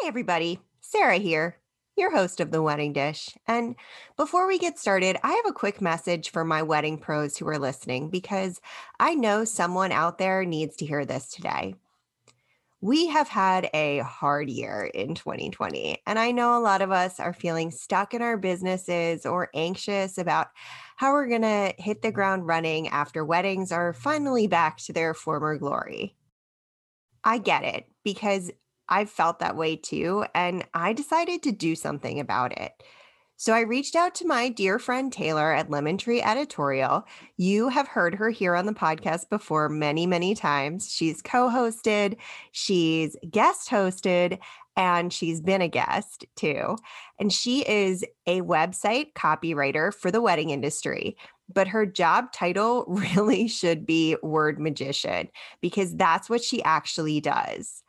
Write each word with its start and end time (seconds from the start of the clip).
Hey, 0.00 0.06
everybody. 0.06 0.60
Sara 0.80 1.16
here, 1.16 1.56
your 1.96 2.12
host 2.12 2.38
of 2.38 2.52
The 2.52 2.62
Wedding 2.62 2.92
Dish. 2.92 3.30
And 3.48 3.74
before 4.16 4.46
we 4.46 4.56
get 4.56 4.78
started, 4.78 5.16
I 5.24 5.32
have 5.32 5.46
a 5.48 5.52
quick 5.52 5.80
message 5.80 6.30
for 6.30 6.44
my 6.44 6.62
wedding 6.62 6.98
pros 6.98 7.36
who 7.36 7.48
are 7.48 7.58
listening 7.58 8.08
because 8.08 8.60
I 9.00 9.14
know 9.14 9.44
someone 9.44 9.90
out 9.90 10.18
there 10.18 10.44
needs 10.44 10.76
to 10.76 10.86
hear 10.86 11.04
this 11.04 11.28
today. 11.30 11.74
We 12.80 13.08
have 13.08 13.26
had 13.26 13.70
a 13.74 13.98
hard 13.98 14.48
year 14.48 14.88
in 14.94 15.16
2020, 15.16 16.00
and 16.06 16.16
I 16.16 16.30
know 16.30 16.56
a 16.56 16.60
lot 16.62 16.80
of 16.80 16.92
us 16.92 17.18
are 17.18 17.32
feeling 17.32 17.72
stuck 17.72 18.14
in 18.14 18.22
our 18.22 18.36
businesses 18.36 19.26
or 19.26 19.50
anxious 19.52 20.16
about 20.16 20.48
how 20.94 21.12
we're 21.12 21.26
going 21.26 21.42
to 21.42 21.74
hit 21.76 22.02
the 22.02 22.12
ground 22.12 22.46
running 22.46 22.86
after 22.86 23.24
weddings 23.24 23.72
are 23.72 23.92
finally 23.92 24.46
back 24.46 24.76
to 24.78 24.92
their 24.92 25.12
former 25.12 25.58
glory. 25.58 26.14
I 27.24 27.38
get 27.38 27.64
it 27.64 27.86
because 28.04 28.52
I've 28.88 29.10
felt 29.10 29.38
that 29.40 29.56
way 29.56 29.76
too. 29.76 30.24
And 30.34 30.64
I 30.74 30.92
decided 30.92 31.42
to 31.42 31.52
do 31.52 31.74
something 31.74 32.20
about 32.20 32.58
it. 32.58 32.72
So 33.40 33.52
I 33.52 33.60
reached 33.60 33.94
out 33.94 34.16
to 34.16 34.26
my 34.26 34.48
dear 34.48 34.80
friend 34.80 35.12
Taylor 35.12 35.52
at 35.52 35.70
Lemon 35.70 35.96
Tree 35.96 36.20
Editorial. 36.20 37.06
You 37.36 37.68
have 37.68 37.86
heard 37.86 38.16
her 38.16 38.30
here 38.30 38.56
on 38.56 38.66
the 38.66 38.72
podcast 38.72 39.28
before 39.30 39.68
many, 39.68 40.06
many 40.06 40.34
times. 40.34 40.90
She's 40.92 41.22
co 41.22 41.48
hosted, 41.48 42.16
she's 42.50 43.16
guest 43.30 43.70
hosted, 43.70 44.40
and 44.76 45.12
she's 45.12 45.40
been 45.40 45.62
a 45.62 45.68
guest 45.68 46.24
too. 46.34 46.78
And 47.20 47.32
she 47.32 47.60
is 47.60 48.04
a 48.26 48.40
website 48.40 49.12
copywriter 49.12 49.94
for 49.94 50.10
the 50.10 50.20
wedding 50.20 50.50
industry. 50.50 51.16
But 51.48 51.68
her 51.68 51.86
job 51.86 52.32
title 52.32 52.86
really 52.88 53.46
should 53.46 53.86
be 53.86 54.16
word 54.20 54.58
magician 54.58 55.28
because 55.60 55.94
that's 55.94 56.28
what 56.28 56.42
she 56.42 56.60
actually 56.64 57.20
does. 57.20 57.84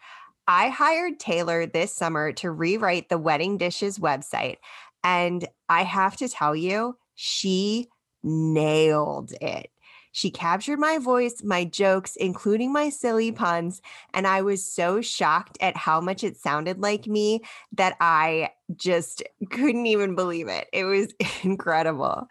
I 0.49 0.69
hired 0.69 1.19
Taylor 1.19 1.67
this 1.67 1.93
summer 1.93 2.31
to 2.33 2.49
rewrite 2.49 3.09
the 3.09 3.19
Wedding 3.19 3.57
Dishes 3.57 3.99
website. 3.99 4.57
And 5.03 5.47
I 5.69 5.83
have 5.83 6.17
to 6.17 6.27
tell 6.27 6.55
you, 6.55 6.97
she 7.13 7.87
nailed 8.23 9.31
it. 9.41 9.69
She 10.11 10.31
captured 10.31 10.79
my 10.79 10.97
voice, 10.97 11.43
my 11.43 11.65
jokes, 11.65 12.15
including 12.15 12.73
my 12.73 12.89
silly 12.89 13.31
puns. 13.31 13.83
And 14.15 14.25
I 14.25 14.41
was 14.41 14.65
so 14.65 15.01
shocked 15.01 15.59
at 15.61 15.77
how 15.77 16.01
much 16.01 16.23
it 16.23 16.35
sounded 16.35 16.79
like 16.79 17.05
me 17.05 17.41
that 17.73 17.95
I 18.01 18.49
just 18.75 19.21
couldn't 19.51 19.85
even 19.85 20.15
believe 20.15 20.47
it. 20.47 20.67
It 20.73 20.85
was 20.85 21.13
incredible. 21.43 22.27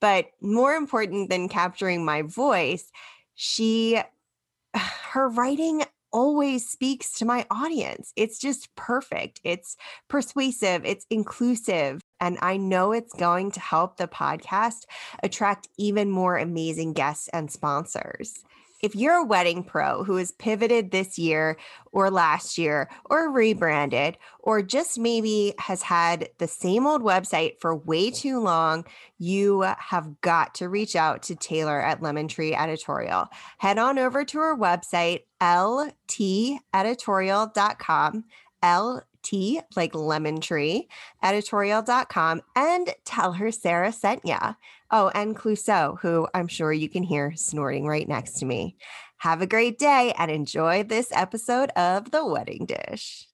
But 0.00 0.26
more 0.40 0.74
important 0.74 1.28
than 1.28 1.48
capturing 1.48 2.04
my 2.04 2.22
voice, 2.22 2.92
she, 3.34 4.00
her 4.74 5.28
writing 5.28 5.82
always 6.12 6.68
speaks 6.68 7.12
to 7.14 7.24
my 7.24 7.46
audience. 7.50 8.12
It's 8.16 8.38
just 8.38 8.74
perfect. 8.76 9.40
It's 9.44 9.76
persuasive, 10.08 10.84
it's 10.84 11.06
inclusive, 11.10 12.00
and 12.20 12.38
I 12.40 12.56
know 12.56 12.92
it's 12.92 13.12
going 13.14 13.50
to 13.52 13.60
help 13.60 13.96
the 13.96 14.08
podcast 14.08 14.84
attract 15.22 15.68
even 15.78 16.10
more 16.10 16.36
amazing 16.36 16.92
guests 16.92 17.28
and 17.32 17.50
sponsors 17.50 18.42
if 18.80 18.94
you're 18.94 19.16
a 19.16 19.24
wedding 19.24 19.64
pro 19.64 20.04
who 20.04 20.16
has 20.16 20.32
pivoted 20.32 20.90
this 20.90 21.18
year 21.18 21.56
or 21.92 22.10
last 22.10 22.58
year 22.58 22.90
or 23.06 23.30
rebranded 23.30 24.18
or 24.38 24.60
just 24.62 24.98
maybe 24.98 25.54
has 25.58 25.82
had 25.82 26.28
the 26.38 26.46
same 26.46 26.86
old 26.86 27.02
website 27.02 27.60
for 27.60 27.74
way 27.74 28.10
too 28.10 28.40
long, 28.40 28.86
you 29.18 29.62
have 29.62 30.20
got 30.20 30.54
to 30.56 30.68
reach 30.68 30.94
out 30.96 31.22
to 31.24 31.34
Taylor 31.34 31.80
at 31.80 32.02
Lemon 32.02 32.28
Tree 32.28 32.54
Editorial. 32.54 33.26
Head 33.58 33.78
on 33.78 33.98
over 33.98 34.24
to 34.24 34.38
her 34.38 34.56
website, 34.56 35.22
lteditorial.com. 35.40 38.24
L 38.60 39.04
T, 39.22 39.60
like 39.76 39.94
lemon 39.94 40.40
tree, 40.40 40.88
editorial.com, 41.22 42.42
and 42.56 42.94
tell 43.04 43.32
her 43.32 43.50
Sara 43.50 43.92
sent 43.92 44.24
ya. 44.24 44.54
Oh, 44.90 45.10
and 45.14 45.36
Clouseau, 45.36 45.98
who 46.00 46.26
I'm 46.32 46.48
sure 46.48 46.72
you 46.72 46.88
can 46.88 47.02
hear 47.02 47.34
snorting 47.36 47.86
right 47.86 48.08
next 48.08 48.38
to 48.38 48.46
me. 48.46 48.76
Have 49.18 49.42
a 49.42 49.46
great 49.46 49.78
day 49.78 50.14
and 50.16 50.30
enjoy 50.30 50.82
this 50.82 51.08
episode 51.12 51.68
of 51.70 52.10
The 52.10 52.24
Wedding 52.24 52.64
Dish. 52.64 53.26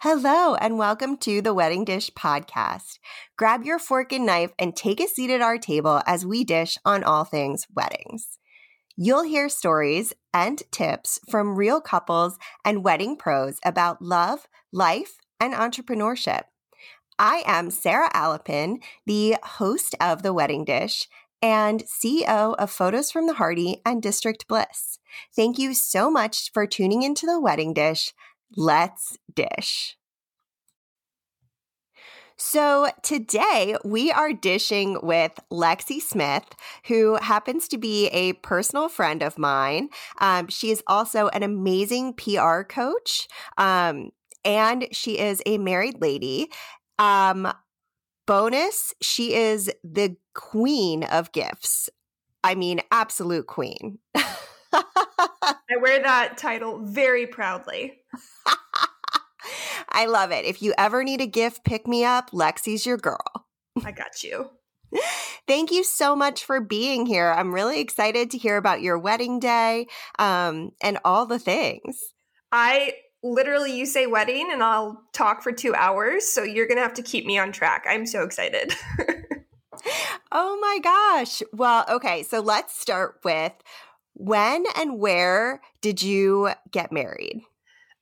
Hello, 0.00 0.54
and 0.56 0.76
welcome 0.76 1.16
to 1.18 1.40
the 1.40 1.54
Wedding 1.54 1.86
Dish 1.86 2.10
podcast. 2.10 2.98
Grab 3.38 3.64
your 3.64 3.78
fork 3.78 4.12
and 4.12 4.26
knife 4.26 4.52
and 4.58 4.76
take 4.76 5.00
a 5.00 5.08
seat 5.08 5.30
at 5.30 5.40
our 5.40 5.56
table 5.56 6.02
as 6.06 6.26
we 6.26 6.44
dish 6.44 6.76
on 6.84 7.02
all 7.02 7.24
things 7.24 7.66
weddings. 7.74 8.38
You'll 8.94 9.22
hear 9.22 9.48
stories 9.48 10.12
and 10.34 10.62
tips 10.70 11.18
from 11.30 11.56
real 11.56 11.80
couples 11.80 12.38
and 12.62 12.84
wedding 12.84 13.16
pros 13.16 13.58
about 13.64 14.02
love, 14.02 14.46
life, 14.70 15.14
and 15.40 15.54
entrepreneurship. 15.54 16.42
I 17.18 17.42
am 17.46 17.70
Sara 17.70 18.10
Alapin, 18.14 18.82
the 19.06 19.36
host 19.42 19.94
of 20.00 20.22
The 20.22 20.32
Wedding 20.32 20.64
Dish 20.64 21.08
and 21.42 21.82
CEO 21.82 22.54
of 22.54 22.70
Photos 22.70 23.10
from 23.10 23.26
the 23.26 23.34
Harty 23.34 23.82
and 23.84 24.00
District 24.00 24.46
Bliss. 24.46 24.98
Thank 25.34 25.58
you 25.58 25.74
so 25.74 26.10
much 26.10 26.52
for 26.52 26.66
tuning 26.66 27.02
into 27.02 27.26
The 27.26 27.40
Wedding 27.40 27.74
Dish. 27.74 28.14
Let's 28.56 29.18
dish. 29.34 29.96
So 32.36 32.88
today 33.02 33.76
we 33.84 34.10
are 34.10 34.32
dishing 34.32 34.98
with 35.02 35.38
Lexie 35.50 36.00
Smith, 36.00 36.44
who 36.86 37.16
happens 37.16 37.68
to 37.68 37.78
be 37.78 38.08
a 38.08 38.32
personal 38.34 38.88
friend 38.88 39.22
of 39.22 39.38
mine. 39.38 39.90
Um, 40.20 40.48
she 40.48 40.70
is 40.70 40.82
also 40.86 41.28
an 41.28 41.42
amazing 41.42 42.14
PR 42.14 42.62
coach. 42.62 43.28
Um, 43.58 44.10
and 44.44 44.88
she 44.90 45.18
is 45.18 45.40
a 45.46 45.58
married 45.58 46.00
lady. 46.00 46.50
Um, 46.98 47.52
bonus, 48.26 48.94
she 49.00 49.34
is 49.34 49.70
the 49.82 50.16
queen 50.34 51.04
of 51.04 51.32
gifts. 51.32 51.90
I 52.44 52.54
mean, 52.54 52.80
absolute 52.90 53.46
queen. 53.46 53.98
I 54.72 55.76
wear 55.80 56.02
that 56.02 56.38
title 56.38 56.80
very 56.82 57.26
proudly. 57.26 58.00
I 59.88 60.06
love 60.06 60.32
it. 60.32 60.44
If 60.44 60.62
you 60.62 60.74
ever 60.78 61.04
need 61.04 61.20
a 61.20 61.26
gift, 61.26 61.64
pick 61.64 61.86
me 61.86 62.04
up. 62.04 62.30
Lexie's 62.30 62.86
your 62.86 62.96
girl. 62.96 63.46
I 63.84 63.92
got 63.92 64.22
you. 64.22 64.50
Thank 65.46 65.70
you 65.70 65.84
so 65.84 66.14
much 66.14 66.44
for 66.44 66.60
being 66.60 67.06
here. 67.06 67.30
I'm 67.30 67.54
really 67.54 67.80
excited 67.80 68.30
to 68.30 68.38
hear 68.38 68.56
about 68.56 68.82
your 68.82 68.98
wedding 68.98 69.40
day 69.40 69.86
um, 70.18 70.72
and 70.82 70.98
all 71.04 71.26
the 71.26 71.38
things. 71.38 72.12
I 72.50 72.94
literally, 73.22 73.76
you 73.76 73.86
say 73.86 74.06
wedding, 74.06 74.48
and 74.50 74.62
I'll 74.62 75.02
talk 75.12 75.42
for 75.42 75.52
two 75.52 75.74
hours. 75.74 76.26
So 76.26 76.42
you're 76.42 76.66
going 76.66 76.76
to 76.76 76.82
have 76.82 76.94
to 76.94 77.02
keep 77.02 77.26
me 77.26 77.38
on 77.38 77.52
track. 77.52 77.84
I'm 77.88 78.06
so 78.06 78.22
excited. 78.22 78.74
oh 80.32 80.58
my 80.60 80.78
gosh. 80.82 81.42
Well, 81.52 81.84
okay. 81.88 82.22
So 82.22 82.40
let's 82.40 82.78
start 82.78 83.20
with 83.24 83.52
when 84.14 84.64
and 84.76 84.98
where 84.98 85.60
did 85.80 86.02
you 86.02 86.50
get 86.70 86.92
married? 86.92 87.42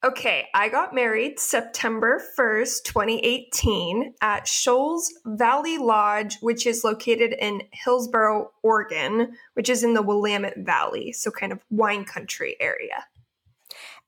Okay, 0.03 0.47
I 0.55 0.71
got 0.71 0.95
married 0.95 1.39
September 1.39 2.23
1st, 2.39 2.85
2018 2.85 4.15
at 4.23 4.49
Shoals 4.49 5.13
Valley 5.27 5.77
Lodge, 5.77 6.39
which 6.41 6.67
is 6.67 6.85
located 6.85 7.35
in 7.39 7.61
Hillsboro, 7.73 8.51
Oregon, 8.63 9.37
which 9.53 9.69
is 9.69 9.85
in 9.85 9.93
the 9.93 10.01
Willamette 10.01 10.57
Valley, 10.61 11.13
so 11.13 11.31
kind 11.31 11.53
of 11.53 11.61
wine 11.69 12.07
country 12.07 12.57
area. 12.61 13.05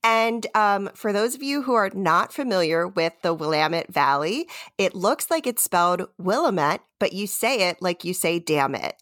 And 0.04 0.46
um, 0.54 0.90
for 0.94 1.12
those 1.12 1.34
of 1.34 1.42
you 1.42 1.62
who 1.62 1.74
are 1.74 1.90
not 1.94 2.32
familiar 2.32 2.88
with 2.88 3.12
the 3.22 3.32
Willamette 3.32 3.92
Valley, 3.92 4.48
it 4.76 4.94
looks 4.94 5.30
like 5.30 5.46
it's 5.46 5.62
spelled 5.62 6.08
Willamette, 6.18 6.82
but 6.98 7.12
you 7.12 7.26
say 7.26 7.68
it 7.68 7.80
like 7.80 8.04
you 8.04 8.12
say 8.12 8.38
damn 8.38 8.74
it. 8.74 8.96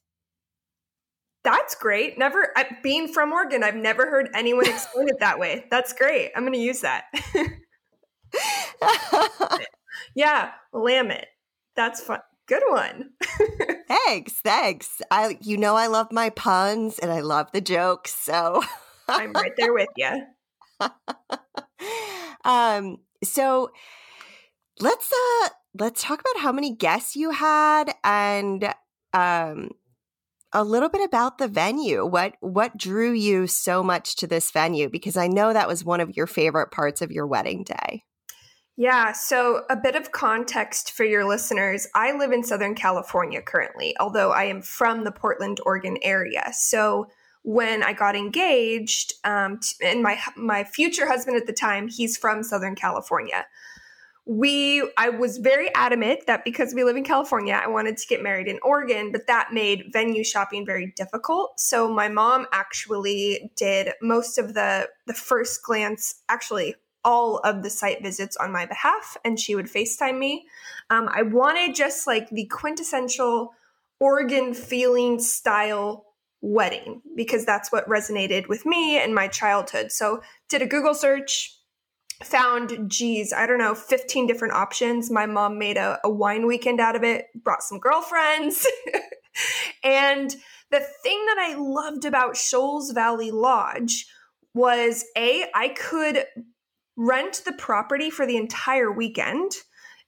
That's 1.42 1.74
great. 1.74 2.18
Never, 2.18 2.50
I, 2.54 2.66
being 2.82 3.08
from 3.08 3.32
Oregon, 3.32 3.62
I've 3.62 3.74
never 3.74 4.10
heard 4.10 4.28
anyone 4.34 4.68
explain 4.68 5.08
it 5.08 5.20
that 5.20 5.38
way. 5.38 5.64
That's 5.70 5.94
great. 5.94 6.32
I'm 6.36 6.42
going 6.42 6.52
to 6.52 6.58
use 6.58 6.82
that. 6.82 7.04
yeah, 10.14 10.50
Willamette. 10.72 11.28
That's 11.76 12.02
fun. 12.02 12.20
Good 12.46 12.62
one. 12.68 13.10
thanks, 13.88 14.34
thanks. 14.34 15.00
I, 15.10 15.38
you 15.40 15.56
know, 15.56 15.76
I 15.76 15.86
love 15.86 16.12
my 16.12 16.30
puns 16.30 16.98
and 16.98 17.10
I 17.10 17.20
love 17.20 17.50
the 17.52 17.60
jokes, 17.60 18.14
so 18.14 18.62
I'm 19.08 19.32
right 19.32 19.52
there 19.56 19.72
with 19.72 19.88
you. 19.96 20.24
um, 22.44 22.98
so 23.22 23.70
let's 24.80 25.12
uh 25.12 25.48
let's 25.78 26.02
talk 26.02 26.20
about 26.20 26.42
how 26.42 26.52
many 26.52 26.74
guests 26.74 27.14
you 27.14 27.30
had 27.30 27.92
and 28.02 28.74
um 29.12 29.70
a 30.52 30.64
little 30.64 30.88
bit 30.88 31.04
about 31.04 31.38
the 31.38 31.48
venue. 31.48 32.04
What 32.04 32.34
what 32.40 32.76
drew 32.76 33.12
you 33.12 33.46
so 33.46 33.82
much 33.82 34.16
to 34.16 34.26
this 34.26 34.50
venue? 34.50 34.88
Because 34.88 35.16
I 35.16 35.28
know 35.28 35.52
that 35.52 35.68
was 35.68 35.84
one 35.84 36.00
of 36.00 36.16
your 36.16 36.26
favorite 36.26 36.70
parts 36.70 37.02
of 37.02 37.12
your 37.12 37.26
wedding 37.26 37.64
day. 37.64 38.04
Yeah, 38.76 39.12
so 39.12 39.64
a 39.68 39.76
bit 39.76 39.94
of 39.94 40.10
context 40.10 40.92
for 40.92 41.04
your 41.04 41.26
listeners. 41.26 41.86
I 41.94 42.16
live 42.16 42.32
in 42.32 42.42
Southern 42.42 42.74
California 42.74 43.42
currently, 43.42 43.94
although 44.00 44.32
I 44.32 44.44
am 44.44 44.62
from 44.62 45.04
the 45.04 45.12
Portland, 45.12 45.60
Oregon 45.66 45.98
area. 46.02 46.50
So 46.54 47.08
when 47.42 47.82
I 47.82 47.92
got 47.92 48.16
engaged, 48.16 49.14
um, 49.24 49.60
and 49.82 50.02
my 50.02 50.18
my 50.36 50.64
future 50.64 51.06
husband 51.06 51.36
at 51.36 51.46
the 51.46 51.52
time, 51.52 51.88
he's 51.88 52.16
from 52.16 52.42
Southern 52.42 52.74
California. 52.74 53.46
We, 54.26 54.88
I 54.96 55.08
was 55.08 55.38
very 55.38 55.74
adamant 55.74 56.26
that 56.26 56.44
because 56.44 56.72
we 56.72 56.84
live 56.84 56.96
in 56.96 57.02
California, 57.02 57.58
I 57.60 57.66
wanted 57.66 57.96
to 57.96 58.06
get 58.06 58.22
married 58.22 58.46
in 58.46 58.60
Oregon, 58.62 59.10
but 59.10 59.26
that 59.26 59.52
made 59.52 59.86
venue 59.92 60.22
shopping 60.22 60.64
very 60.64 60.92
difficult. 60.94 61.58
So 61.58 61.92
my 61.92 62.08
mom 62.08 62.46
actually 62.52 63.50
did 63.56 63.92
most 64.02 64.38
of 64.38 64.54
the 64.54 64.88
the 65.06 65.14
first 65.14 65.64
glance, 65.64 66.22
actually 66.28 66.76
all 67.02 67.38
of 67.38 67.62
the 67.62 67.70
site 67.70 68.02
visits 68.02 68.36
on 68.36 68.52
my 68.52 68.66
behalf, 68.66 69.16
and 69.24 69.40
she 69.40 69.54
would 69.54 69.66
FaceTime 69.66 70.18
me. 70.18 70.46
Um, 70.90 71.08
I 71.10 71.22
wanted 71.22 71.74
just 71.74 72.06
like 72.06 72.28
the 72.28 72.44
quintessential 72.46 73.54
Oregon 73.98 74.54
feeling 74.54 75.18
style 75.18 76.04
wedding 76.42 77.02
because 77.16 77.44
that's 77.44 77.70
what 77.70 77.88
resonated 77.88 78.48
with 78.48 78.64
me 78.64 78.98
and 78.98 79.14
my 79.14 79.28
childhood. 79.28 79.92
So, 79.92 80.22
did 80.48 80.62
a 80.62 80.66
Google 80.66 80.94
search, 80.94 81.56
found, 82.22 82.90
geez, 82.90 83.32
I 83.32 83.46
don't 83.46 83.58
know, 83.58 83.74
15 83.74 84.26
different 84.26 84.54
options. 84.54 85.10
My 85.10 85.26
mom 85.26 85.58
made 85.58 85.76
a, 85.76 85.98
a 86.04 86.10
wine 86.10 86.46
weekend 86.46 86.80
out 86.80 86.96
of 86.96 87.04
it, 87.04 87.26
brought 87.34 87.62
some 87.62 87.78
girlfriends. 87.78 88.66
and 89.84 90.30
the 90.70 90.80
thing 91.02 91.26
that 91.26 91.38
I 91.38 91.54
loved 91.56 92.04
about 92.04 92.36
Shoals 92.36 92.92
Valley 92.92 93.30
Lodge 93.30 94.06
was 94.54 95.04
A, 95.16 95.46
I 95.54 95.68
could 95.68 96.26
rent 96.96 97.42
the 97.44 97.52
property 97.52 98.10
for 98.10 98.26
the 98.26 98.36
entire 98.36 98.92
weekend. 98.92 99.52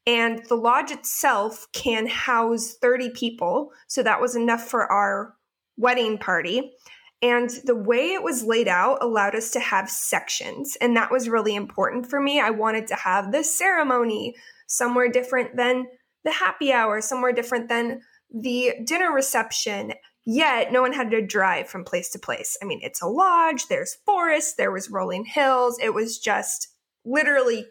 And 0.04 0.44
the 0.48 0.56
lodge 0.56 0.90
itself 0.90 1.68
can 1.72 2.08
house 2.08 2.74
30 2.82 3.10
people. 3.10 3.70
So 3.86 4.02
that 4.02 4.20
was 4.20 4.34
enough 4.34 4.66
for 4.68 4.90
our 4.90 5.34
wedding 5.82 6.16
party. 6.16 6.72
And 7.20 7.50
the 7.64 7.76
way 7.76 8.12
it 8.12 8.22
was 8.22 8.42
laid 8.42 8.66
out 8.66 8.98
allowed 9.02 9.34
us 9.36 9.50
to 9.52 9.60
have 9.60 9.90
sections. 9.90 10.76
And 10.80 10.96
that 10.96 11.10
was 11.10 11.28
really 11.28 11.54
important 11.54 12.08
for 12.08 12.20
me. 12.20 12.40
I 12.40 12.50
wanted 12.50 12.86
to 12.88 12.96
have 12.96 13.30
the 13.30 13.44
ceremony 13.44 14.34
somewhere 14.66 15.08
different 15.08 15.56
than 15.56 15.86
the 16.24 16.32
happy 16.32 16.72
hour, 16.72 17.00
somewhere 17.00 17.32
different 17.32 17.68
than 17.68 18.00
the 18.32 18.74
dinner 18.84 19.12
reception. 19.12 19.92
Yet 20.24 20.72
no 20.72 20.82
one 20.82 20.92
had 20.92 21.10
to 21.10 21.24
drive 21.24 21.68
from 21.68 21.84
place 21.84 22.10
to 22.10 22.18
place. 22.18 22.56
I 22.62 22.64
mean, 22.64 22.80
it's 22.82 23.02
a 23.02 23.06
lodge, 23.06 23.66
there's 23.66 23.98
forests, 24.06 24.54
there 24.54 24.72
was 24.72 24.90
rolling 24.90 25.24
hills. 25.24 25.78
It 25.82 25.94
was 25.94 26.18
just 26.18 26.68
literally 27.04 27.66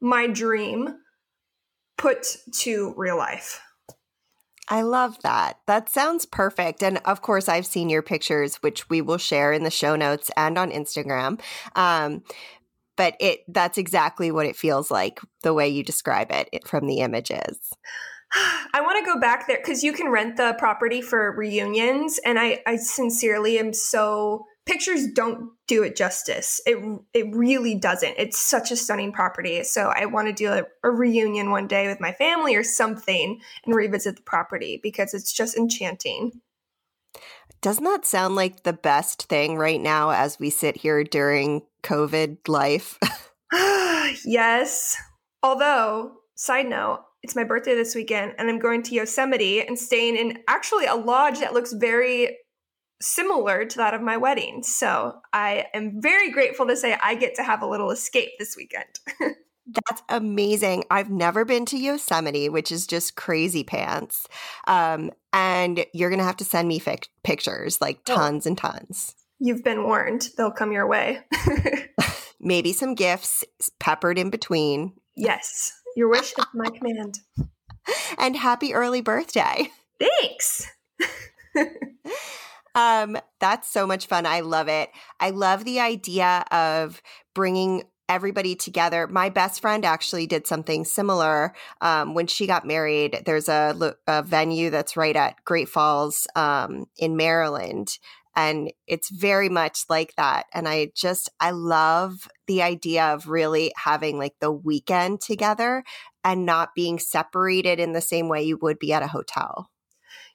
my 0.00 0.28
dream 0.28 0.94
put 1.96 2.36
to 2.52 2.94
real 2.96 3.16
life. 3.16 3.60
I 4.70 4.82
love 4.82 5.20
that. 5.22 5.58
That 5.66 5.88
sounds 5.88 6.26
perfect. 6.26 6.82
And 6.82 6.98
of 7.04 7.22
course, 7.22 7.48
I've 7.48 7.66
seen 7.66 7.88
your 7.88 8.02
pictures, 8.02 8.56
which 8.56 8.88
we 8.90 9.00
will 9.00 9.18
share 9.18 9.52
in 9.52 9.64
the 9.64 9.70
show 9.70 9.96
notes 9.96 10.30
and 10.36 10.58
on 10.58 10.70
Instagram. 10.70 11.40
Um, 11.74 12.22
but 12.96 13.14
it 13.20 13.44
that's 13.48 13.78
exactly 13.78 14.30
what 14.30 14.44
it 14.44 14.56
feels 14.56 14.90
like 14.90 15.20
the 15.42 15.54
way 15.54 15.68
you 15.68 15.82
describe 15.82 16.30
it 16.30 16.66
from 16.66 16.86
the 16.86 16.98
images. 16.98 17.58
I 18.74 18.80
want 18.82 18.98
to 18.98 19.10
go 19.10 19.18
back 19.18 19.46
there 19.46 19.58
because 19.58 19.82
you 19.82 19.92
can 19.92 20.10
rent 20.10 20.36
the 20.36 20.54
property 20.58 21.00
for 21.00 21.34
reunions, 21.34 22.18
and 22.24 22.38
I, 22.38 22.62
I 22.66 22.76
sincerely 22.76 23.58
am 23.58 23.72
so 23.72 24.44
pictures 24.68 25.06
don't 25.06 25.50
do 25.66 25.82
it 25.82 25.96
justice. 25.96 26.60
It 26.66 26.78
it 27.14 27.34
really 27.34 27.74
doesn't. 27.74 28.14
It's 28.18 28.38
such 28.38 28.70
a 28.70 28.76
stunning 28.76 29.12
property. 29.12 29.64
So 29.64 29.90
I 29.94 30.04
want 30.04 30.28
to 30.28 30.32
do 30.32 30.52
a, 30.52 30.64
a, 30.84 30.90
reunion 30.90 31.50
one 31.50 31.66
day 31.66 31.88
with 31.88 32.00
my 32.00 32.12
family 32.12 32.54
or 32.54 32.62
something 32.62 33.40
and 33.64 33.74
revisit 33.74 34.16
the 34.16 34.22
property 34.22 34.78
because 34.82 35.14
it's 35.14 35.32
just 35.32 35.56
enchanting. 35.56 36.40
Doesn't 37.62 37.84
that 37.84 38.04
sound 38.04 38.36
like 38.36 38.62
the 38.62 38.72
best 38.72 39.24
thing 39.24 39.56
right 39.56 39.80
now 39.80 40.10
as 40.10 40.38
we 40.38 40.50
sit 40.50 40.76
here 40.76 41.02
during 41.02 41.62
COVID 41.82 42.46
life? 42.46 42.98
yes. 44.24 44.96
Although, 45.42 46.12
side 46.36 46.68
note, 46.68 47.04
it's 47.22 47.34
my 47.34 47.44
birthday 47.44 47.74
this 47.74 47.94
weekend 47.94 48.34
and 48.38 48.48
I'm 48.48 48.60
going 48.60 48.82
to 48.84 48.94
Yosemite 48.94 49.66
and 49.66 49.78
staying 49.78 50.16
in 50.16 50.38
actually 50.46 50.86
a 50.86 50.94
lodge 50.94 51.40
that 51.40 51.54
looks 51.54 51.72
very 51.72 52.36
similar 53.00 53.64
to 53.64 53.76
that 53.78 53.94
of 53.94 54.02
my 54.02 54.16
wedding. 54.16 54.62
So 54.62 55.20
I 55.32 55.66
am 55.74 56.00
very 56.00 56.30
grateful 56.30 56.66
to 56.66 56.76
say 56.76 56.96
I 57.02 57.14
get 57.14 57.34
to 57.36 57.42
have 57.42 57.62
a 57.62 57.66
little 57.68 57.90
escape 57.90 58.30
this 58.38 58.56
weekend. 58.56 59.00
That's 59.68 60.02
amazing. 60.08 60.84
I've 60.90 61.10
never 61.10 61.44
been 61.44 61.66
to 61.66 61.78
Yosemite, 61.78 62.48
which 62.48 62.72
is 62.72 62.86
just 62.86 63.16
crazy 63.16 63.64
pants. 63.64 64.26
Um, 64.66 65.10
and 65.32 65.84
you're 65.92 66.08
going 66.08 66.20
to 66.20 66.24
have 66.24 66.38
to 66.38 66.44
send 66.44 66.68
me 66.68 66.80
fic- 66.80 67.08
pictures, 67.22 67.80
like 67.80 68.00
oh. 68.08 68.14
tons 68.14 68.46
oh. 68.46 68.50
and 68.50 68.58
tons. 68.58 69.14
You've 69.38 69.62
been 69.62 69.84
warned. 69.84 70.30
They'll 70.36 70.50
come 70.50 70.72
your 70.72 70.86
way. 70.86 71.20
Maybe 72.40 72.72
some 72.72 72.94
gifts 72.94 73.44
peppered 73.78 74.18
in 74.18 74.30
between. 74.30 74.94
Yes. 75.16 75.72
Your 75.96 76.08
wish 76.08 76.32
is 76.32 76.44
my 76.54 76.70
command. 76.70 77.20
And 78.18 78.36
happy 78.36 78.74
early 78.74 79.00
birthday. 79.00 79.70
Thanks. 79.98 80.66
Um, 82.78 83.18
that's 83.40 83.68
so 83.68 83.88
much 83.88 84.06
fun. 84.06 84.24
I 84.24 84.40
love 84.40 84.68
it. 84.68 84.90
I 85.18 85.30
love 85.30 85.64
the 85.64 85.80
idea 85.80 86.44
of 86.52 87.02
bringing 87.34 87.82
everybody 88.08 88.54
together. 88.54 89.08
My 89.08 89.30
best 89.30 89.60
friend 89.60 89.84
actually 89.84 90.28
did 90.28 90.46
something 90.46 90.84
similar 90.84 91.54
um, 91.80 92.14
when 92.14 92.28
she 92.28 92.46
got 92.46 92.64
married. 92.64 93.22
There's 93.26 93.48
a, 93.48 93.96
a, 94.06 94.22
venue 94.22 94.70
that's 94.70 94.96
right 94.96 95.16
at 95.16 95.44
Great 95.44 95.68
Falls 95.68 96.28
um, 96.36 96.86
in 96.96 97.16
Maryland. 97.16 97.98
And 98.36 98.70
it's 98.86 99.10
very 99.10 99.48
much 99.48 99.80
like 99.90 100.14
that. 100.14 100.46
And 100.54 100.68
I 100.68 100.92
just, 100.94 101.28
I 101.40 101.50
love 101.50 102.28
the 102.46 102.62
idea 102.62 103.06
of 103.06 103.26
really 103.26 103.72
having 103.76 104.18
like 104.18 104.36
the 104.40 104.52
weekend 104.52 105.20
together 105.20 105.82
and 106.22 106.46
not 106.46 106.76
being 106.76 107.00
separated 107.00 107.80
in 107.80 107.92
the 107.92 108.00
same 108.00 108.28
way 108.28 108.44
you 108.44 108.56
would 108.62 108.78
be 108.78 108.92
at 108.92 109.02
a 109.02 109.08
hotel. 109.08 109.68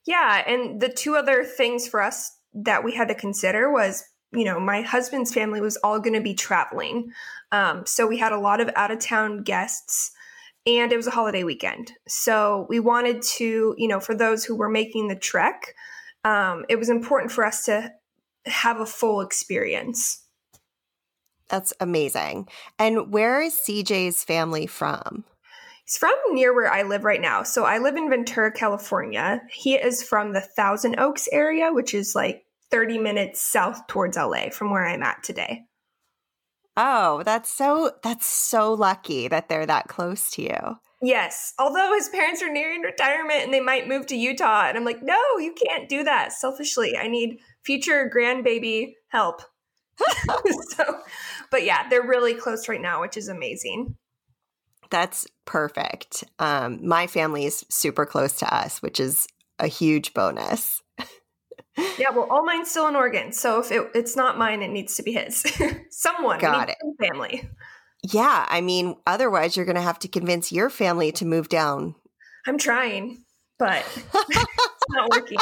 Yeah, 0.06 0.44
and 0.48 0.82
the 0.82 0.90
two 0.90 1.16
other 1.16 1.44
things 1.44 1.88
for 1.88 2.02
us 2.02 2.38
that 2.54 2.84
we 2.84 2.94
had 2.94 3.08
to 3.08 3.16
consider 3.16 3.72
was, 3.72 4.04
you 4.32 4.44
know, 4.44 4.60
my 4.60 4.82
husband's 4.82 5.34
family 5.34 5.62
was 5.62 5.78
all 5.78 6.00
going 6.00 6.16
to 6.16 6.22
be 6.22 6.34
traveling. 6.34 7.12
Um, 7.52 7.86
so 7.86 8.06
we 8.06 8.18
had 8.18 8.32
a 8.32 8.40
lot 8.40 8.60
of 8.60 8.70
out 8.76 8.92
of 8.92 9.00
town 9.00 9.44
guests 9.44 10.12
and 10.66 10.92
it 10.92 10.98
was 10.98 11.08
a 11.08 11.12
holiday 11.12 11.44
weekend. 11.44 11.92
So 12.08 12.66
we 12.70 12.80
wanted 12.80 13.22
to, 13.22 13.76
you 13.78 13.88
know, 13.88 14.00
for 14.00 14.16
those 14.16 14.46
who 14.46 14.56
were 14.56 14.70
making 14.70 15.08
the 15.08 15.16
trek, 15.16 15.74
um, 16.24 16.66
it 16.70 16.78
was 16.78 16.90
important 16.90 17.32
for 17.32 17.46
us 17.46 17.66
to 17.66 17.92
have 18.46 18.80
a 18.80 18.86
full 18.86 19.22
experience. 19.22 20.26
That's 21.50 21.74
amazing. 21.80 22.48
And 22.80 23.12
where 23.12 23.42
is 23.42 23.60
CJ's 23.68 24.24
family 24.24 24.66
from? 24.66 25.26
He's 25.86 25.98
from 25.98 26.14
near 26.32 26.54
where 26.54 26.72
I 26.72 26.84
live 26.84 27.04
right 27.04 27.22
now. 27.22 27.44
So 27.44 27.66
I 27.66 27.78
live 27.78 27.96
in 27.96 28.10
Ventura, 28.10 28.52
California. 28.52 29.42
He 29.52 29.76
is 29.76 30.02
from 30.02 30.34
the 30.34 30.42
Thousand 30.42 31.00
Oaks 31.00 31.28
area, 31.32 31.74
which 31.74 31.94
is 31.94 32.16
like 32.16 32.46
30 32.72 33.00
minutes 33.00 33.42
south 33.42 33.86
towards 33.88 34.18
LA 34.18 34.50
from 34.50 34.72
where 34.72 34.86
I'm 34.86 35.04
at 35.04 35.24
today. 35.24 35.64
Oh, 36.76 37.22
that's 37.24 37.52
so 37.52 37.92
that's 38.02 38.26
so 38.26 38.74
lucky 38.74 39.28
that 39.28 39.48
they're 39.48 39.66
that 39.66 39.88
close 39.88 40.32
to 40.32 40.42
you. 40.42 40.78
Yes. 41.04 41.54
Although 41.60 41.94
his 41.94 42.08
parents 42.10 42.42
are 42.42 42.52
nearing 42.52 42.82
retirement 42.82 43.44
and 43.44 43.54
they 43.54 43.60
might 43.60 43.90
move 43.90 44.08
to 44.08 44.16
Utah. 44.16 44.68
And 44.68 44.78
I'm 44.78 44.86
like, 44.86 45.04
no, 45.04 45.20
you 45.38 45.54
can't 45.54 45.90
do 45.90 46.04
that 46.06 46.32
selfishly. 46.32 46.98
I 46.98 47.08
need 47.08 47.40
future 47.64 48.10
grandbaby 48.14 48.94
help. 49.10 49.42
so, 50.70 51.02
but 51.52 51.66
yeah, 51.66 51.90
they're 51.90 52.08
really 52.08 52.34
close 52.34 52.70
right 52.70 52.82
now, 52.82 53.02
which 53.02 53.18
is 53.18 53.28
amazing. 53.28 53.96
That's 54.94 55.26
perfect. 55.46 56.24
Um, 56.38 56.88
my 56.88 57.08
family 57.08 57.46
is 57.46 57.66
super 57.68 58.06
close 58.06 58.34
to 58.34 58.56
us, 58.56 58.80
which 58.84 59.00
is 59.00 59.26
a 59.58 59.66
huge 59.66 60.14
bonus. 60.14 60.84
yeah, 61.98 62.12
well, 62.12 62.28
all 62.30 62.46
mine's 62.46 62.70
still 62.70 62.88
in 62.88 62.96
Oregon, 62.96 63.32
so 63.32 63.60
if 63.60 63.72
it, 63.72 63.90
it's 63.96 64.16
not 64.16 64.38
mine, 64.38 64.62
it 64.62 64.70
needs 64.70 64.96
to 64.98 65.02
be 65.02 65.14
his. 65.14 65.52
Someone, 65.90 66.40
got 66.40 66.70
it. 66.70 66.76
Family. 67.02 67.50
Yeah, 68.04 68.46
I 68.48 68.62
mean, 68.62 68.96
otherwise, 69.08 69.58
you're 69.58 69.66
going 69.66 69.78
to 69.78 69.82
have 69.82 69.98
to 69.98 70.08
convince 70.08 70.52
your 70.52 70.70
family 70.70 71.12
to 71.14 71.26
move 71.26 71.50
down. 71.50 71.96
I'm 72.46 72.60
trying, 72.60 73.24
but 73.58 73.84
it's 74.14 74.86
not 74.90 75.10
working. 75.10 75.40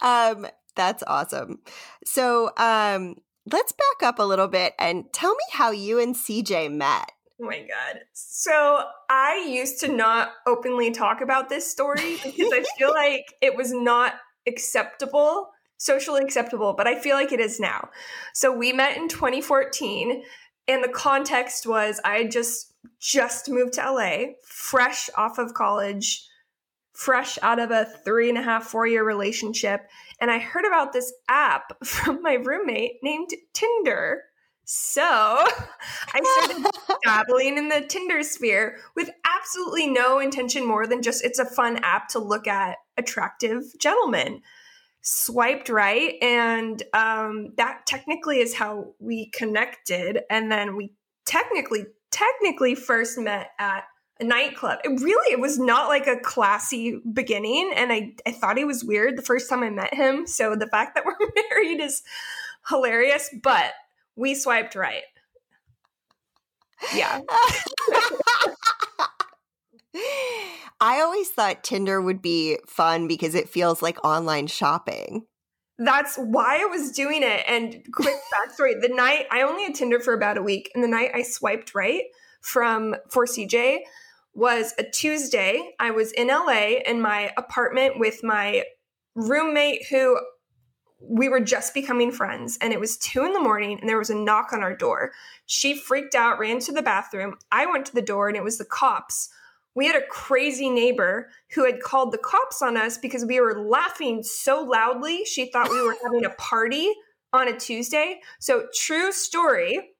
um, 0.00 0.48
that's 0.74 1.04
awesome. 1.06 1.60
So, 2.04 2.50
um, 2.56 3.18
let's 3.52 3.72
back 3.72 4.08
up 4.08 4.18
a 4.18 4.22
little 4.22 4.48
bit 4.48 4.74
and 4.78 5.12
tell 5.12 5.32
me 5.32 5.44
how 5.52 5.70
you 5.70 5.98
and 5.98 6.14
CJ 6.14 6.72
met. 6.72 7.12
Oh 7.40 7.46
my 7.46 7.60
God. 7.60 8.00
So 8.12 8.84
I 9.08 9.46
used 9.48 9.80
to 9.80 9.88
not 9.88 10.30
openly 10.46 10.90
talk 10.90 11.20
about 11.20 11.48
this 11.48 11.70
story 11.70 12.18
because 12.24 12.52
I 12.52 12.64
feel 12.76 12.90
like 12.90 13.26
it 13.40 13.56
was 13.56 13.72
not 13.72 14.14
acceptable, 14.46 15.50
socially 15.76 16.22
acceptable, 16.22 16.74
but 16.74 16.86
I 16.86 16.98
feel 16.98 17.16
like 17.16 17.32
it 17.32 17.40
is 17.40 17.60
now. 17.60 17.90
So 18.34 18.52
we 18.52 18.72
met 18.72 18.96
in 18.96 19.08
2014 19.08 20.22
and 20.66 20.84
the 20.84 20.88
context 20.88 21.66
was 21.66 22.00
I 22.04 22.24
just 22.24 22.74
just 23.00 23.48
moved 23.48 23.74
to 23.74 23.92
LA, 23.92 24.32
fresh 24.44 25.08
off 25.16 25.38
of 25.38 25.54
college, 25.54 26.27
fresh 26.98 27.38
out 27.42 27.60
of 27.60 27.70
a 27.70 27.84
three 28.04 28.28
and 28.28 28.36
a 28.36 28.42
half, 28.42 28.64
four 28.64 28.84
year 28.84 29.04
relationship. 29.04 29.88
And 30.20 30.32
I 30.32 30.38
heard 30.38 30.64
about 30.64 30.92
this 30.92 31.12
app 31.28 31.72
from 31.84 32.20
my 32.22 32.34
roommate 32.34 32.94
named 33.02 33.30
Tinder. 33.54 34.24
So 34.64 35.02
I 35.04 36.44
started 36.44 36.66
dabbling 37.04 37.56
in 37.56 37.68
the 37.68 37.82
Tinder 37.82 38.24
sphere 38.24 38.78
with 38.96 39.10
absolutely 39.24 39.86
no 39.86 40.18
intention 40.18 40.66
more 40.66 40.88
than 40.88 41.00
just 41.00 41.24
it's 41.24 41.38
a 41.38 41.44
fun 41.44 41.78
app 41.84 42.08
to 42.08 42.18
look 42.18 42.48
at 42.48 42.78
attractive 42.96 43.62
gentlemen. 43.78 44.42
Swiped 45.00 45.68
right, 45.68 46.16
and 46.20 46.82
um, 46.92 47.54
that 47.56 47.86
technically 47.86 48.40
is 48.40 48.54
how 48.54 48.92
we 48.98 49.30
connected. 49.30 50.20
And 50.28 50.50
then 50.50 50.76
we 50.76 50.92
technically, 51.24 51.86
technically 52.10 52.74
first 52.74 53.16
met 53.16 53.52
at 53.58 53.84
nightclub. 54.20 54.80
It 54.84 55.00
really 55.00 55.32
it 55.32 55.40
was 55.40 55.58
not 55.58 55.88
like 55.88 56.06
a 56.06 56.18
classy 56.18 57.00
beginning 57.12 57.72
and 57.74 57.92
I 57.92 58.14
I 58.26 58.32
thought 58.32 58.58
he 58.58 58.64
was 58.64 58.84
weird 58.84 59.16
the 59.16 59.22
first 59.22 59.48
time 59.48 59.62
I 59.62 59.70
met 59.70 59.94
him. 59.94 60.26
So 60.26 60.56
the 60.56 60.66
fact 60.66 60.94
that 60.94 61.04
we're 61.06 61.16
married 61.50 61.80
is 61.80 62.02
hilarious, 62.68 63.30
but 63.42 63.72
we 64.16 64.34
swiped 64.34 64.74
right. 64.74 65.02
Yeah. 66.94 67.20
I 70.80 71.00
always 71.00 71.28
thought 71.30 71.64
Tinder 71.64 72.00
would 72.00 72.22
be 72.22 72.58
fun 72.66 73.08
because 73.08 73.34
it 73.34 73.48
feels 73.48 73.82
like 73.82 74.04
online 74.04 74.46
shopping. 74.46 75.26
That's 75.78 76.16
why 76.16 76.60
I 76.62 76.66
was 76.66 76.92
doing 76.92 77.22
it. 77.22 77.44
And 77.46 77.84
quick 77.92 78.14
backstory 78.34 78.80
the 78.80 78.92
night 78.92 79.26
I 79.30 79.42
only 79.42 79.64
had 79.64 79.74
Tinder 79.74 80.00
for 80.00 80.14
about 80.14 80.38
a 80.38 80.42
week, 80.42 80.70
and 80.74 80.82
the 80.82 80.88
night 80.88 81.10
I 81.14 81.22
swiped 81.22 81.74
right 81.74 82.04
from 82.40 82.94
for 83.10 83.26
CJ, 83.26 83.80
was 84.38 84.72
a 84.78 84.84
Tuesday. 84.84 85.74
I 85.80 85.90
was 85.90 86.12
in 86.12 86.28
LA 86.28 86.78
in 86.86 87.00
my 87.00 87.32
apartment 87.36 87.98
with 87.98 88.22
my 88.22 88.64
roommate 89.16 89.86
who 89.88 90.16
we 91.00 91.28
were 91.28 91.40
just 91.40 91.74
becoming 91.74 92.12
friends 92.12 92.56
and 92.60 92.72
it 92.72 92.78
was 92.78 92.96
two 92.98 93.24
in 93.24 93.32
the 93.32 93.40
morning 93.40 93.80
and 93.80 93.88
there 93.88 93.98
was 93.98 94.10
a 94.10 94.14
knock 94.14 94.52
on 94.52 94.62
our 94.62 94.76
door. 94.76 95.10
She 95.46 95.76
freaked 95.76 96.14
out, 96.14 96.38
ran 96.38 96.60
to 96.60 96.72
the 96.72 96.82
bathroom. 96.82 97.34
I 97.50 97.66
went 97.66 97.86
to 97.86 97.94
the 97.94 98.02
door 98.02 98.28
and 98.28 98.36
it 98.36 98.44
was 98.44 98.58
the 98.58 98.64
cops. 98.64 99.28
We 99.74 99.86
had 99.86 99.96
a 99.96 100.06
crazy 100.06 100.70
neighbor 100.70 101.30
who 101.54 101.64
had 101.64 101.82
called 101.82 102.12
the 102.12 102.18
cops 102.18 102.62
on 102.62 102.76
us 102.76 102.96
because 102.96 103.24
we 103.24 103.40
were 103.40 103.60
laughing 103.60 104.22
so 104.22 104.62
loudly. 104.62 105.24
She 105.24 105.50
thought 105.50 105.70
we 105.70 105.82
were 105.82 105.96
having 106.04 106.24
a 106.24 106.30
party 106.30 106.92
on 107.32 107.48
a 107.48 107.58
Tuesday. 107.58 108.20
So, 108.38 108.66
true 108.72 109.10
story. 109.10 109.90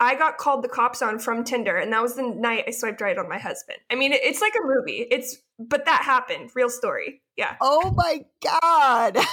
I 0.00 0.14
got 0.14 0.38
called 0.38 0.62
the 0.62 0.68
cops 0.68 1.02
on 1.02 1.18
from 1.18 1.42
Tinder, 1.42 1.76
and 1.76 1.92
that 1.92 2.00
was 2.02 2.14
the 2.14 2.22
night 2.22 2.64
I 2.68 2.70
swiped 2.70 3.00
right 3.00 3.18
on 3.18 3.28
my 3.28 3.38
husband. 3.38 3.78
I 3.90 3.96
mean, 3.96 4.12
it's 4.12 4.40
like 4.40 4.54
a 4.54 4.64
movie. 4.64 5.06
It's 5.10 5.38
but 5.58 5.86
that 5.86 6.02
happened. 6.02 6.50
Real 6.54 6.70
story. 6.70 7.22
Yeah. 7.36 7.56
Oh 7.60 7.92
my 7.96 8.24
god. 8.42 9.18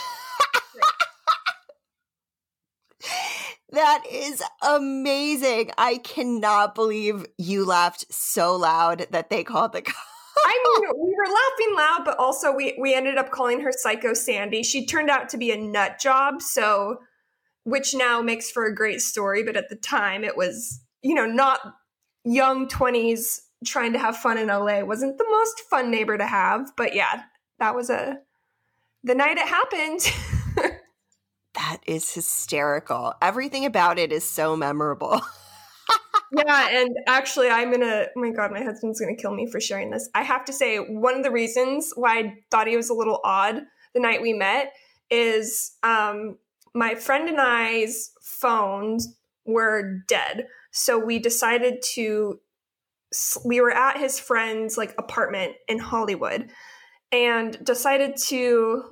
that 3.72 4.04
is 4.12 4.42
amazing. 4.64 5.70
I 5.78 5.98
cannot 5.98 6.74
believe 6.74 7.28
you 7.38 7.64
laughed 7.64 8.12
so 8.12 8.56
loud 8.56 9.06
that 9.12 9.30
they 9.30 9.44
called 9.44 9.74
the 9.74 9.82
cops. 9.84 10.00
I 10.38 10.80
mean, 10.80 10.90
we 11.00 11.16
were 11.16 11.26
laughing 11.26 11.76
loud, 11.76 12.02
but 12.06 12.18
also 12.18 12.52
we 12.52 12.76
we 12.80 12.96
ended 12.96 13.18
up 13.18 13.30
calling 13.30 13.62
her 13.62 13.72
Psycho 13.72 14.16
Sandy. 14.16 14.64
She 14.64 14.88
turned 14.88 15.12
out 15.12 15.30
to 15.30 15.38
be 15.38 15.52
a 15.52 15.58
nut 15.58 16.00
job, 16.00 16.42
so 16.42 17.02
which 17.66 17.94
now 17.94 18.22
makes 18.22 18.50
for 18.50 18.66
a 18.66 18.74
great 18.74 19.02
story, 19.02 19.44
but 19.44 19.58
at 19.58 19.70
the 19.70 19.76
time 19.76 20.24
it 20.24 20.38
was, 20.38 20.82
you 21.02 21.14
know, 21.14 21.26
not 21.26 21.60
young 22.24 22.68
20s 22.68 23.42
trying 23.66 23.94
to 23.94 24.00
have 24.00 24.16
fun 24.16 24.38
in 24.38 24.48
LA 24.48 24.84
wasn't 24.84 25.18
the 25.18 25.26
most 25.30 25.62
fun 25.70 25.92
neighbor 25.92 26.18
to 26.18 26.26
have, 26.26 26.72
but 26.78 26.96
yeah, 26.96 27.24
that 27.60 27.76
was 27.76 27.90
a 27.90 28.20
the 29.04 29.16
night 29.16 29.38
it 29.38 29.48
happened. 29.48 30.00
that 31.56 31.78
is 31.86 32.14
hysterical. 32.14 33.14
Everything 33.22 33.66
about 33.66 34.00
it 34.00 34.12
is 34.12 34.28
so 34.28 34.56
memorable. 34.56 35.22
yeah, 36.32 36.70
and 36.70 36.96
actually 37.08 37.50
I'm 37.50 37.70
going 37.70 37.82
to 37.82 38.08
oh 38.16 38.20
my 38.20 38.32
god, 38.32 38.52
my 38.52 38.64
husband's 38.64 39.00
going 39.00 39.16
to 39.16 39.22
kill 39.22 39.34
me 39.34 39.48
for 39.50 39.60
sharing 39.60 39.90
this. 39.90 40.10
I 40.14 40.24
have 40.24 40.46
to 40.46 40.54
say 40.54 40.78
one 40.78 41.16
of 41.16 41.24
the 41.24 41.32
reasons 41.32 41.94
why 41.96 42.20
I 42.20 42.34
thought 42.52 42.68
he 42.68 42.78
was 42.78 42.90
a 42.90 42.96
little 42.96 43.22
odd 43.24 43.62
the 43.94 44.00
night 44.00 44.22
we 44.22 44.34
met 44.34 44.74
is 45.10 45.74
um 45.84 46.38
my 46.76 46.94
friend 46.94 47.30
and 47.30 47.40
I's 47.40 48.12
phones 48.22 49.16
were 49.46 50.02
dead. 50.08 50.48
So 50.72 51.00
we 51.00 51.18
decided 51.20 51.82
to 51.94 52.40
we 53.46 53.62
were 53.62 53.72
at 53.72 53.98
his 53.98 54.20
friend's 54.20 54.78
like 54.78 54.94
apartment 54.98 55.54
in 55.70 55.80
Hollywood 55.80 56.50
and 57.14 57.58
decided 57.64 58.18
to 58.28 58.84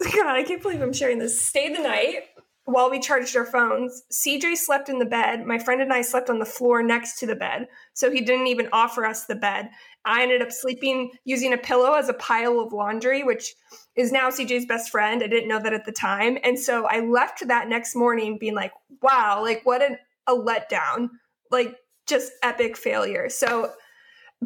God, 0.02 0.26
I 0.26 0.42
can't 0.42 0.62
believe 0.62 0.82
I'm 0.82 0.92
sharing 0.92 1.18
this. 1.18 1.40
Stay 1.40 1.72
the 1.72 1.82
night 1.82 2.24
while 2.64 2.90
we 2.90 2.98
charged 3.00 3.36
our 3.36 3.46
phones. 3.46 4.02
CJ 4.12 4.56
slept 4.56 4.88
in 4.88 4.98
the 4.98 5.04
bed. 5.04 5.46
My 5.46 5.58
friend 5.58 5.80
and 5.80 5.92
I 5.92 6.02
slept 6.02 6.28
on 6.28 6.38
the 6.38 6.44
floor 6.44 6.82
next 6.82 7.18
to 7.20 7.26
the 7.26 7.34
bed. 7.34 7.68
So 7.94 8.10
he 8.10 8.20
didn't 8.20 8.48
even 8.48 8.68
offer 8.72 9.06
us 9.06 9.24
the 9.24 9.34
bed. 9.34 9.70
I 10.08 10.22
ended 10.22 10.40
up 10.40 10.50
sleeping 10.50 11.12
using 11.24 11.52
a 11.52 11.58
pillow 11.58 11.92
as 11.92 12.08
a 12.08 12.14
pile 12.14 12.60
of 12.60 12.72
laundry, 12.72 13.22
which 13.22 13.54
is 13.94 14.10
now 14.10 14.30
CJ's 14.30 14.64
best 14.64 14.90
friend. 14.90 15.22
I 15.22 15.26
didn't 15.26 15.48
know 15.48 15.62
that 15.62 15.74
at 15.74 15.84
the 15.84 15.92
time. 15.92 16.38
And 16.42 16.58
so 16.58 16.86
I 16.86 17.00
left 17.00 17.46
that 17.46 17.68
next 17.68 17.94
morning 17.94 18.38
being 18.38 18.54
like, 18.54 18.72
wow, 19.02 19.42
like 19.42 19.60
what 19.64 19.82
an, 19.82 19.98
a 20.26 20.34
letdown. 20.34 21.10
Like 21.50 21.76
just 22.06 22.32
epic 22.42 22.78
failure. 22.78 23.28
So 23.28 23.70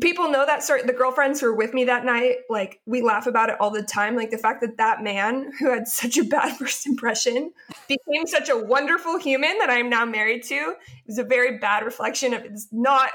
people 0.00 0.28
know 0.30 0.44
that 0.44 0.64
sort 0.64 0.86
the 0.86 0.92
girlfriends 0.92 1.40
who 1.40 1.46
were 1.46 1.54
with 1.54 1.74
me 1.74 1.84
that 1.84 2.04
night 2.04 2.36
like 2.48 2.80
we 2.86 3.02
laugh 3.02 3.26
about 3.26 3.50
it 3.50 3.56
all 3.60 3.70
the 3.70 3.82
time 3.82 4.16
like 4.16 4.30
the 4.30 4.38
fact 4.38 4.62
that 4.62 4.78
that 4.78 5.02
man 5.02 5.52
who 5.58 5.70
had 5.70 5.86
such 6.02 6.16
a 6.16 6.24
bad 6.24 6.56
first 6.56 6.86
impression 6.86 7.52
became 7.88 8.26
such 8.26 8.48
a 8.48 8.56
wonderful 8.56 9.18
human 9.18 9.58
that 9.58 9.68
i'm 9.68 9.90
now 9.90 10.06
married 10.06 10.42
to 10.42 10.72
is 11.06 11.18
a 11.18 11.22
very 11.22 11.58
bad 11.58 11.84
reflection 11.84 12.32
of 12.32 12.42
it's 12.42 12.68
not 12.72 13.10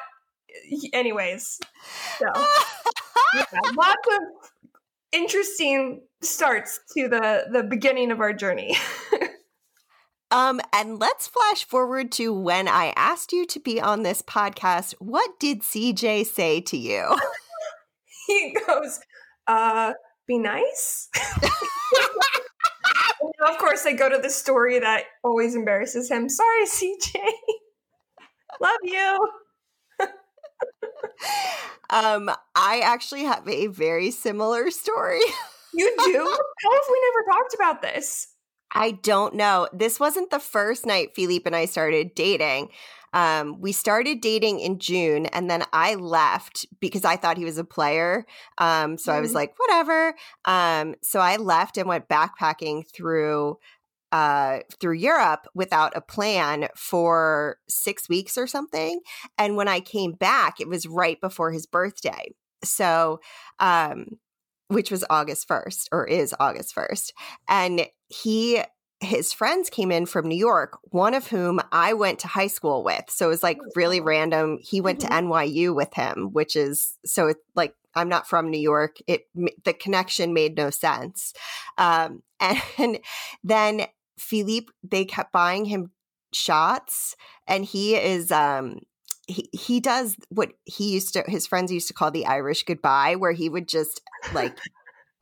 anyways 0.93 1.59
so. 2.19 2.25
Yeah, 3.35 3.43
lots 3.75 4.07
of 4.15 4.23
interesting 5.11 6.01
starts 6.21 6.79
to 6.95 7.07
the 7.07 7.45
the 7.51 7.63
beginning 7.63 8.11
of 8.11 8.19
our 8.19 8.33
journey. 8.33 8.77
Um 10.29 10.59
and 10.73 10.99
let's 10.99 11.25
flash 11.27 11.63
forward 11.63 12.11
to 12.13 12.33
when 12.33 12.67
i 12.67 12.91
asked 12.97 13.31
you 13.31 13.45
to 13.45 13.61
be 13.61 13.79
on 13.79 14.03
this 14.03 14.21
podcast 14.21 14.93
what 14.99 15.39
did 15.39 15.61
cj 15.61 16.25
say 16.25 16.59
to 16.61 16.77
you? 16.77 17.17
He 18.27 18.53
goes 18.67 18.99
uh 19.47 19.93
be 20.27 20.37
nice? 20.37 21.07
Of 23.41 23.57
course 23.57 23.85
i 23.85 23.93
go 23.93 24.09
to 24.09 24.17
the 24.17 24.29
story 24.29 24.79
that 24.79 25.05
always 25.23 25.55
embarrasses 25.55 26.11
him. 26.11 26.27
Sorry 26.27 26.65
cj 26.65 27.15
love 28.59 28.79
you 28.83 29.29
um, 31.89 32.29
I 32.55 32.81
actually 32.83 33.23
have 33.23 33.47
a 33.47 33.67
very 33.67 34.11
similar 34.11 34.71
story. 34.71 35.21
you 35.73 35.95
do? 36.05 36.13
How 36.63 36.73
have 36.73 36.83
we 36.91 37.01
never 37.01 37.39
talked 37.39 37.53
about 37.53 37.81
this? 37.81 38.27
I 38.73 38.91
don't 38.91 39.35
know. 39.35 39.67
This 39.73 39.99
wasn't 39.99 40.29
the 40.29 40.39
first 40.39 40.85
night 40.85 41.15
Philippe 41.15 41.43
and 41.45 41.55
I 41.55 41.65
started 41.65 42.13
dating. 42.15 42.69
Um, 43.13 43.61
we 43.61 43.71
started 43.71 44.21
dating 44.21 44.59
in 44.59 44.79
June, 44.79 45.27
and 45.27 45.49
then 45.49 45.63
I 45.71 45.95
left 45.95 46.65
because 46.79 47.05
I 47.05 47.15
thought 47.15 47.37
he 47.37 47.45
was 47.45 47.57
a 47.57 47.63
player. 47.63 48.25
Um, 48.57 48.97
so 48.97 49.11
mm. 49.11 49.15
I 49.15 49.19
was 49.21 49.29
mm-hmm. 49.29 49.37
like, 49.37 49.53
whatever. 49.57 50.13
Um, 50.45 50.95
so 51.01 51.19
I 51.19 51.37
left 51.37 51.77
and 51.77 51.87
went 51.87 52.09
backpacking 52.09 52.83
through 52.91 53.57
uh, 54.11 54.59
through 54.79 54.95
Europe 54.95 55.47
without 55.53 55.95
a 55.95 56.01
plan 56.01 56.67
for 56.75 57.57
six 57.67 58.07
weeks 58.07 58.37
or 58.37 58.47
something. 58.47 58.99
And 59.37 59.55
when 59.55 59.67
I 59.67 59.79
came 59.79 60.13
back, 60.13 60.59
it 60.59 60.67
was 60.67 60.87
right 60.87 61.19
before 61.19 61.51
his 61.51 61.65
birthday. 61.65 62.33
So, 62.63 63.19
um, 63.59 64.17
which 64.69 64.91
was 64.91 65.05
August 65.09 65.47
1st 65.47 65.87
or 65.91 66.05
is 66.05 66.35
August 66.39 66.75
1st. 66.75 67.11
And 67.47 67.87
he, 68.07 68.61
his 68.99 69.31
friends 69.31 69.69
came 69.69 69.91
in 69.91 70.05
from 70.05 70.27
New 70.27 70.37
York, 70.37 70.77
one 70.83 71.13
of 71.13 71.27
whom 71.27 71.61
I 71.71 71.93
went 71.93 72.19
to 72.19 72.27
high 72.27 72.47
school 72.47 72.83
with. 72.83 73.05
So 73.09 73.27
it 73.27 73.29
was 73.29 73.43
like 73.43 73.59
really 73.75 74.01
random. 74.01 74.57
He 74.61 74.81
went 74.81 74.99
mm-hmm. 74.99 75.13
to 75.13 75.35
NYU 75.35 75.75
with 75.75 75.93
him, 75.93 76.29
which 76.33 76.55
is 76.55 76.97
so 77.05 77.27
it's 77.27 77.39
like 77.55 77.75
I'm 77.95 78.09
not 78.09 78.27
from 78.27 78.49
New 78.49 78.59
York. 78.59 78.97
It 79.07 79.27
the 79.63 79.73
connection 79.73 80.33
made 80.33 80.55
no 80.55 80.69
sense. 80.69 81.33
Um, 81.77 82.21
and 82.39 82.99
then 83.43 83.87
Philippe, 84.19 84.67
they 84.83 85.05
kept 85.05 85.31
buying 85.31 85.65
him 85.65 85.91
shots, 86.33 87.15
and 87.47 87.63
he 87.65 87.95
is 87.95 88.31
um 88.31 88.79
he 89.27 89.49
he 89.51 89.79
does 89.79 90.15
what 90.29 90.53
he 90.65 90.93
used 90.93 91.13
to 91.13 91.23
his 91.27 91.47
friends 91.47 91.71
used 91.71 91.87
to 91.87 91.93
call 91.93 92.11
the 92.11 92.25
Irish 92.25 92.63
goodbye, 92.63 93.15
where 93.15 93.33
he 93.33 93.49
would 93.49 93.67
just 93.67 94.01
like 94.33 94.57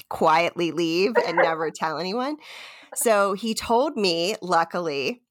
quietly 0.09 0.71
leave 0.71 1.13
and 1.27 1.37
never 1.37 1.71
tell 1.75 1.97
anyone. 1.97 2.37
So 2.95 3.33
he 3.33 3.53
told 3.53 3.97
me, 3.97 4.35
luckily, 4.41 5.21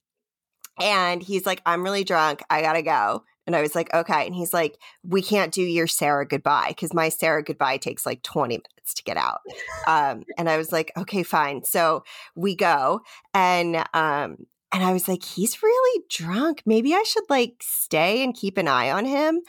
and 0.80 1.22
he's 1.22 1.46
like, 1.46 1.62
I'm 1.64 1.82
really 1.82 2.04
drunk. 2.04 2.42
I 2.50 2.60
gotta 2.60 2.82
go. 2.82 3.24
And 3.46 3.54
I 3.54 3.60
was 3.60 3.74
like, 3.74 3.92
okay. 3.92 4.26
And 4.26 4.34
he's 4.34 4.52
like, 4.54 4.78
we 5.02 5.20
can't 5.22 5.52
do 5.52 5.62
your 5.62 5.86
Sara 5.86 6.26
goodbye 6.26 6.68
because 6.68 6.94
my 6.94 7.08
Sara 7.08 7.42
goodbye 7.42 7.76
takes 7.76 8.06
like 8.06 8.22
20 8.22 8.54
minutes 8.54 8.94
to 8.94 9.02
get 9.02 9.16
out. 9.16 9.40
Um, 9.86 10.24
and 10.38 10.48
I 10.48 10.56
was 10.56 10.72
like, 10.72 10.92
okay, 10.96 11.22
fine. 11.22 11.64
So 11.64 12.04
we 12.34 12.54
go. 12.56 13.00
And 13.34 13.76
um, 13.92 14.46
and 14.72 14.82
I 14.82 14.92
was 14.92 15.06
like, 15.08 15.22
he's 15.22 15.62
really 15.62 16.04
drunk. 16.08 16.62
Maybe 16.66 16.94
I 16.94 17.04
should 17.06 17.24
like 17.28 17.56
stay 17.62 18.24
and 18.24 18.34
keep 18.34 18.58
an 18.58 18.66
eye 18.68 18.90
on 18.90 19.04
him. 19.04 19.40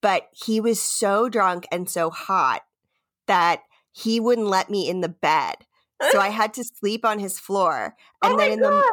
But 0.00 0.28
he 0.32 0.60
was 0.60 0.80
so 0.80 1.28
drunk 1.28 1.66
and 1.70 1.88
so 1.88 2.10
hot 2.10 2.62
that 3.26 3.62
he 3.92 4.20
wouldn't 4.20 4.48
let 4.48 4.70
me 4.70 4.88
in 4.88 5.00
the 5.00 5.08
bed. 5.08 5.54
So 6.10 6.20
I 6.20 6.28
had 6.28 6.52
to 6.54 6.64
sleep 6.64 7.04
on 7.04 7.18
his 7.18 7.38
floor. 7.38 7.94
Oh 8.22 8.28
And 8.28 8.36
my 8.38 8.44
then 8.44 8.52
in 8.54 8.60
God. 8.60 8.70
the 8.70 8.92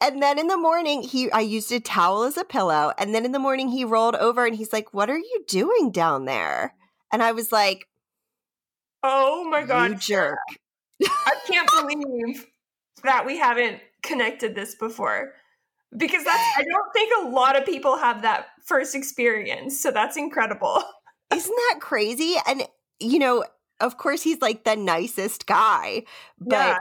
and 0.00 0.22
then 0.22 0.38
in 0.38 0.48
the 0.48 0.56
morning, 0.56 1.02
he 1.02 1.30
I 1.30 1.40
used 1.40 1.72
a 1.72 1.80
towel 1.80 2.24
as 2.24 2.36
a 2.36 2.44
pillow. 2.44 2.92
And 2.98 3.14
then 3.14 3.24
in 3.24 3.32
the 3.32 3.38
morning, 3.38 3.68
he 3.68 3.84
rolled 3.84 4.16
over 4.16 4.44
and 4.46 4.56
he's 4.56 4.72
like, 4.72 4.92
"What 4.94 5.10
are 5.10 5.18
you 5.18 5.44
doing 5.48 5.90
down 5.90 6.24
there?" 6.24 6.74
And 7.12 7.22
I 7.22 7.32
was 7.32 7.52
like, 7.52 7.86
Oh 9.02 9.44
my 9.44 9.60
"You 9.60 9.66
god. 9.66 10.00
jerk!" 10.00 10.38
I 11.02 11.34
can't 11.46 11.68
believe 11.70 12.46
that 13.02 13.26
we 13.26 13.38
haven't 13.38 13.80
connected 14.02 14.54
this 14.54 14.74
before. 14.74 15.34
Because 15.96 16.24
that's 16.24 16.42
I 16.58 16.64
don't 16.64 16.92
think 16.92 17.12
a 17.24 17.28
lot 17.28 17.56
of 17.56 17.64
people 17.64 17.96
have 17.96 18.22
that 18.22 18.46
first 18.66 18.94
experience. 18.94 19.78
So 19.80 19.90
that's 19.90 20.16
incredible. 20.16 20.82
Isn't 21.32 21.56
that 21.70 21.80
crazy? 21.80 22.36
And 22.46 22.66
you 23.00 23.18
know, 23.18 23.44
of 23.80 23.96
course, 23.98 24.22
he's 24.22 24.40
like 24.40 24.64
the 24.64 24.76
nicest 24.76 25.46
guy, 25.46 26.04
but 26.38 26.52
Yeah. 26.52 26.78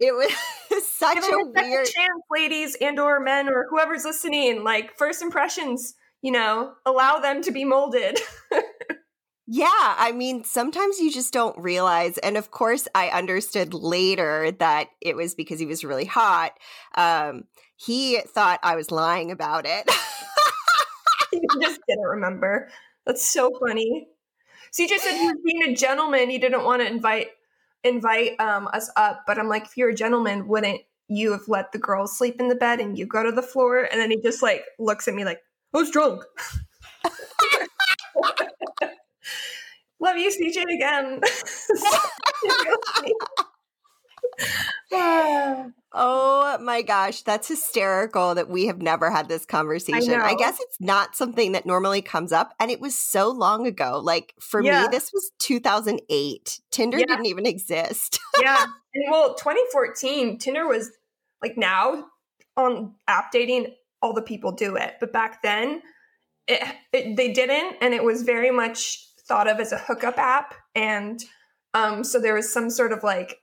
it 0.00 0.12
was 0.12 0.32
such 1.00 1.16
Give 1.16 1.24
a 1.24 1.28
them 1.28 1.52
a 1.56 1.62
weird. 1.62 1.86
chance, 1.86 2.22
ladies 2.30 2.76
and 2.80 3.00
or 3.00 3.20
men 3.20 3.48
or 3.48 3.66
whoever's 3.70 4.04
listening. 4.04 4.62
Like 4.62 4.96
first 4.96 5.22
impressions, 5.22 5.94
you 6.22 6.30
know, 6.30 6.74
allow 6.86 7.18
them 7.18 7.42
to 7.42 7.50
be 7.50 7.64
molded. 7.64 8.20
Yeah, 9.52 9.66
I 9.72 10.12
mean, 10.12 10.44
sometimes 10.44 11.00
you 11.00 11.10
just 11.10 11.32
don't 11.32 11.58
realize. 11.58 12.18
And 12.18 12.36
of 12.36 12.52
course, 12.52 12.86
I 12.94 13.08
understood 13.08 13.74
later 13.74 14.52
that 14.60 14.90
it 15.00 15.16
was 15.16 15.34
because 15.34 15.58
he 15.58 15.66
was 15.66 15.82
really 15.82 16.04
hot. 16.04 16.52
Um, 16.94 17.46
he 17.74 18.20
thought 18.20 18.60
I 18.62 18.76
was 18.76 18.92
lying 18.92 19.32
about 19.32 19.66
it. 19.66 19.90
you 21.32 21.42
just 21.60 21.80
didn't 21.88 22.04
remember. 22.04 22.68
That's 23.04 23.28
so 23.28 23.50
funny. 23.66 24.06
So 24.70 24.84
you 24.84 24.88
just 24.88 25.02
said 25.02 25.18
he 25.18 25.26
was 25.26 25.38
being 25.44 25.64
a 25.64 25.74
gentleman. 25.74 26.30
He 26.30 26.38
didn't 26.38 26.62
want 26.62 26.82
to 26.82 26.86
invite 26.88 27.30
invite 27.82 28.38
um, 28.38 28.68
us 28.72 28.88
up, 28.94 29.24
but 29.26 29.36
I'm 29.36 29.48
like, 29.48 29.64
if 29.64 29.76
you're 29.76 29.88
a 29.90 29.94
gentleman, 29.96 30.46
wouldn't 30.46 30.82
you 31.10 31.32
have 31.32 31.48
let 31.48 31.72
the 31.72 31.78
girls 31.78 32.16
sleep 32.16 32.40
in 32.40 32.48
the 32.48 32.54
bed 32.54 32.80
and 32.80 32.96
you 32.96 33.04
go 33.06 33.22
to 33.22 33.32
the 33.32 33.42
floor? 33.42 33.88
And 33.90 34.00
then 34.00 34.10
he 34.10 34.20
just 34.22 34.42
like 34.42 34.62
looks 34.78 35.08
at 35.08 35.14
me 35.14 35.24
like, 35.24 35.40
who's 35.72 35.90
drunk. 35.90 36.22
Love 40.02 40.16
you, 40.16 40.30
CJ, 40.30 40.62
again. 40.74 41.20
oh 45.92 46.58
my 46.60 46.82
gosh, 46.82 47.22
that's 47.22 47.48
hysterical 47.48 48.34
that 48.34 48.48
we 48.48 48.66
have 48.66 48.80
never 48.80 49.10
had 49.10 49.28
this 49.28 49.44
conversation. 49.44 50.14
I, 50.14 50.32
know. 50.32 50.38
guess 50.38 50.58
it's 50.60 50.80
not 50.80 51.16
something 51.16 51.52
that 51.52 51.66
normally 51.66 52.02
comes 52.02 52.32
up. 52.32 52.54
And 52.58 52.70
it 52.70 52.80
was 52.80 52.96
so 52.96 53.30
long 53.30 53.66
ago. 53.66 54.00
Like 54.02 54.34
for 54.40 54.62
Yeah. 54.62 54.82
me, 54.82 54.88
this 54.90 55.12
was 55.12 55.30
2008. 55.38 56.60
Tinder 56.70 56.98
Yeah. 56.98 57.06
didn't 57.06 57.26
even 57.26 57.46
exist. 57.46 58.18
yeah. 58.40 58.64
And 58.94 59.04
well, 59.10 59.34
2014, 59.34 60.38
Tinder 60.38 60.66
was 60.66 60.90
like 61.42 61.56
now 61.56 62.06
on 62.56 62.94
app 63.08 63.32
dating, 63.32 63.74
all 64.02 64.12
the 64.12 64.22
people 64.22 64.52
do 64.52 64.76
it. 64.76 64.94
But 65.00 65.12
back 65.12 65.42
then, 65.42 65.82
it, 66.46 66.62
it 66.92 67.16
they 67.16 67.32
didn't. 67.32 67.76
And 67.80 67.94
it 67.94 68.04
was 68.04 68.22
very 68.22 68.50
much 68.50 69.06
thought 69.26 69.48
of 69.48 69.60
as 69.60 69.72
a 69.72 69.78
hookup 69.78 70.18
app. 70.18 70.54
And 70.74 71.22
um, 71.74 72.04
so 72.04 72.20
there 72.20 72.34
was 72.34 72.52
some 72.52 72.70
sort 72.70 72.92
of 72.92 73.02
like 73.02 73.38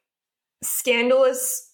scandalous, 0.64 1.72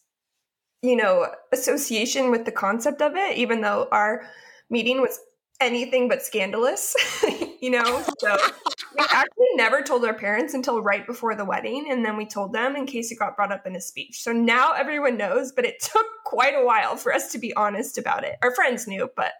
you 0.81 0.95
know, 0.95 1.27
association 1.51 2.31
with 2.31 2.45
the 2.45 2.51
concept 2.51 3.01
of 3.01 3.15
it, 3.15 3.37
even 3.37 3.61
though 3.61 3.87
our 3.91 4.23
meeting 4.69 5.01
was 5.01 5.19
anything 5.59 6.07
but 6.07 6.21
scandalous, 6.21 6.95
you 7.61 7.69
know? 7.69 8.03
So 8.19 8.37
we 8.97 9.05
actually 9.09 9.47
never 9.55 9.81
told 9.81 10.05
our 10.05 10.13
parents 10.13 10.53
until 10.53 10.81
right 10.81 11.05
before 11.05 11.35
the 11.35 11.45
wedding, 11.45 11.87
and 11.89 12.05
then 12.05 12.17
we 12.17 12.25
told 12.25 12.53
them 12.53 12.75
in 12.75 12.85
case 12.85 13.11
it 13.11 13.19
got 13.19 13.35
brought 13.35 13.51
up 13.51 13.65
in 13.65 13.75
a 13.75 13.81
speech. 13.81 14.21
So 14.21 14.31
now 14.31 14.73
everyone 14.73 15.17
knows, 15.17 15.51
but 15.51 15.65
it 15.65 15.79
took 15.81 16.05
quite 16.25 16.53
a 16.53 16.65
while 16.65 16.95
for 16.95 17.13
us 17.13 17.31
to 17.31 17.37
be 17.37 17.55
honest 17.55 17.97
about 17.97 18.23
it. 18.23 18.35
Our 18.41 18.53
friends 18.53 18.87
knew, 18.87 19.09
but 19.15 19.33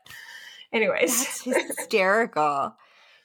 anyways. 0.71 1.43
That's 1.43 1.67
hysterical. 1.67 2.75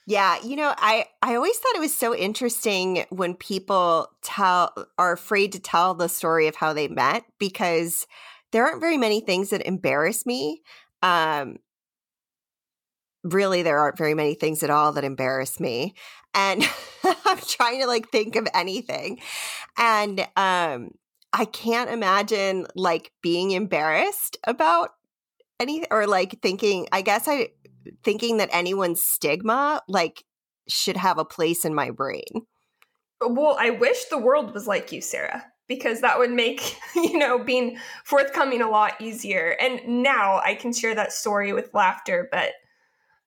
Yeah, 0.06 0.38
you 0.42 0.56
know, 0.56 0.72
I 0.78 1.04
I 1.20 1.34
always 1.34 1.58
thought 1.58 1.76
it 1.76 1.80
was 1.80 1.94
so 1.94 2.14
interesting 2.14 3.04
when 3.10 3.34
people 3.34 4.08
tell 4.22 4.72
are 4.96 5.12
afraid 5.12 5.52
to 5.52 5.60
tell 5.60 5.92
the 5.92 6.08
story 6.08 6.46
of 6.46 6.56
how 6.56 6.72
they 6.72 6.88
met 6.88 7.24
because 7.38 8.06
there 8.52 8.64
aren't 8.64 8.80
very 8.80 8.96
many 8.96 9.20
things 9.20 9.50
that 9.50 9.66
embarrass 9.66 10.24
me. 10.24 10.62
Um 11.02 11.58
really 13.22 13.62
there 13.62 13.78
aren't 13.78 13.98
very 13.98 14.14
many 14.14 14.34
things 14.34 14.62
at 14.62 14.70
all 14.70 14.92
that 14.92 15.04
embarrass 15.04 15.60
me. 15.60 15.94
And 16.38 16.62
I'm 17.24 17.38
trying 17.38 17.80
to 17.80 17.86
like 17.86 18.10
think 18.10 18.36
of 18.36 18.46
anything. 18.54 19.20
And 19.76 20.20
um 20.36 20.92
I 21.32 21.44
can't 21.44 21.90
imagine 21.90 22.66
like 22.74 23.12
being 23.22 23.50
embarrassed 23.50 24.38
about 24.44 24.90
any 25.60 25.84
or 25.90 26.06
like 26.06 26.40
thinking 26.40 26.86
I 26.92 27.02
guess 27.02 27.26
I 27.26 27.48
thinking 28.04 28.36
that 28.36 28.50
anyone's 28.52 29.02
stigma 29.02 29.82
like 29.88 30.24
should 30.68 30.96
have 30.96 31.18
a 31.18 31.24
place 31.24 31.64
in 31.64 31.74
my 31.74 31.90
brain. 31.90 32.46
Well, 33.20 33.56
I 33.58 33.70
wish 33.70 34.04
the 34.04 34.18
world 34.18 34.54
was 34.54 34.68
like 34.68 34.92
you, 34.92 35.00
Sara, 35.00 35.44
because 35.66 36.02
that 36.02 36.18
would 36.18 36.30
make, 36.30 36.76
you 36.94 37.18
know, 37.18 37.42
being 37.42 37.78
forthcoming 38.04 38.62
a 38.62 38.70
lot 38.70 39.00
easier. 39.00 39.56
And 39.60 40.02
now 40.04 40.40
I 40.44 40.54
can 40.54 40.72
share 40.72 40.94
that 40.94 41.12
story 41.12 41.52
with 41.52 41.74
laughter, 41.74 42.28
but 42.30 42.52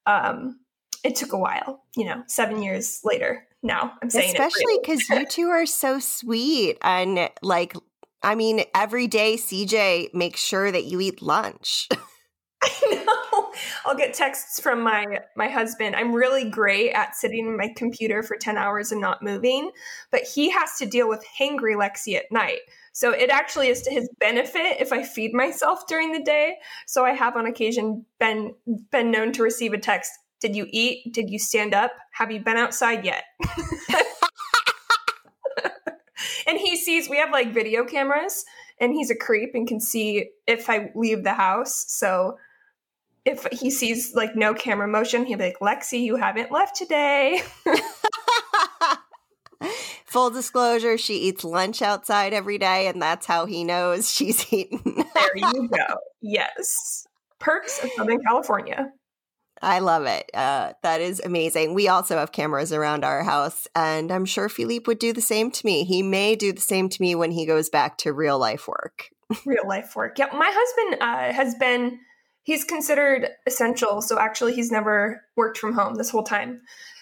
um 0.06 0.61
it 1.04 1.16
took 1.16 1.34
a 1.34 1.38
while, 1.38 1.84
you 1.96 2.06
know, 2.06 2.24
7 2.28 2.62
years 2.62 3.02
later. 3.04 3.48
Now 3.64 3.94
I'm 4.02 4.10
saying 4.10 4.32
Especially 4.32 4.80
cuz 4.86 5.08
you 5.10 5.26
two 5.26 5.50
are 5.50 5.66
so 5.66 6.00
sweet 6.00 6.78
and 6.82 7.30
like 7.42 7.76
I 8.24 8.36
mean 8.36 8.64
every 8.74 9.08
day 9.08 9.36
CJ 9.36 10.14
makes 10.14 10.40
sure 10.42 10.72
that 10.72 10.86
you 10.86 11.00
eat 11.00 11.22
lunch. 11.22 11.88
I 12.64 13.04
know. 13.06 13.52
I'll 13.86 13.96
get 13.96 14.14
texts 14.14 14.60
from 14.60 14.82
my 14.82 15.20
my 15.36 15.48
husband. 15.48 15.96
I'm 15.96 16.14
really 16.14 16.50
great 16.50 16.92
at 16.92 17.16
sitting 17.16 17.48
in 17.48 17.58
my 17.58 17.74
computer 17.76 18.24
for 18.24 18.38
10 18.38 18.58
hours 18.58 18.92
and 18.92 19.02
not 19.02 19.24
moving, 19.24 19.72
but 20.12 20.22
he 20.22 20.50
has 20.52 20.78
to 20.78 20.86
deal 20.86 21.10
with 21.10 21.26
hangry 21.40 21.76
Lexie 21.76 22.16
at 22.16 22.32
night. 22.32 22.60
So 22.94 23.12
it 23.12 23.30
actually 23.30 23.70
is 23.70 23.82
to 23.84 23.92
his 23.92 24.10
benefit 24.20 24.78
if 24.80 24.92
I 24.92 25.04
feed 25.04 25.34
myself 25.34 25.88
during 25.88 26.12
the 26.12 26.24
day. 26.24 26.58
So 26.88 27.06
I 27.06 27.12
have 27.12 27.36
on 27.36 27.46
occasion 27.46 28.06
been 28.20 28.54
been 28.92 29.12
known 29.12 29.32
to 29.34 29.44
receive 29.44 29.74
a 29.74 29.78
text, 29.78 30.12
"Did 30.42 30.56
you 30.56 30.68
eat? 30.70 31.14
Did 31.14 31.30
you 31.30 31.40
stand 31.40 31.74
up? 31.74 31.92
Have 32.14 32.32
you 32.32 32.40
been 32.40 32.58
outside 32.58 33.06
yet?" 33.06 33.24
and 36.48 36.58
he 36.58 36.76
sees 36.76 37.10
we 37.10 37.18
have 37.18 37.32
like 37.32 37.54
video 37.54 37.86
cameras 37.86 38.44
and 38.80 38.94
he's 38.94 39.12
a 39.12 39.16
creep 39.16 39.52
and 39.54 39.68
can 39.68 39.80
see 39.80 40.30
if 40.48 40.70
I 40.70 40.92
leave 40.96 41.24
the 41.24 41.34
house. 41.34 41.86
So 41.88 42.38
if 43.24 43.48
he 43.52 43.70
sees 43.70 44.14
like 44.16 44.36
no 44.36 44.54
camera 44.54 44.88
motion, 44.88 45.26
he'll 45.26 45.38
be 45.38 45.46
like, 45.46 45.60
Lexie, 45.60 46.02
you 46.02 46.16
haven't 46.16 46.52
left 46.52 46.76
today. 46.76 47.44
Full 50.06 50.32
disclosure, 50.32 50.98
she 50.98 51.18
eats 51.20 51.44
lunch 51.44 51.82
outside 51.82 52.34
every 52.34 52.58
day 52.58 52.88
and 52.88 53.02
that's 53.02 53.28
how 53.28 53.46
he 53.46 53.64
knows 53.64 54.12
she's 54.12 54.52
eaten. 54.52 54.82
there 55.14 55.38
you 55.38 55.70
go. 55.74 55.86
Yes. 56.22 57.08
Perks 57.40 57.84
of 57.84 57.92
Southern 57.96 58.22
California. 58.24 58.92
I 59.62 59.80
love 59.80 60.06
it. 60.06 60.30
Uh, 60.34 60.74
that 60.82 61.02
is 61.02 61.22
amazing. 61.24 61.74
We 61.74 61.88
also 61.88 62.18
have 62.18 62.32
cameras 62.32 62.74
around 62.74 63.06
our 63.06 63.24
house, 63.24 63.68
and 63.76 64.12
I'm 64.12 64.26
sure 64.26 64.50
Philippe 64.50 64.86
would 64.88 65.00
do 65.00 65.14
the 65.14 65.22
same 65.22 65.52
to 65.52 65.66
me. 65.66 65.84
He 65.84 66.02
may 66.02 66.36
do 66.36 66.52
the 66.52 66.62
same 66.62 66.90
to 66.90 67.02
me 67.02 67.14
when 67.14 67.32
he 67.32 67.46
goes 67.46 67.70
back 67.70 67.98
to 68.00 68.12
real 68.12 68.40
life 68.40 68.68
work. 68.68 69.10
Real 69.46 69.66
life 69.66 69.96
work. 69.96 70.20
Yeah, 70.20 70.28
my 70.34 70.52
husband 70.54 71.02
uh, 71.02 71.32
has 71.32 71.56
been, 71.56 72.00
he's 72.44 72.66
considered 72.66 73.30
essential. 73.48 74.02
So 74.02 74.20
actually, 74.20 74.54
he's 74.54 74.72
never 74.72 75.24
worked 75.38 75.58
from 75.58 75.74
home 75.74 75.96
this 75.96 76.10
whole 76.10 76.24
time. 76.24 76.60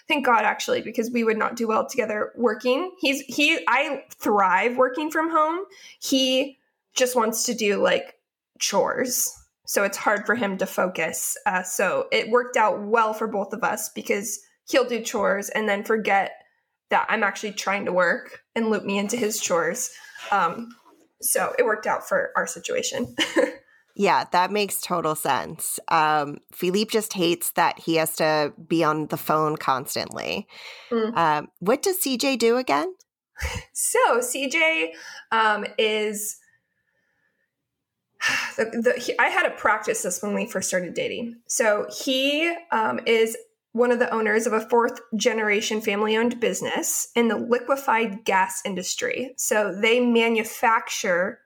Thank 0.07 0.27
God, 0.27 0.43
actually, 0.43 0.81
because 0.81 1.09
we 1.09 1.23
would 1.23 1.37
not 1.37 1.55
do 1.55 1.67
well 1.67 1.87
together 1.87 2.31
working. 2.35 2.91
He's, 2.99 3.21
he, 3.21 3.57
I 3.67 4.03
thrive 4.19 4.77
working 4.77 5.09
from 5.09 5.31
home. 5.31 5.61
He 5.99 6.59
just 6.95 7.15
wants 7.15 7.45
to 7.45 7.55
do 7.55 7.81
like 7.81 8.15
chores. 8.59 9.38
So 9.69 9.83
it's 9.83 9.97
hard 9.97 10.25
for 10.25 10.33
him 10.33 10.57
to 10.57 10.65
focus. 10.65 11.37
Uh, 11.45 11.61
so 11.61 12.07
it 12.11 12.31
worked 12.31 12.57
out 12.57 12.81
well 12.81 13.13
for 13.13 13.27
both 13.27 13.53
of 13.53 13.63
us 13.63 13.89
because 13.89 14.39
he'll 14.67 14.83
do 14.83 14.99
chores 14.99 15.49
and 15.49 15.69
then 15.69 15.83
forget 15.83 16.31
that 16.89 17.05
I'm 17.07 17.21
actually 17.21 17.51
trying 17.51 17.85
to 17.85 17.93
work 17.93 18.41
and 18.55 18.71
loop 18.71 18.83
me 18.83 18.97
into 18.97 19.15
his 19.15 19.39
chores. 19.39 19.91
Um, 20.31 20.69
so 21.21 21.53
it 21.59 21.65
worked 21.65 21.85
out 21.85 22.09
for 22.09 22.31
our 22.35 22.47
situation. 22.47 23.15
Yeah, 23.95 24.23
that 24.31 24.49
makes 24.49 24.79
total 24.79 25.13
sense. 25.13 25.77
Um, 25.89 26.37
Philippe 26.53 26.89
just 26.89 27.11
hates 27.11 27.51
that 27.53 27.79
he 27.79 27.95
has 27.95 28.15
to 28.15 28.53
be 28.65 28.81
on 28.81 29.07
the 29.07 29.17
phone 29.17 29.57
constantly. 29.57 30.47
Mm. 30.89 31.17
Um, 31.17 31.47
what 31.59 31.81
does 31.81 31.99
CJ 31.99 32.39
do 32.39 32.55
again? 32.55 32.95
So 33.73 34.19
CJ 34.19 34.91
um, 35.33 35.65
is 35.77 36.37
the, 38.57 38.65
the 38.65 39.01
he, 39.01 39.17
I 39.19 39.27
had 39.27 39.43
to 39.43 39.51
practice 39.51 40.01
this 40.03 40.21
when 40.21 40.33
we 40.33 40.45
first 40.45 40.67
started 40.67 40.93
dating. 40.93 41.37
So 41.47 41.87
he 42.03 42.53
um, 42.71 42.99
is 43.05 43.37
one 43.71 43.91
of 43.91 43.99
the 43.99 44.13
owners 44.13 44.47
of 44.47 44.53
a 44.53 44.67
fourth 44.67 44.99
generation 45.15 45.79
family 45.79 46.17
owned 46.17 46.39
business 46.39 47.09
in 47.15 47.27
the 47.27 47.37
liquefied 47.37 48.25
gas 48.25 48.61
industry. 48.65 49.33
So 49.37 49.73
they 49.79 49.99
manufacture 49.99 51.39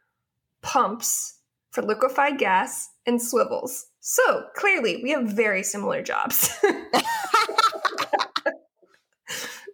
pumps 0.62 1.39
for 1.71 1.81
liquefied 1.81 2.38
gas 2.38 2.89
and 3.05 3.21
swivels. 3.21 3.88
So 3.99 4.45
clearly, 4.55 5.01
we 5.03 5.12
have 5.12 5.27
very 5.27 5.63
similar 5.63 6.01
jobs. 6.01 6.49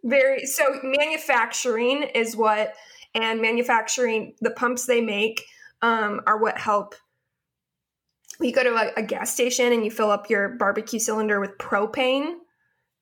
very 0.03 0.45
so 0.45 0.63
manufacturing 0.83 2.03
is 2.15 2.35
what 2.35 2.73
and 3.13 3.41
manufacturing 3.41 4.35
the 4.39 4.51
pumps 4.51 4.85
they 4.85 5.01
make 5.01 5.43
um, 5.81 6.21
are 6.27 6.37
what 6.37 6.57
help. 6.57 6.95
You 8.39 8.53
go 8.53 8.63
to 8.63 8.73
a, 8.73 8.91
a, 8.97 9.03
gas 9.03 9.33
station 9.33 9.73
and 9.73 9.83
you 9.83 9.91
fill 9.91 10.11
up 10.11 10.29
your 10.29 10.49
barbecue 10.49 10.99
cylinder 10.99 11.39
with 11.39 11.57
propane. 11.57 12.35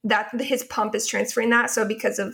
That 0.04 0.30
his 0.40 0.63
pump 0.63 0.96
is 0.96 1.06
transferring 1.06 1.50
that. 1.52 1.70
So 1.70 1.86
because 1.86 2.18
of 2.18 2.34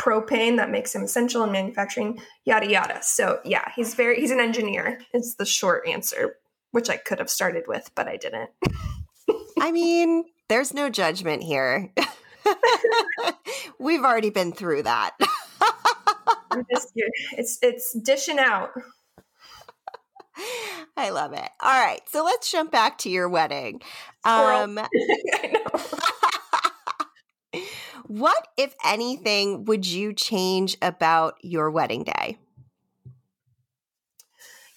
propane 0.00 0.56
that 0.56 0.70
makes 0.70 0.94
him 0.94 1.02
essential 1.02 1.44
in 1.44 1.52
manufacturing 1.52 2.18
yada 2.44 2.68
yada. 2.70 2.98
So 3.02 3.40
yeah 3.44 3.70
he's 3.76 3.94
very 3.94 4.18
he's 4.18 4.30
an 4.30 4.40
engineer 4.40 4.98
it's 5.12 5.34
the 5.34 5.44
short 5.44 5.86
answer 5.86 6.36
which 6.70 6.88
i 6.88 6.96
could 6.96 7.18
have 7.18 7.28
started 7.28 7.64
with 7.68 7.90
but 7.94 8.08
i 8.08 8.16
didn't. 8.16 8.48
I 9.60 9.72
mean 9.72 10.24
there's 10.48 10.74
no 10.74 10.88
judgment 10.88 11.42
here. 11.42 11.92
We've 13.78 14.02
already 14.02 14.30
been 14.30 14.52
through 14.52 14.82
that. 14.84 15.12
Just, 16.72 16.88
it's 17.36 17.58
it's 17.62 17.96
dishing 18.02 18.38
out 18.38 18.70
I 20.96 21.10
love 21.10 21.32
it. 21.32 21.48
All 21.60 21.84
right, 21.84 22.00
so 22.08 22.24
let's 22.24 22.50
jump 22.50 22.70
back 22.70 22.98
to 22.98 23.10
your 23.10 23.28
wedding. 23.28 23.80
Um, 24.24 24.78
what, 28.06 28.48
if 28.56 28.74
anything, 28.84 29.64
would 29.64 29.86
you 29.86 30.12
change 30.12 30.76
about 30.82 31.34
your 31.42 31.70
wedding 31.70 32.04
day? 32.04 32.38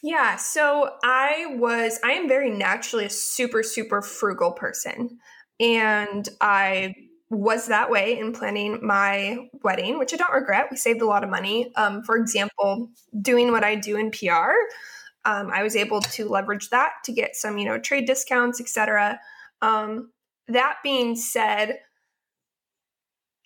Yeah, 0.02 0.36
so 0.36 0.96
I 1.02 1.56
was, 1.58 2.00
I 2.04 2.12
am 2.12 2.28
very 2.28 2.50
naturally 2.50 3.06
a 3.06 3.10
super, 3.10 3.64
super 3.64 4.02
frugal 4.02 4.52
person. 4.52 5.20
And 5.62 6.28
I 6.42 6.94
was 7.30 7.68
that 7.68 7.90
way 7.90 8.20
in 8.20 8.34
planning 8.34 8.80
my 8.86 9.50
wedding, 9.64 9.98
which 9.98 10.14
I 10.14 10.18
don't 10.18 10.34
regret. 10.34 10.68
We 10.70 10.78
saved 10.78 11.02
a 11.02 11.06
lot 11.06 11.24
of 11.24 11.30
money. 11.30 11.74
Um, 11.76 12.04
for 12.04 12.18
example, 12.18 12.90
doing 13.22 13.52
what 13.52 13.64
I 13.64 13.76
do 13.76 13.96
in 13.96 14.12
PR, 14.12 14.52
um, 15.26 15.52
I 15.52 15.64
was 15.64 15.76
able 15.76 16.02
to 16.02 16.28
leverage 16.28 16.70
that 16.70 16.92
to 17.06 17.14
get 17.14 17.36
some, 17.36 17.58
you 17.58 17.66
know, 17.66 17.80
trade 17.80 18.06
discounts, 18.06 18.60
etc. 18.60 19.20
Um, 19.62 20.12
that 20.48 20.78
being 20.84 21.16
said, 21.16 21.80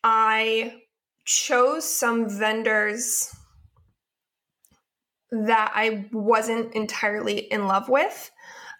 I 0.04 0.82
chose 1.26 1.84
some 1.84 2.30
vendors 2.30 3.36
that 5.32 5.72
I 5.76 6.08
wasn't 6.12 6.74
entirely 6.74 7.40
in 7.40 7.68
love 7.68 7.90
with. 7.90 8.32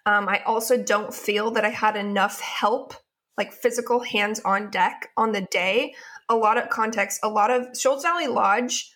Um, 0.06 0.28
I 0.28 0.42
also 0.44 0.82
don't 0.82 1.12
feel 1.12 1.50
that 1.52 1.64
I 1.64 1.68
had 1.68 1.94
enough 1.94 2.40
help, 2.40 2.94
like 3.36 3.52
physical 3.52 4.00
hands 4.00 4.40
on 4.40 4.70
deck 4.70 5.10
on 5.16 5.32
the 5.32 5.42
day. 5.42 5.94
A 6.28 6.34
lot 6.34 6.56
of 6.56 6.70
context, 6.70 7.20
a 7.22 7.28
lot 7.28 7.50
of 7.50 7.78
Shoals 7.78 8.02
Valley 8.02 8.26
Lodge 8.26 8.90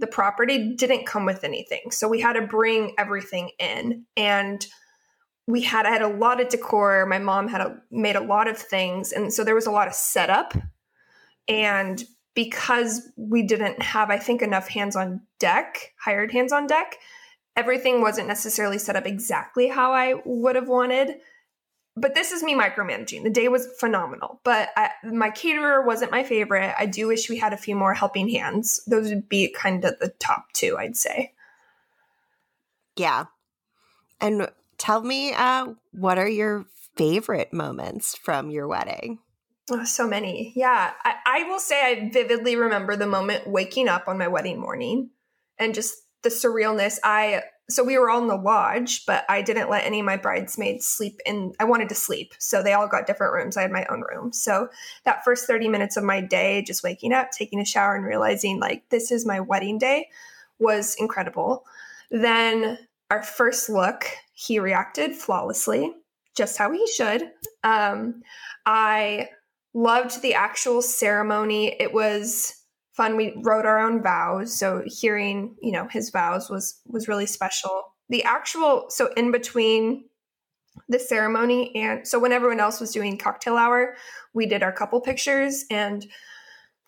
the 0.00 0.06
property 0.06 0.74
didn't 0.74 1.06
come 1.06 1.24
with 1.24 1.44
anything. 1.44 1.90
So 1.90 2.08
we 2.08 2.20
had 2.20 2.32
to 2.34 2.42
bring 2.42 2.94
everything 2.98 3.50
in. 3.58 4.06
And 4.16 4.66
we 5.46 5.62
had 5.62 5.86
I 5.86 5.90
had 5.90 6.02
a 6.02 6.08
lot 6.08 6.40
of 6.40 6.48
decor. 6.48 7.06
My 7.06 7.18
mom 7.18 7.48
had 7.48 7.60
a, 7.60 7.76
made 7.90 8.16
a 8.16 8.20
lot 8.20 8.48
of 8.48 8.56
things. 8.56 9.12
And 9.12 9.32
so 9.32 9.44
there 9.44 9.54
was 9.54 9.66
a 9.66 9.70
lot 9.70 9.88
of 9.88 9.94
setup. 9.94 10.54
And 11.48 12.02
because 12.34 13.08
we 13.16 13.42
didn't 13.42 13.82
have, 13.82 14.10
I 14.10 14.18
think, 14.18 14.42
enough 14.42 14.68
hands 14.68 14.96
on 14.96 15.20
deck, 15.38 15.92
hired 16.02 16.30
hands 16.30 16.52
on 16.52 16.66
deck, 16.66 16.96
everything 17.56 18.00
wasn't 18.00 18.28
necessarily 18.28 18.78
set 18.78 18.96
up 18.96 19.06
exactly 19.06 19.68
how 19.68 19.92
I 19.92 20.14
would 20.24 20.56
have 20.56 20.68
wanted 20.68 21.16
but 22.00 22.14
this 22.14 22.32
is 22.32 22.42
me 22.42 22.54
micromanaging. 22.54 23.22
The 23.22 23.30
day 23.30 23.48
was 23.48 23.68
phenomenal, 23.78 24.40
but 24.44 24.70
I, 24.76 24.90
my 25.04 25.30
caterer 25.30 25.84
wasn't 25.84 26.10
my 26.10 26.24
favorite. 26.24 26.74
I 26.78 26.86
do 26.86 27.08
wish 27.08 27.28
we 27.28 27.38
had 27.38 27.52
a 27.52 27.58
few 27.58 27.76
more 27.76 27.94
helping 27.94 28.28
hands. 28.28 28.82
Those 28.86 29.10
would 29.10 29.28
be 29.28 29.48
kind 29.48 29.84
of 29.84 29.98
the 29.98 30.08
top 30.18 30.52
two, 30.52 30.76
I'd 30.78 30.96
say. 30.96 31.34
Yeah. 32.96 33.26
And 34.20 34.48
tell 34.78 35.02
me, 35.02 35.32
uh, 35.32 35.74
what 35.92 36.18
are 36.18 36.28
your 36.28 36.66
favorite 36.96 37.52
moments 37.52 38.16
from 38.16 38.50
your 38.50 38.66
wedding? 38.66 39.18
Oh, 39.70 39.84
so 39.84 40.06
many. 40.06 40.52
Yeah. 40.56 40.92
I, 41.04 41.14
I 41.24 41.42
will 41.44 41.60
say 41.60 41.80
I 41.80 42.10
vividly 42.12 42.56
remember 42.56 42.96
the 42.96 43.06
moment 43.06 43.46
waking 43.46 43.88
up 43.88 44.08
on 44.08 44.18
my 44.18 44.28
wedding 44.28 44.58
morning 44.58 45.10
and 45.58 45.74
just 45.74 45.94
the 46.22 46.28
surrealness. 46.28 46.98
I 47.04 47.42
so 47.70 47.84
we 47.84 47.98
were 47.98 48.10
all 48.10 48.20
in 48.20 48.28
the 48.28 48.36
lodge, 48.36 49.06
but 49.06 49.24
I 49.28 49.42
didn't 49.42 49.70
let 49.70 49.84
any 49.84 50.00
of 50.00 50.06
my 50.06 50.16
bridesmaids 50.16 50.86
sleep 50.86 51.20
in. 51.24 51.52
I 51.60 51.64
wanted 51.64 51.88
to 51.90 51.94
sleep. 51.94 52.34
So 52.38 52.62
they 52.62 52.72
all 52.72 52.88
got 52.88 53.06
different 53.06 53.32
rooms. 53.32 53.56
I 53.56 53.62
had 53.62 53.72
my 53.72 53.86
own 53.90 54.02
room. 54.02 54.32
So 54.32 54.68
that 55.04 55.24
first 55.24 55.46
30 55.46 55.68
minutes 55.68 55.96
of 55.96 56.04
my 56.04 56.20
day, 56.20 56.62
just 56.62 56.82
waking 56.82 57.12
up, 57.12 57.30
taking 57.30 57.60
a 57.60 57.64
shower, 57.64 57.94
and 57.94 58.04
realizing 58.04 58.60
like 58.60 58.88
this 58.90 59.10
is 59.10 59.26
my 59.26 59.40
wedding 59.40 59.78
day 59.78 60.08
was 60.58 60.94
incredible. 60.98 61.64
Then 62.10 62.78
our 63.10 63.22
first 63.22 63.68
look, 63.68 64.04
he 64.32 64.58
reacted 64.58 65.14
flawlessly, 65.14 65.92
just 66.36 66.58
how 66.58 66.72
he 66.72 66.86
should. 66.86 67.30
Um, 67.64 68.22
I 68.66 69.30
loved 69.74 70.22
the 70.22 70.34
actual 70.34 70.82
ceremony. 70.82 71.76
It 71.80 71.92
was 71.92 72.59
fun. 73.00 73.16
We 73.16 73.32
wrote 73.42 73.64
our 73.64 73.78
own 73.78 74.02
vows, 74.02 74.54
so 74.54 74.82
hearing 74.84 75.56
you 75.62 75.72
know 75.72 75.88
his 75.88 76.10
vows 76.10 76.50
was 76.50 76.80
was 76.86 77.08
really 77.08 77.24
special. 77.24 77.94
The 78.10 78.22
actual 78.24 78.86
so 78.90 79.10
in 79.16 79.32
between 79.32 80.04
the 80.88 80.98
ceremony 80.98 81.74
and 81.74 82.06
so 82.06 82.18
when 82.18 82.32
everyone 82.32 82.60
else 82.60 82.78
was 82.78 82.92
doing 82.92 83.16
cocktail 83.16 83.56
hour, 83.56 83.94
we 84.34 84.44
did 84.44 84.62
our 84.62 84.72
couple 84.72 85.00
pictures 85.00 85.64
and 85.70 86.06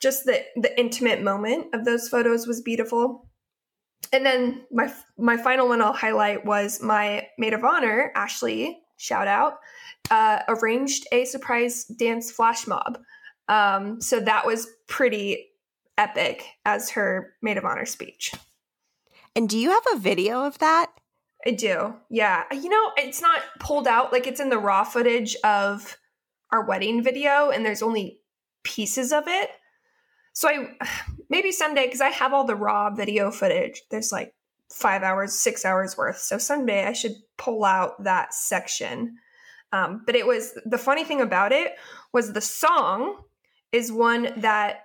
just 0.01 0.27
the 0.27 0.43
the 0.57 0.79
intimate 0.79 1.23
moment 1.23 1.75
of 1.75 1.87
those 1.87 2.11
photos 2.11 2.47
was 2.47 2.61
beautiful. 2.61 3.29
And 4.13 4.27
then 4.27 4.67
my 4.71 4.93
my 5.17 5.39
final 5.39 5.67
one 5.67 5.81
I'll 5.81 5.95
highlight 5.95 6.45
was 6.45 6.83
my 6.83 7.27
maid 7.39 7.55
of 7.55 7.65
honor 7.65 8.13
Ashley 8.15 8.81
shout 8.99 9.29
out 9.29 9.55
uh, 10.11 10.41
arranged 10.49 11.07
a 11.11 11.25
surprise 11.25 11.85
dance 11.85 12.31
flash 12.31 12.67
mob. 12.67 12.99
Um, 13.49 14.01
so 14.01 14.21
that 14.21 14.47
was 14.47 14.69
pretty 14.89 15.52
epic 16.03 16.45
as 16.65 16.91
her 16.91 17.35
maid 17.43 17.57
of 17.57 17.65
honor 17.65 17.87
speech. 17.87 18.33
And 19.37 19.49
do 19.49 19.57
you 19.57 19.71
have 19.71 19.87
a 19.95 19.99
video 19.99 20.45
of 20.45 20.59
that? 20.59 20.91
I 21.47 21.53
do. 21.53 21.95
Yeah. 22.11 22.45
You 22.53 22.69
know, 22.69 22.93
it's 22.97 23.23
not 23.23 23.41
pulled 23.61 23.87
out 23.87 24.13
like 24.13 24.27
it's 24.27 24.41
in 24.41 24.51
the 24.51 24.59
raw 24.59 24.85
footage 24.85 25.37
of 25.45 25.97
our 26.51 26.67
wedding 26.67 27.03
video 27.03 27.51
and 27.51 27.65
there's 27.65 27.83
only 27.83 28.21
pieces 28.65 29.13
of 29.13 29.25
it. 29.27 29.51
So 30.33 30.49
I 30.49 30.77
maybe 31.31 31.53
someday 31.53 31.89
cuz 31.89 32.01
I 32.01 32.11
have 32.11 32.33
all 32.33 32.45
the 32.45 32.57
raw 32.57 32.91
video 32.91 33.31
footage. 33.31 33.83
There's 33.91 34.13
like 34.13 34.35
5 34.73 35.03
hours, 35.03 35.39
6 35.39 35.65
hours 35.65 35.97
worth. 35.97 36.19
So 36.19 36.39
someday 36.39 36.87
I 36.87 36.93
should 36.93 37.15
pull 37.37 37.65
out 37.65 38.03
that 38.05 38.35
section. 38.35 39.19
Um, 39.73 40.03
but 40.05 40.17
it 40.17 40.27
was 40.27 40.59
the 40.67 40.79
funny 40.79 41.05
thing 41.05 41.21
about 41.21 41.53
it 41.53 41.77
was 42.13 42.33
the 42.33 42.41
song 42.41 43.23
is 43.73 43.91
one 43.91 44.29
that 44.37 44.85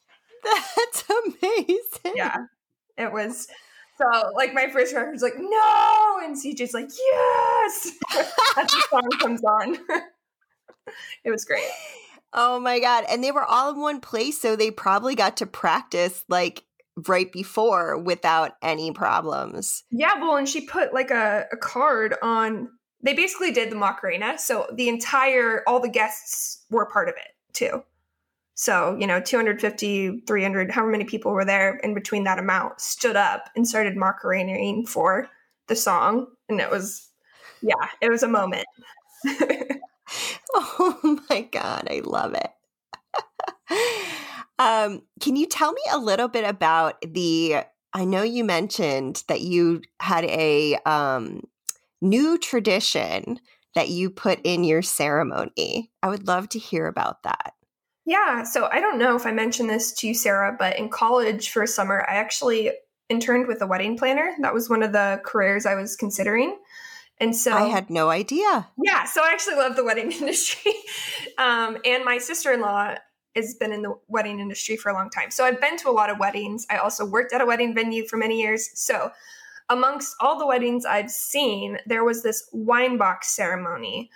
That's 0.75 1.03
amazing. 1.09 2.13
Yeah. 2.15 2.37
It 2.97 3.11
was 3.11 3.47
So 3.97 4.31
like 4.35 4.53
my 4.53 4.67
first 4.69 4.93
record 4.93 5.11
was 5.11 5.21
like, 5.21 5.37
no, 5.37 6.19
and 6.23 6.35
CJ's 6.35 6.73
like, 6.73 6.89
yes. 6.89 7.91
The 8.55 8.83
song 8.89 9.09
comes 9.19 9.43
on. 9.43 9.77
it 11.23 11.31
was 11.31 11.45
great. 11.45 11.69
Oh 12.33 12.59
my 12.59 12.79
god. 12.79 13.05
And 13.09 13.23
they 13.23 13.31
were 13.31 13.43
all 13.43 13.71
in 13.71 13.79
one 13.79 13.99
place, 13.99 14.39
so 14.39 14.55
they 14.55 14.71
probably 14.71 15.15
got 15.15 15.37
to 15.37 15.45
practice 15.45 16.23
like 16.29 16.63
right 17.07 17.31
before 17.31 17.97
without 17.97 18.53
any 18.61 18.91
problems. 18.91 19.83
Yeah, 19.91 20.19
well, 20.19 20.37
and 20.37 20.47
she 20.47 20.61
put 20.61 20.93
like 20.93 21.11
a, 21.11 21.45
a 21.51 21.57
card 21.57 22.15
on 22.21 22.69
they 23.03 23.13
basically 23.13 23.51
did 23.51 23.71
the 23.71 23.75
Macarena. 23.75 24.37
So 24.37 24.67
the 24.73 24.87
entire 24.87 25.63
all 25.67 25.79
the 25.79 25.89
guests 25.89 26.63
were 26.69 26.85
part 26.85 27.09
of 27.09 27.15
it 27.15 27.53
too. 27.53 27.83
So, 28.55 28.95
you 28.99 29.07
know, 29.07 29.19
250, 29.19 30.23
300, 30.27 30.71
however 30.71 30.91
many 30.91 31.05
people 31.05 31.31
were 31.31 31.45
there 31.45 31.77
in 31.77 31.93
between 31.93 32.25
that 32.25 32.39
amount 32.39 32.81
stood 32.81 33.15
up 33.15 33.49
and 33.55 33.67
started 33.67 33.95
Macarenaing 33.95 34.87
for 34.87 35.29
the 35.67 35.75
song. 35.75 36.27
And 36.49 36.59
it 36.59 36.69
was, 36.69 37.09
yeah, 37.61 37.87
it 38.01 38.09
was 38.09 38.23
a 38.23 38.27
moment. 38.27 38.65
oh 40.55 41.19
my 41.29 41.41
God, 41.51 41.87
I 41.89 42.01
love 42.03 42.35
it. 42.35 42.51
um, 44.59 45.01
can 45.19 45.35
you 45.35 45.47
tell 45.47 45.71
me 45.71 45.81
a 45.91 45.97
little 45.97 46.27
bit 46.27 46.47
about 46.47 47.01
the? 47.01 47.63
I 47.93 48.05
know 48.05 48.21
you 48.23 48.43
mentioned 48.43 49.23
that 49.27 49.41
you 49.41 49.81
had 49.99 50.23
a 50.25 50.77
um, 50.85 51.41
new 52.01 52.37
tradition 52.37 53.39
that 53.75 53.89
you 53.89 54.09
put 54.09 54.39
in 54.43 54.63
your 54.63 54.81
ceremony. 54.81 55.91
I 56.01 56.09
would 56.09 56.27
love 56.27 56.49
to 56.49 56.59
hear 56.59 56.87
about 56.87 57.23
that. 57.23 57.53
Yeah. 58.05 58.43
So 58.43 58.67
I 58.71 58.79
don't 58.79 58.97
know 58.97 59.15
if 59.15 59.25
I 59.25 59.31
mentioned 59.31 59.69
this 59.69 59.91
to 59.93 60.07
you, 60.07 60.13
Sara, 60.13 60.55
but 60.57 60.77
in 60.77 60.89
college 60.89 61.49
for 61.49 61.63
a 61.63 61.67
summer, 61.67 62.05
I 62.07 62.15
actually 62.15 62.71
interned 63.09 63.47
with 63.47 63.61
a 63.61 63.67
wedding 63.67 63.97
planner. 63.97 64.33
That 64.39 64.53
was 64.53 64.69
one 64.69 64.83
of 64.83 64.91
the 64.91 65.21
careers 65.23 65.65
I 65.65 65.75
was 65.75 65.95
considering. 65.95 66.57
And 67.19 67.35
so 67.35 67.53
I 67.53 67.67
had 67.67 67.89
no 67.89 68.09
idea. 68.09 68.67
Yeah. 68.83 69.03
So 69.05 69.21
I 69.21 69.29
actually 69.31 69.55
love 69.55 69.75
the 69.75 69.83
wedding 69.83 70.11
industry. 70.19 70.73
um, 71.37 71.77
and 71.85 72.03
my 72.03 72.17
sister 72.17 72.51
in 72.51 72.61
law 72.61 72.95
has 73.35 73.53
been 73.55 73.71
in 73.71 73.83
the 73.83 73.95
wedding 74.07 74.39
industry 74.39 74.75
for 74.75 74.89
a 74.89 74.93
long 74.93 75.09
time. 75.09 75.29
So 75.31 75.45
I've 75.45 75.61
been 75.61 75.77
to 75.77 75.89
a 75.89 75.91
lot 75.91 76.09
of 76.09 76.17
weddings. 76.19 76.65
I 76.69 76.77
also 76.77 77.05
worked 77.05 77.31
at 77.33 77.39
a 77.39 77.45
wedding 77.45 77.75
venue 77.75 78.05
for 78.07 78.17
many 78.17 78.41
years. 78.41 78.69
So 78.73 79.11
amongst 79.69 80.15
all 80.19 80.37
the 80.37 80.47
weddings 80.47 80.85
I've 80.85 81.11
seen, 81.11 81.77
there 81.85 82.03
was 82.03 82.23
this 82.23 82.49
wine 82.51 82.97
box 82.97 83.27
ceremony. 83.27 84.09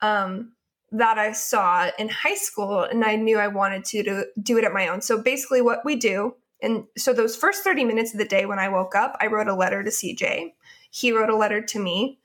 Um, 0.00 0.52
that 0.92 1.18
I 1.18 1.32
saw 1.32 1.90
in 1.98 2.08
high 2.08 2.34
school, 2.34 2.82
and 2.82 3.04
I 3.04 3.16
knew 3.16 3.38
I 3.38 3.48
wanted 3.48 3.84
to, 3.86 4.02
to 4.04 4.26
do 4.42 4.58
it 4.58 4.64
at 4.64 4.72
my 4.72 4.88
own. 4.88 5.00
So 5.00 5.22
basically, 5.22 5.60
what 5.60 5.84
we 5.84 5.96
do, 5.96 6.34
and 6.62 6.84
so 6.96 7.12
those 7.12 7.36
first 7.36 7.62
30 7.62 7.84
minutes 7.84 8.12
of 8.12 8.18
the 8.18 8.24
day 8.24 8.46
when 8.46 8.58
I 8.58 8.68
woke 8.68 8.94
up, 8.94 9.16
I 9.20 9.26
wrote 9.26 9.48
a 9.48 9.54
letter 9.54 9.82
to 9.82 9.90
CJ. 9.90 10.52
He 10.90 11.12
wrote 11.12 11.30
a 11.30 11.36
letter 11.36 11.60
to 11.62 11.78
me. 11.78 12.18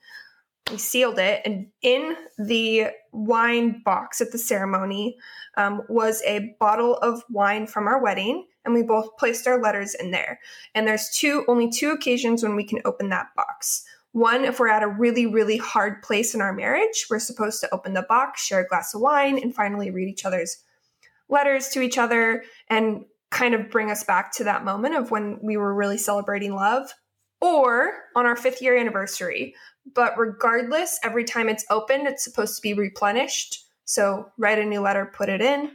We 0.70 0.78
sealed 0.78 1.18
it, 1.18 1.42
and 1.44 1.66
in 1.82 2.16
the 2.38 2.86
wine 3.12 3.82
box 3.84 4.22
at 4.22 4.32
the 4.32 4.38
ceremony 4.38 5.18
um, 5.58 5.82
was 5.88 6.22
a 6.26 6.56
bottle 6.58 6.96
of 6.96 7.22
wine 7.28 7.66
from 7.66 7.86
our 7.86 8.02
wedding, 8.02 8.46
and 8.64 8.72
we 8.72 8.82
both 8.82 9.16
placed 9.18 9.46
our 9.46 9.60
letters 9.60 9.94
in 9.94 10.10
there. 10.10 10.40
And 10.74 10.88
there's 10.88 11.10
two, 11.10 11.44
only 11.48 11.70
two 11.70 11.90
occasions 11.90 12.42
when 12.42 12.56
we 12.56 12.64
can 12.64 12.80
open 12.86 13.10
that 13.10 13.26
box. 13.36 13.84
One, 14.14 14.44
if 14.44 14.60
we're 14.60 14.68
at 14.68 14.84
a 14.84 14.88
really, 14.88 15.26
really 15.26 15.56
hard 15.56 16.00
place 16.00 16.36
in 16.36 16.40
our 16.40 16.52
marriage, 16.52 17.06
we're 17.10 17.18
supposed 17.18 17.60
to 17.60 17.74
open 17.74 17.94
the 17.94 18.02
box, 18.02 18.44
share 18.44 18.60
a 18.60 18.68
glass 18.68 18.94
of 18.94 19.00
wine, 19.00 19.40
and 19.40 19.52
finally 19.52 19.90
read 19.90 20.08
each 20.08 20.24
other's 20.24 20.58
letters 21.28 21.68
to 21.70 21.80
each 21.80 21.98
other 21.98 22.44
and 22.68 23.06
kind 23.32 23.54
of 23.54 23.70
bring 23.70 23.90
us 23.90 24.04
back 24.04 24.32
to 24.34 24.44
that 24.44 24.64
moment 24.64 24.94
of 24.94 25.10
when 25.10 25.40
we 25.42 25.56
were 25.56 25.74
really 25.74 25.98
celebrating 25.98 26.54
love. 26.54 26.94
Or 27.40 27.92
on 28.14 28.24
our 28.24 28.36
fifth 28.36 28.62
year 28.62 28.76
anniversary. 28.76 29.56
But 29.92 30.16
regardless, 30.16 31.00
every 31.02 31.24
time 31.24 31.48
it's 31.48 31.66
opened, 31.68 32.06
it's 32.06 32.22
supposed 32.22 32.54
to 32.54 32.62
be 32.62 32.72
replenished. 32.72 33.66
So 33.84 34.30
write 34.38 34.60
a 34.60 34.64
new 34.64 34.80
letter, 34.80 35.10
put 35.12 35.28
it 35.28 35.40
in. 35.40 35.72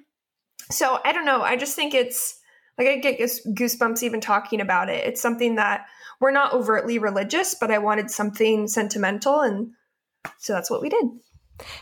So 0.72 1.00
I 1.04 1.12
don't 1.12 1.26
know. 1.26 1.42
I 1.42 1.58
just 1.58 1.76
think 1.76 1.94
it's 1.94 2.39
like 2.80 2.88
I 2.88 2.96
get 2.98 3.20
goosebumps 3.20 4.02
even 4.04 4.22
talking 4.22 4.62
about 4.62 4.90
it. 4.90 5.06
It's 5.06 5.22
something 5.22 5.56
that 5.56 5.86
we're 6.22 6.32
not 6.32 6.54
overtly 6.54 6.98
religious, 6.98 7.54
but 7.54 7.72
I 7.72 7.78
wanted 7.78 8.10
something 8.10 8.68
sentimental. 8.68 9.42
And 9.42 9.72
so 10.38 10.54
that's 10.54 10.72
what 10.72 10.82
we 10.82 10.90
did. 10.90 11.06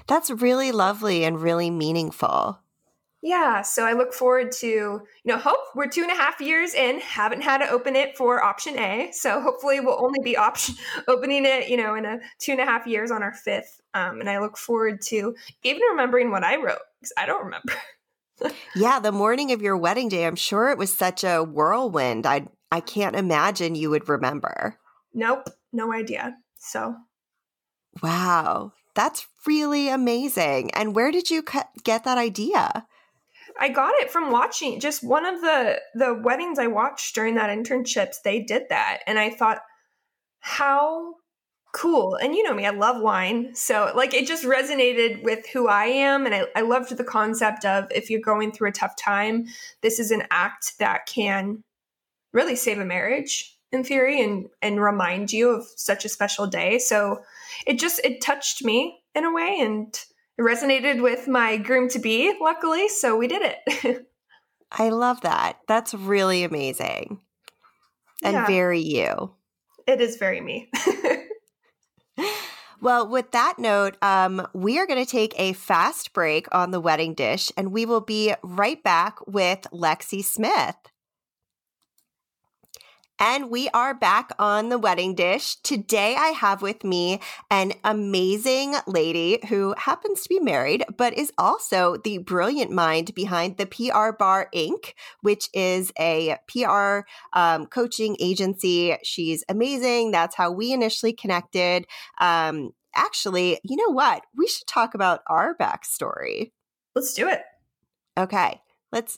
That's 0.08 0.32
really 0.32 0.72
lovely 0.72 1.24
and 1.24 1.40
really 1.42 1.70
meaningful. 1.70 2.60
Yeah, 3.22 3.64
so 3.64 3.84
I 3.84 3.94
look 3.94 4.14
forward 4.14 4.52
to, 4.60 4.68
you 4.68 5.02
know, 5.26 5.38
hope 5.38 5.60
we're 5.76 5.88
two 5.88 6.04
and 6.04 6.12
a 6.12 6.16
half 6.16 6.40
years 6.40 6.74
in, 6.74 7.00
haven't 7.00 7.42
had 7.42 7.58
to 7.60 7.70
open 7.70 7.96
it 7.96 8.16
for 8.16 8.44
option 8.44 8.78
A. 8.78 9.10
So 9.12 9.42
hopefully 9.42 9.80
we'll 9.80 10.04
only 10.04 10.20
be 10.24 10.38
option 10.38 10.76
opening 11.08 11.46
it, 11.46 11.68
you 11.68 11.78
know, 11.78 11.96
in 11.96 12.06
a 12.06 12.20
two 12.40 12.54
and 12.54 12.62
a 12.62 12.66
half 12.66 12.86
years 12.86 13.12
on 13.12 13.24
our 13.24 13.34
fifth. 13.34 13.82
Um, 13.94 14.20
and 14.20 14.30
I 14.30 14.40
look 14.40 14.56
forward 14.56 15.02
to 15.08 15.36
even 15.64 15.82
remembering 15.90 16.30
what 16.32 16.44
I 16.44 16.58
wrote 16.58 16.80
because 17.00 17.12
I 17.18 17.26
don't 17.26 17.46
remember. 17.46 17.74
yeah, 18.76 19.00
the 19.00 19.12
morning 19.12 19.52
of 19.52 19.62
your 19.62 19.78
wedding 19.78 20.10
day, 20.10 20.26
I'm 20.26 20.36
sure 20.36 20.70
it 20.70 20.78
was 20.78 20.96
such 20.96 21.24
a 21.24 21.44
whirlwind. 21.44 22.26
I 22.26 22.48
I 22.72 22.82
can't 22.82 23.16
imagine 23.16 23.76
you 23.76 23.90
would 23.90 24.10
remember. 24.10 24.78
Nope, 25.14 25.50
no 25.72 25.94
idea. 25.94 26.38
So, 26.60 26.96
wow, 28.04 28.74
that's 28.94 29.28
really 29.46 29.90
amazing. 29.90 30.72
And 30.72 30.96
where 30.96 31.12
did 31.12 31.30
you 31.30 31.44
get 31.84 32.04
that 32.04 32.18
idea? 32.18 32.86
I 33.60 33.70
got 33.70 33.94
it 33.96 34.12
from 34.12 34.32
watching 34.32 34.80
just 34.80 35.04
one 35.04 35.26
of 35.26 35.42
the 35.42 35.80
the 35.96 36.14
weddings 36.14 36.60
I 36.60 36.68
watched 36.68 37.16
during 37.16 37.36
that 37.36 37.50
internships. 37.50 38.18
They 38.24 38.42
did 38.42 38.64
that, 38.70 39.00
and 39.08 39.18
I 39.18 39.30
thought, 39.30 39.62
how 40.40 41.16
cool. 41.74 42.16
And 42.16 42.34
you 42.36 42.44
know 42.44 42.54
me, 42.54 42.66
I 42.66 42.72
love 42.72 43.02
wine. 43.02 43.56
So, 43.56 43.92
like, 43.96 44.14
it 44.14 44.28
just 44.28 44.44
resonated 44.44 45.24
with 45.24 45.46
who 45.48 45.68
I 45.68 45.86
am. 45.86 46.26
And 46.26 46.34
I, 46.34 46.46
I 46.56 46.62
loved 46.62 46.96
the 46.96 47.04
concept 47.04 47.66
of 47.66 47.88
if 47.92 48.10
you're 48.10 48.22
going 48.22 48.52
through 48.52 48.70
a 48.70 48.74
tough 48.74 48.96
time, 48.96 49.46
this 49.82 50.00
is 50.00 50.12
an 50.12 50.24
act 50.32 50.74
that 50.80 51.06
can 51.06 51.64
really 52.34 52.56
save 52.56 52.80
a 52.80 52.86
marriage 52.86 53.58
in 53.72 53.84
theory 53.84 54.22
and 54.22 54.48
and 54.62 54.82
remind 54.82 55.32
you 55.32 55.50
of 55.50 55.66
such 55.76 56.06
a 56.06 56.10
special 56.10 56.48
day 56.48 56.80
so 56.80 57.20
it 57.66 57.80
just 57.80 58.00
it 58.04 58.22
touched 58.22 58.64
me 58.64 59.02
in 59.14 59.26
a 59.26 59.34
way 59.34 59.58
and 59.60 60.06
it 60.38 60.42
resonated 60.42 61.02
with 61.02 61.28
my 61.28 61.58
groom 61.58 61.90
to 61.90 62.00
be 62.00 62.34
luckily 62.40 62.88
so 62.88 63.18
we 63.18 63.28
did 63.28 63.42
it 63.42 64.08
i 64.72 64.90
love 64.90 65.20
that 65.22 65.60
that's 65.68 65.94
really 65.94 66.44
amazing 66.44 67.20
and 68.24 68.34
yeah. 68.34 68.48
very 68.48 68.80
you 68.80 69.32
it 69.86 70.00
is 70.00 70.16
very 70.16 70.40
me 70.40 70.70
Well, 72.80 73.08
with 73.08 73.32
that 73.32 73.56
note, 73.58 73.98
um, 74.04 74.48
we 74.54 74.78
are 74.78 74.86
going 74.86 75.04
to 75.04 75.10
take 75.10 75.34
a 75.40 75.54
fast 75.54 76.14
break 76.14 76.48
on 76.54 76.72
the 76.72 76.80
wedding 76.80 77.16
dish 77.16 77.52
and 77.58 77.72
we 77.72 77.86
will 77.86 78.02
be 78.02 78.34
right 78.44 78.82
back 78.84 79.26
with 79.26 79.66
Lexie 79.74 80.24
Smith. 80.24 80.76
And 83.20 83.50
we 83.50 83.68
are 83.70 83.96
back 83.96 84.32
on 84.38 84.70
the 84.70 84.78
wedding 84.78 85.16
dish. 85.16 85.56
Today, 85.58 86.16
I 86.16 86.28
have 86.28 86.62
with 86.62 86.84
me 86.84 87.20
an 87.50 87.74
amazing 87.84 88.76
lady 88.86 89.40
who 89.50 89.74
happens 89.76 90.22
to 90.22 90.30
be 90.30 90.40
married, 90.40 90.86
but 90.98 91.18
is 91.18 91.32
also 91.36 91.98
the 91.98 92.20
brilliant 92.20 92.70
mind 92.70 93.16
behind 93.16 93.58
the 93.58 93.66
PR 93.66 94.12
Bar 94.12 94.50
Inc., 94.54 94.94
which 95.22 95.50
is 95.54 95.92
a 96.00 96.38
PR 96.48 97.08
um, 97.34 97.66
coaching 97.66 98.16
agency. 98.20 98.96
She's 99.04 99.44
amazing. 99.50 100.12
That's 100.12 100.36
how 100.36 100.52
we 100.52 100.72
initially 100.72 101.14
connected. 101.14 101.88
Um, 102.22 102.70
actually, 102.96 103.60
you 103.64 103.78
know 103.78 103.94
what? 103.94 104.26
We 104.38 104.48
should 104.48 104.68
talk 104.68 104.94
about 104.94 105.22
our 105.26 105.56
backstory. 105.56 106.52
Let's 106.94 107.16
do 107.16 107.28
it. 107.28 107.42
Okay, 108.16 108.62
let's. 108.92 109.18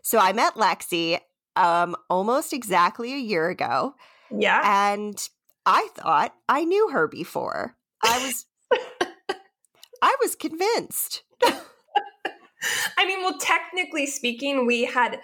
So 0.00 0.18
I 0.18 0.32
met 0.32 0.54
Lexie 0.54 1.18
um, 1.56 1.96
almost 2.08 2.52
exactly 2.52 3.12
a 3.12 3.18
year 3.18 3.48
ago. 3.48 3.94
Yeah. 4.30 4.60
And 4.64 5.18
I 5.64 5.88
thought 5.94 6.34
I 6.48 6.64
knew 6.64 6.90
her 6.90 7.08
before. 7.08 7.76
I 8.02 8.24
was 8.24 8.46
I 10.02 10.16
was 10.20 10.36
convinced. 10.36 11.22
I 12.98 13.06
mean, 13.06 13.22
well, 13.22 13.38
technically 13.38 14.06
speaking, 14.06 14.66
we 14.66 14.84
had 14.84 15.20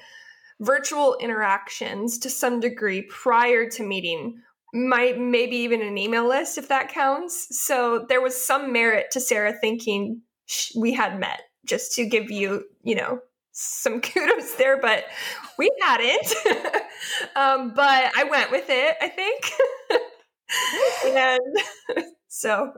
virtual 0.60 1.16
interactions 1.20 2.18
to 2.18 2.30
some 2.30 2.60
degree 2.60 3.02
prior 3.02 3.68
to 3.70 3.82
meeting. 3.82 4.40
My 4.74 5.14
maybe 5.18 5.56
even 5.56 5.82
an 5.82 5.98
email 5.98 6.26
list 6.26 6.56
if 6.56 6.68
that 6.68 6.88
counts. 6.88 7.48
So 7.50 8.06
there 8.08 8.22
was 8.22 8.34
some 8.34 8.72
merit 8.72 9.10
to 9.12 9.20
Sara 9.20 9.52
thinking 9.52 10.22
we 10.76 10.92
had 10.92 11.20
met 11.20 11.42
just 11.66 11.92
to 11.94 12.06
give 12.06 12.30
you, 12.30 12.64
you 12.82 12.94
know, 12.94 13.20
some 13.52 14.00
kudos 14.02 14.54
there, 14.54 14.80
but 14.80 15.04
we 15.58 15.70
hadn't. 15.80 16.34
um, 17.36 17.72
but 17.74 18.12
I 18.16 18.24
went 18.30 18.50
with 18.50 18.66
it, 18.68 18.96
I 19.00 19.08
think. 19.08 19.50
and 21.16 21.40
so. 22.28 22.72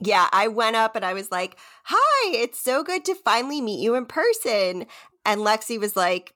Yeah, 0.00 0.28
I 0.32 0.48
went 0.48 0.76
up 0.76 0.94
and 0.94 1.04
I 1.04 1.12
was 1.12 1.30
like, 1.30 1.56
Hi, 1.84 2.30
it's 2.36 2.60
so 2.60 2.84
good 2.84 3.04
to 3.06 3.14
finally 3.14 3.60
meet 3.60 3.80
you 3.80 3.94
in 3.94 4.06
person. 4.06 4.86
And 5.24 5.40
Lexie 5.40 5.80
was 5.80 5.96
like, 5.96 6.34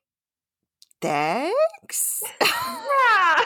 Thanks. 1.01 2.23
yeah. 2.41 3.45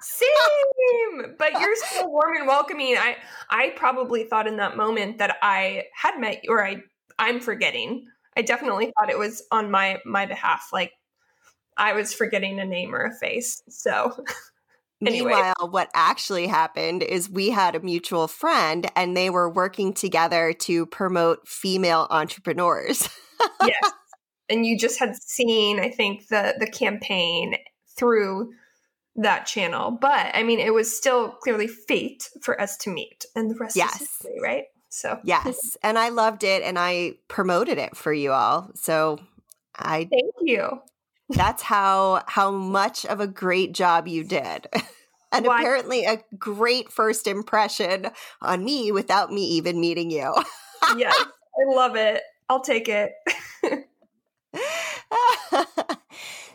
Same, 0.00 1.34
but 1.38 1.52
you're 1.60 1.74
so 1.76 2.06
warm 2.06 2.36
and 2.36 2.46
welcoming. 2.46 2.96
I 2.96 3.16
I 3.50 3.70
probably 3.70 4.24
thought 4.24 4.46
in 4.46 4.58
that 4.58 4.76
moment 4.76 5.18
that 5.18 5.36
I 5.42 5.84
had 5.92 6.20
met 6.20 6.44
you, 6.44 6.52
or 6.52 6.64
I 6.64 6.82
I'm 7.18 7.40
forgetting. 7.40 8.06
I 8.38 8.42
definitely 8.42 8.92
thought 8.96 9.10
it 9.10 9.18
was 9.18 9.42
on 9.50 9.70
my 9.70 9.98
my 10.06 10.24
behalf, 10.24 10.68
like 10.72 10.92
I 11.76 11.92
was 11.92 12.14
forgetting 12.14 12.60
a 12.60 12.64
name 12.64 12.94
or 12.94 13.04
a 13.04 13.14
face. 13.14 13.62
So. 13.68 14.24
Anyway. 15.00 15.30
Meanwhile, 15.30 15.68
what 15.70 15.88
actually 15.94 16.48
happened 16.48 17.04
is 17.04 17.30
we 17.30 17.50
had 17.50 17.76
a 17.76 17.80
mutual 17.80 18.26
friend 18.26 18.90
and 18.96 19.16
they 19.16 19.30
were 19.30 19.48
working 19.48 19.92
together 19.92 20.52
to 20.52 20.86
promote 20.86 21.46
female 21.46 22.08
entrepreneurs. 22.10 23.08
yes. 23.64 23.92
And 24.48 24.66
you 24.66 24.76
just 24.76 24.98
had 24.98 25.14
seen, 25.14 25.78
I 25.78 25.90
think, 25.90 26.26
the 26.26 26.56
the 26.58 26.66
campaign 26.66 27.58
through 27.96 28.50
that 29.14 29.46
channel. 29.46 29.92
But 29.92 30.34
I 30.34 30.42
mean, 30.42 30.58
it 30.58 30.74
was 30.74 30.96
still 30.96 31.28
clearly 31.28 31.68
fate 31.68 32.28
for 32.42 32.60
us 32.60 32.76
to 32.78 32.90
meet, 32.90 33.24
and 33.36 33.48
the 33.48 33.54
rest 33.54 33.76
yes. 33.76 34.00
is 34.00 34.08
history, 34.08 34.40
right? 34.42 34.64
So 34.98 35.20
yes, 35.24 35.76
and 35.82 35.96
I 35.96 36.08
loved 36.08 36.42
it, 36.42 36.62
and 36.62 36.78
I 36.78 37.14
promoted 37.28 37.78
it 37.78 37.96
for 37.96 38.12
you 38.12 38.32
all. 38.32 38.70
So 38.74 39.18
I 39.76 40.08
thank 40.10 40.34
you. 40.40 40.80
That's 41.28 41.62
how 41.62 42.24
how 42.26 42.50
much 42.50 43.06
of 43.06 43.20
a 43.20 43.26
great 43.28 43.72
job 43.72 44.08
you 44.08 44.24
did. 44.24 44.66
and 45.32 45.46
apparently 45.46 46.04
a 46.04 46.22
great 46.36 46.90
first 46.90 47.26
impression 47.28 48.08
on 48.42 48.64
me 48.64 48.90
without 48.90 49.30
me 49.30 49.44
even 49.44 49.80
meeting 49.80 50.10
you. 50.10 50.34
yes, 50.96 51.14
I 51.16 51.74
love 51.74 51.94
it. 51.94 52.22
I'll 52.48 52.62
take 52.62 52.88
it. 52.88 53.12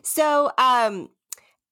so, 0.03 0.51
um, 0.57 1.09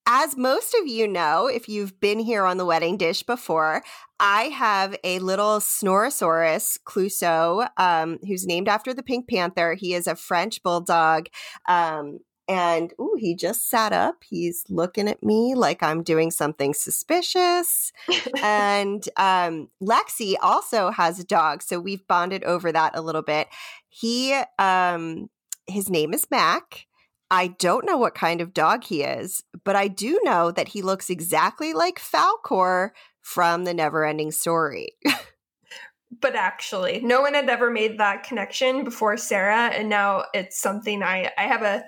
as 0.08 0.36
most 0.36 0.74
of 0.74 0.88
you 0.88 1.08
know, 1.08 1.48
if 1.48 1.70
you've 1.70 2.00
been 2.00 2.20
here 2.20 2.46
on 2.46 2.58
the 2.58 2.66
wedding 2.66 2.98
dish 2.98 3.24
before, 3.24 3.84
I 4.20 4.44
have 4.44 4.96
a 5.04 5.20
little 5.20 5.60
Snorosaurus 5.60 6.80
Clouseau, 6.86 7.68
um, 7.78 8.20
who's 8.28 8.46
named 8.46 8.68
after 8.68 8.94
the 8.94 9.04
Pink 9.04 9.30
Panther. 9.30 9.74
He 9.74 9.94
is 9.94 10.08
a 10.08 10.16
French 10.16 10.62
bulldog. 10.64 11.28
Um, 11.68 12.20
and 12.48 12.94
ooh, 13.00 13.16
he 13.18 13.36
just 13.36 13.70
sat 13.70 13.94
up. 13.94 14.24
He's 14.28 14.66
looking 14.68 15.08
at 15.08 15.24
me 15.24 15.56
like 15.56 15.82
I'm 15.82 16.04
doing 16.04 16.32
something 16.32 16.74
suspicious. 16.74 17.94
and 18.44 19.08
um, 19.18 19.70
Lexie 19.82 20.36
also 20.42 20.90
has 20.92 21.20
a 21.20 21.24
dog, 21.24 21.62
so 21.62 21.80
we've 21.80 22.06
bonded 22.08 22.44
over 22.44 22.72
that 22.72 22.92
a 22.96 23.02
little 23.02 23.22
bit. 23.22 23.48
He, 23.88 24.38
um, 24.60 25.30
his 25.68 25.90
name 25.90 26.14
is 26.14 26.28
Mac. 26.30 26.88
I 27.32 27.48
don't 27.48 27.86
know 27.86 27.98
what 27.98 28.14
kind 28.14 28.42
of 28.42 28.54
dog 28.54 28.84
he 28.84 29.04
is, 29.04 29.42
but 29.64 29.78
I 29.78 29.88
do 29.88 30.20
know 30.24 30.52
that 30.52 30.68
he 30.68 30.82
looks 30.82 31.10
exactly 31.10 31.72
like 31.72 31.98
Falkor 31.98 32.90
from 33.22 33.64
the 33.64 33.74
Neverending 33.74 34.34
Story. 34.34 34.90
but 36.20 36.36
actually, 36.36 37.00
no 37.00 37.22
one 37.22 37.34
had 37.34 37.50
ever 37.50 37.72
made 37.72 38.00
that 38.00 38.24
connection 38.24 38.84
before 38.84 39.16
Sara, 39.16 39.68
and 39.68 39.88
now 39.88 40.26
it's 40.34 40.60
something 40.60 41.02
I 41.02 41.32
I 41.38 41.44
have 41.44 41.62
a 41.62 41.86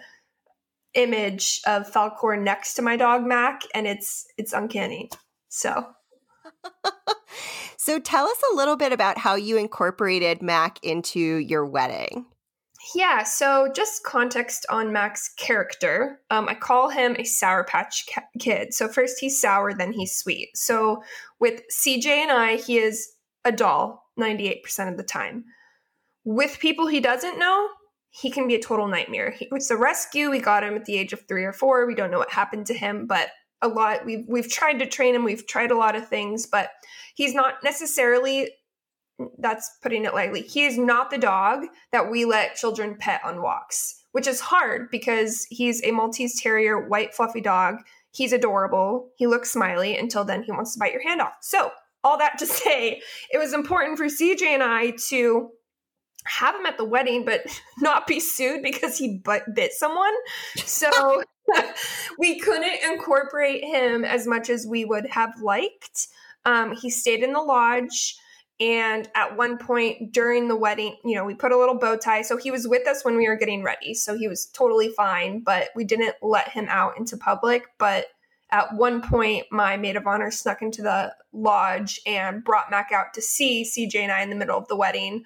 image 0.94 1.60
of 1.68 1.92
Falkor 1.92 2.42
next 2.42 2.76
to 2.76 2.82
my 2.82 2.96
dog 2.96 3.26
Mac, 3.26 3.64
and 3.76 3.86
it's 3.86 4.26
it's 4.38 4.54
uncanny. 4.54 5.10
So. 5.50 5.88
so 7.78 8.00
tell 8.00 8.28
us 8.28 8.42
a 8.52 8.56
little 8.56 8.78
bit 8.78 8.94
about 8.94 9.18
how 9.18 9.36
you 9.36 9.58
incorporated 9.58 10.42
Mac 10.42 10.82
into 10.84 11.20
your 11.20 11.66
wedding. 11.66 12.28
Yeah, 12.96 13.24
so 13.24 13.70
just 13.74 14.04
context 14.04 14.66
on 14.70 14.92
Mac's 14.92 15.30
character. 15.38 16.20
Um, 16.30 16.50
I 16.50 16.56
call 16.56 16.90
him 16.90 17.16
a 17.18 17.24
Sour 17.24 17.64
Patch 17.64 18.06
Kid. 18.40 18.74
So 18.74 18.88
first 18.88 19.20
he's 19.20 19.40
sour, 19.40 19.74
then 19.74 19.94
he's 19.94 20.18
sweet. 20.18 20.50
So 20.56 21.04
with 21.40 21.62
CJ 21.72 22.08
and 22.08 22.32
I, 22.32 22.58
he 22.58 22.78
is 22.78 23.10
a 23.46 23.52
doll 23.52 24.04
98% 24.20 24.90
of 24.92 24.98
the 24.98 25.04
time. 25.04 25.46
With 26.26 26.60
people 26.60 26.88
he 26.88 27.00
doesn't 27.00 27.40
know, 27.40 27.70
he 28.10 28.30
can 28.30 28.48
be 28.48 28.56
a 28.56 28.62
total 28.62 28.88
nightmare. 28.88 29.32
He 29.32 29.48
was 29.50 29.72
a 29.72 29.78
rescue. 29.78 30.30
We 30.30 30.40
got 30.40 30.64
him 30.64 30.76
at 30.76 30.86
the 30.86 30.98
age 30.98 31.14
of 31.14 31.28
three 31.28 31.46
or 31.46 31.54
four. 31.54 31.88
We 31.88 31.96
don't 31.96 32.12
know 32.12 32.20
what 32.20 32.32
happened 32.32 32.68
to 32.68 32.74
him, 32.74 33.08
but 33.08 33.30
a 33.62 33.68
lot 33.68 34.06
we've 34.06 34.26
we've 34.28 34.52
tried 34.52 34.80
to 34.80 34.86
train 34.86 35.16
him. 35.16 35.24
We've 35.24 35.48
tried 35.48 35.72
a 35.72 35.78
lot 35.78 35.96
of 35.96 36.08
things, 36.08 36.46
but 36.46 36.70
he's 37.16 37.34
not 37.34 37.56
necessarily 37.64 38.52
that's 39.38 39.78
putting 39.82 40.06
it 40.06 40.14
lightly. 40.14 40.42
He 40.42 40.66
is 40.66 40.78
not 40.78 41.12
the 41.12 41.18
dog 41.18 41.66
that 41.92 42.10
we 42.10 42.26
let 42.26 42.56
children 42.56 42.96
pet 43.00 43.22
on 43.24 43.42
walks, 43.42 44.04
which 44.12 44.28
is 44.28 44.40
hard 44.40 44.90
because 44.92 45.46
he's 45.50 45.84
a 45.84 45.92
Maltese 45.92 46.42
Terrier, 46.42 46.88
white, 46.88 47.14
fluffy 47.14 47.42
dog. 47.42 47.76
He's 48.12 48.34
adorable. 48.34 49.10
He 49.16 49.28
looks 49.28 49.52
smiley 49.52 49.98
until 49.98 50.24
then 50.24 50.44
he 50.44 50.52
wants 50.52 50.74
to 50.74 50.80
bite 50.80 50.94
your 50.94 51.04
hand 51.04 51.22
off. 51.22 51.34
So, 51.42 51.72
all 52.04 52.18
that 52.18 52.38
to 52.40 52.46
say, 52.48 53.02
it 53.32 53.38
was 53.38 53.54
important 53.54 53.98
for 53.98 54.06
CJ 54.06 54.44
and 54.44 54.64
I 54.64 54.94
to 55.10 55.50
have 56.26 56.56
him 56.56 56.66
at 56.66 56.78
the 56.78 56.86
wedding, 56.86 57.26
but 57.26 57.42
not 57.80 58.08
be 58.08 58.20
sued 58.20 58.64
because 58.64 58.98
he 58.98 59.22
bit 59.54 59.74
someone. 59.74 60.14
So, 60.58 61.24
we 62.20 62.40
couldn't 62.40 62.84
incorporate 62.84 63.64
him 63.64 64.06
as 64.06 64.26
much 64.26 64.50
as 64.50 64.66
we 64.66 64.86
would 64.86 65.08
have 65.08 65.40
liked. 65.42 66.08
Um, 66.46 66.76
he 66.76 66.90
stayed 66.90 67.24
in 67.24 67.34
the 67.34 67.42
lodge. 67.42 68.16
And 68.60 69.10
at 69.16 69.36
one 69.36 69.58
point 69.58 70.14
during 70.14 70.48
the 70.48 70.56
wedding, 70.56 70.98
you 71.04 71.16
know, 71.16 71.26
we 71.26 71.34
put 71.34 71.52
a 71.52 71.58
little 71.58 71.78
bow 71.78 71.98
tie. 71.98 72.22
So 72.22 72.38
he 72.38 72.52
was 72.52 72.68
with 72.68 72.88
us 72.88 73.04
when 73.04 73.18
we 73.18 73.28
were 73.28 73.36
getting 73.36 73.64
ready. 73.64 73.94
So 73.94 74.16
he 74.16 74.28
was 74.28 74.46
totally 74.46 74.90
fine, 74.90 75.40
but 75.40 75.70
we 75.76 75.84
didn't 75.84 76.16
let 76.22 76.50
him 76.50 76.68
out 76.70 76.98
into 76.98 77.18
public. 77.18 77.66
But 77.80 78.08
at 78.52 78.76
one 78.76 79.02
point, 79.02 79.48
my 79.52 79.78
maid 79.78 79.96
of 79.96 80.06
honor 80.06 80.30
snuck 80.30 80.62
into 80.62 80.84
the 80.84 81.14
lodge 81.32 82.00
and 82.06 82.44
brought 82.44 82.70
Mac 82.70 82.92
out 82.92 83.16
to 83.16 83.22
see 83.22 83.66
CJ 83.66 83.96
and 83.96 84.12
I 84.12 84.22
in 84.22 84.30
the 84.30 84.36
middle 84.36 84.58
of 84.58 84.68
the 84.68 84.76
wedding, 84.76 85.24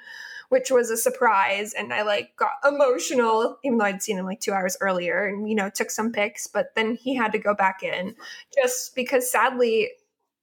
which 0.47 0.71
was 0.71 0.89
a 0.89 0.95
surprise. 0.95 1.73
And 1.73 1.93
I 1.93 2.03
like 2.03 2.37
got 2.37 2.53
emotional, 2.65 3.57
even 3.65 3.77
though 3.77 3.85
I'd 3.85 4.01
seen 4.01 4.17
him 4.17 4.25
like 4.25 4.39
two 4.39 4.53
hours 4.53 4.77
earlier 4.79 5.27
and, 5.27 5.49
you 5.49 5.55
know, 5.55 5.69
took 5.69 5.91
some 5.91 6.13
pics. 6.13 6.47
But 6.47 6.73
then 6.75 6.95
he 6.95 7.15
had 7.15 7.33
to 7.33 7.39
go 7.39 7.53
back 7.53 7.83
in 7.83 8.15
just 8.55 8.95
because 8.95 9.29
sadly, 9.29 9.89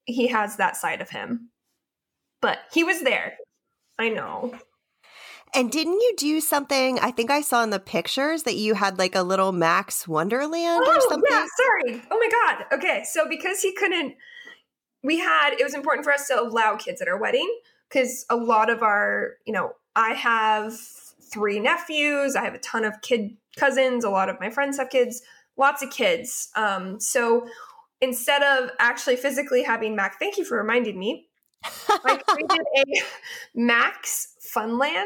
he 0.05 0.27
has 0.27 0.57
that 0.57 0.77
side 0.77 1.01
of 1.01 1.09
him 1.09 1.49
but 2.45 2.59
he 2.71 2.85
was 2.85 3.01
there. 3.01 3.39
I 3.99 4.11
know. 4.11 4.55
And 5.55 5.73
didn't 5.73 5.95
you 5.95 6.15
do 6.19 6.43
something? 6.43 6.99
I 6.99 7.11
think 7.11 7.31
I 7.31 7.41
saw 7.41 7.63
in 7.63 7.71
the 7.71 7.81
pictures 7.81 8.43
that 8.43 8.55
you 8.57 8.75
had 8.75 8.99
like 8.99 9.15
a 9.15 9.23
little 9.23 9.51
Max 9.51 10.07
Wonderland 10.07 10.85
oh, 10.87 10.93
or 10.95 11.01
something. 11.01 11.31
Yeah, 11.31 11.47
sorry. 11.57 12.03
Oh 12.11 12.19
my 12.19 12.29
God. 12.29 12.67
Okay. 12.77 13.03
So 13.11 13.27
because 13.27 13.63
he 13.63 13.73
couldn't, 13.73 14.17
we 15.03 15.21
had, 15.21 15.55
it 15.59 15.65
was 15.65 15.73
important 15.73 16.05
for 16.05 16.13
us 16.13 16.27
to 16.27 16.39
allow 16.39 16.77
kids 16.77 17.01
at 17.01 17.09
our 17.09 17.19
wedding 17.19 17.51
because 17.89 18.27
a 18.29 18.37
lot 18.37 18.69
of 18.69 18.83
our, 18.83 19.37
you 19.47 19.55
know, 19.55 19.73
I 19.97 20.11
have 20.11 20.79
three 21.33 21.61
nephews, 21.61 22.37
I 22.37 22.45
have 22.45 22.55
a 22.55 22.59
ton 22.59 22.85
of 22.85 23.01
kid 23.01 23.39
cousins, 23.57 24.05
a 24.05 24.11
lot 24.11 24.29
of 24.29 24.39
my 24.39 24.51
friends 24.51 24.77
have 24.77 24.91
kids, 24.91 25.23
lots 25.57 25.83
of 25.83 25.89
kids. 25.89 26.51
Um, 26.57 27.01
so 27.01 27.47
instead 28.03 28.43
of 28.43 28.69
actually 28.79 29.17
physically 29.17 29.63
having 29.63 29.97
Mac, 29.97 30.19
thank 30.19 30.37
you 30.37 30.45
for 30.45 30.59
reminding 30.59 30.99
me. 30.99 31.29
I 31.89 32.17
created 32.27 32.67
a 32.77 32.85
Mac's 33.55 34.35
Funland, 34.55 35.05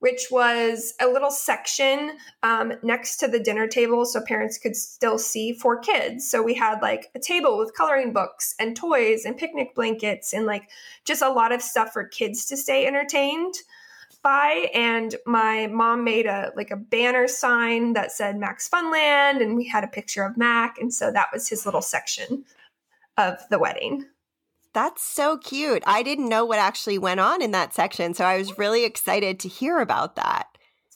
which 0.00 0.26
was 0.30 0.94
a 1.00 1.06
little 1.06 1.30
section 1.30 2.18
um, 2.42 2.74
next 2.82 3.16
to 3.16 3.28
the 3.28 3.40
dinner 3.40 3.66
table 3.66 4.04
so 4.04 4.20
parents 4.20 4.58
could 4.58 4.76
still 4.76 5.18
see 5.18 5.52
for 5.52 5.78
kids. 5.78 6.28
So 6.28 6.42
we 6.42 6.54
had 6.54 6.82
like 6.82 7.10
a 7.14 7.18
table 7.18 7.58
with 7.58 7.74
coloring 7.74 8.12
books 8.12 8.54
and 8.58 8.76
toys 8.76 9.24
and 9.24 9.36
picnic 9.36 9.74
blankets 9.74 10.34
and 10.34 10.44
like 10.46 10.68
just 11.04 11.22
a 11.22 11.30
lot 11.30 11.52
of 11.52 11.62
stuff 11.62 11.92
for 11.92 12.04
kids 12.04 12.44
to 12.46 12.56
stay 12.56 12.86
entertained 12.86 13.54
by 14.22 14.70
and 14.74 15.14
my 15.26 15.68
mom 15.68 16.02
made 16.02 16.26
a 16.26 16.50
like 16.56 16.70
a 16.70 16.76
banner 16.76 17.28
sign 17.28 17.92
that 17.92 18.10
said 18.10 18.36
Mac's 18.36 18.68
Funland 18.68 19.42
and 19.42 19.54
we 19.54 19.68
had 19.68 19.84
a 19.84 19.88
picture 19.88 20.24
of 20.24 20.36
Mac 20.36 20.78
and 20.78 20.92
so 20.92 21.12
that 21.12 21.28
was 21.32 21.48
his 21.48 21.64
little 21.64 21.82
section 21.82 22.44
of 23.16 23.38
the 23.50 23.58
wedding. 23.58 24.06
That's 24.74 25.02
so 25.04 25.38
cute. 25.38 25.84
I 25.86 26.02
didn't 26.02 26.28
know 26.28 26.44
what 26.44 26.58
actually 26.58 26.98
went 26.98 27.20
on 27.20 27.40
in 27.40 27.52
that 27.52 27.72
section, 27.72 28.12
so 28.12 28.24
I 28.24 28.36
was 28.36 28.58
really 28.58 28.84
excited 28.84 29.38
to 29.40 29.48
hear 29.48 29.78
about 29.78 30.16
that. 30.16 30.48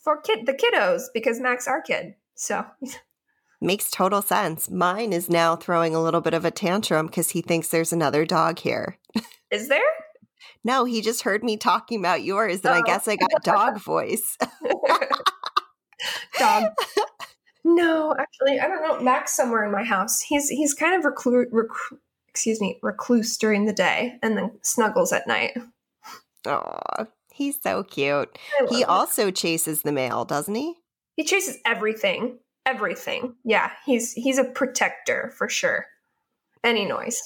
For 0.02 0.20
kid 0.20 0.46
the 0.46 0.52
kiddos 0.52 1.04
because 1.14 1.40
Max 1.40 1.68
our 1.68 1.80
kid. 1.80 2.14
So 2.34 2.66
makes 3.60 3.90
total 3.90 4.20
sense. 4.20 4.68
Mine 4.68 5.12
is 5.12 5.30
now 5.30 5.54
throwing 5.54 5.94
a 5.94 6.02
little 6.02 6.20
bit 6.20 6.34
of 6.34 6.44
a 6.44 6.50
tantrum 6.50 7.06
because 7.06 7.30
he 7.30 7.40
thinks 7.40 7.68
there's 7.68 7.92
another 7.92 8.24
dog 8.24 8.58
here. 8.58 8.98
Is 9.50 9.68
there? 9.68 9.80
no, 10.64 10.84
he 10.84 11.00
just 11.00 11.22
heard 11.22 11.42
me 11.42 11.56
talking 11.56 11.98
about 11.98 12.22
yours, 12.22 12.60
and 12.64 12.74
oh. 12.74 12.78
I 12.78 12.82
guess 12.82 13.08
I 13.08 13.16
got 13.16 13.42
dog 13.42 13.80
voice. 13.80 14.36
dog. 16.38 16.64
No, 17.64 18.14
actually, 18.18 18.60
I 18.60 18.68
don't 18.68 18.82
know. 18.82 19.00
Max 19.00 19.34
somewhere 19.34 19.64
in 19.64 19.72
my 19.72 19.84
house. 19.84 20.20
He's 20.20 20.48
he's 20.48 20.74
kind 20.74 20.94
of 20.94 21.10
reclu- 21.10 21.46
rec- 21.50 22.00
excuse 22.38 22.60
me, 22.60 22.78
recluse 22.82 23.36
during 23.36 23.64
the 23.64 23.72
day 23.72 24.16
and 24.22 24.38
then 24.38 24.52
snuggles 24.62 25.12
at 25.12 25.26
night. 25.26 25.58
Oh, 26.46 26.78
he's 27.32 27.60
so 27.60 27.82
cute. 27.82 28.38
He 28.68 28.82
him. 28.82 28.88
also 28.88 29.32
chases 29.32 29.82
the 29.82 29.90
mail, 29.90 30.24
doesn't 30.24 30.54
he? 30.54 30.76
He 31.16 31.24
chases 31.24 31.58
everything. 31.66 32.38
Everything. 32.64 33.34
Yeah, 33.44 33.72
he's 33.84 34.12
he's 34.12 34.38
a 34.38 34.44
protector 34.44 35.32
for 35.36 35.48
sure. 35.48 35.86
any 36.62 36.84
noise. 36.84 37.20